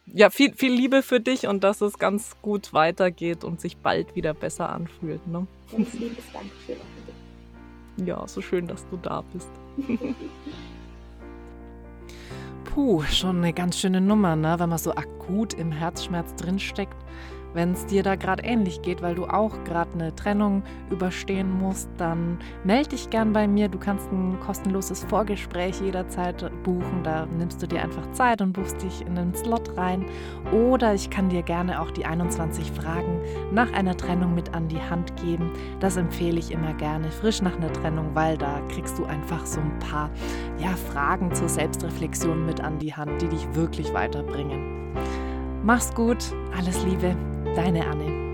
ja, 0.05 0.29
viel, 0.29 0.53
viel 0.53 0.71
Liebe 0.73 1.03
für 1.03 1.19
dich 1.19 1.47
und 1.47 1.63
dass 1.65 1.81
es 1.81 1.99
ganz 1.99 2.37
gut 2.41 2.73
weitergeht 2.73 3.43
und 3.43 3.59
sich 3.59 3.77
bald 3.77 4.15
wieder 4.15 4.33
besser 4.33 4.69
anfühlt. 4.69 5.27
Ne? 5.27 5.45
Ganz 5.71 5.93
liebes 5.93 6.23
Dankeschön. 6.31 6.77
auch 6.77 6.85
für 6.95 7.97
dich. 8.01 8.07
Ja, 8.07 8.27
so 8.27 8.41
schön, 8.41 8.67
dass 8.67 8.87
du 8.89 8.97
da 8.97 9.21
bist. 9.33 9.49
Puh, 12.65 13.03
schon 13.03 13.37
eine 13.37 13.53
ganz 13.53 13.79
schöne 13.79 14.01
Nummer, 14.01 14.35
ne? 14.35 14.55
wenn 14.59 14.69
man 14.69 14.77
so 14.77 14.91
akut 14.91 15.53
im 15.53 15.71
Herzschmerz 15.71 16.35
drinsteckt. 16.35 16.95
Wenn 17.53 17.73
es 17.73 17.85
dir 17.85 18.03
da 18.03 18.15
gerade 18.15 18.43
ähnlich 18.43 18.81
geht, 18.81 19.01
weil 19.01 19.15
du 19.15 19.25
auch 19.25 19.63
gerade 19.63 19.91
eine 19.93 20.15
Trennung 20.15 20.63
überstehen 20.89 21.51
musst, 21.51 21.89
dann 21.97 22.37
melde 22.63 22.89
dich 22.89 23.09
gern 23.09 23.33
bei 23.33 23.47
mir. 23.47 23.69
Du 23.69 23.79
kannst 23.79 24.11
ein 24.11 24.39
kostenloses 24.39 25.03
Vorgespräch 25.05 25.81
jederzeit 25.81 26.51
buchen. 26.63 27.03
Da 27.03 27.25
nimmst 27.25 27.61
du 27.61 27.67
dir 27.67 27.81
einfach 27.81 28.11
Zeit 28.11 28.41
und 28.41 28.53
buchst 28.53 28.81
dich 28.81 29.01
in 29.05 29.15
den 29.15 29.33
Slot 29.33 29.77
rein. 29.77 30.05
Oder 30.51 30.93
ich 30.93 31.09
kann 31.09 31.29
dir 31.29 31.41
gerne 31.41 31.81
auch 31.81 31.91
die 31.91 32.05
21 32.05 32.71
Fragen 32.71 33.19
nach 33.51 33.71
einer 33.73 33.97
Trennung 33.97 34.35
mit 34.35 34.53
an 34.53 34.67
die 34.67 34.81
Hand 34.81 35.15
geben. 35.17 35.51
Das 35.79 35.97
empfehle 35.97 36.39
ich 36.39 36.51
immer 36.51 36.73
gerne, 36.73 37.09
frisch 37.11 37.41
nach 37.41 37.57
einer 37.57 37.73
Trennung, 37.73 38.11
weil 38.13 38.37
da 38.37 38.61
kriegst 38.69 38.97
du 38.99 39.05
einfach 39.05 39.45
so 39.45 39.59
ein 39.59 39.79
paar 39.79 40.09
ja, 40.59 40.69
Fragen 40.91 41.33
zur 41.33 41.49
Selbstreflexion 41.49 42.45
mit 42.45 42.61
an 42.61 42.79
die 42.79 42.93
Hand, 42.93 43.21
die 43.21 43.27
dich 43.27 43.47
wirklich 43.53 43.93
weiterbringen. 43.93 44.79
Mach's 45.63 45.93
gut, 45.93 46.17
alles 46.57 46.83
Liebe, 46.85 47.15
deine 47.55 47.85
Anne. 47.85 48.28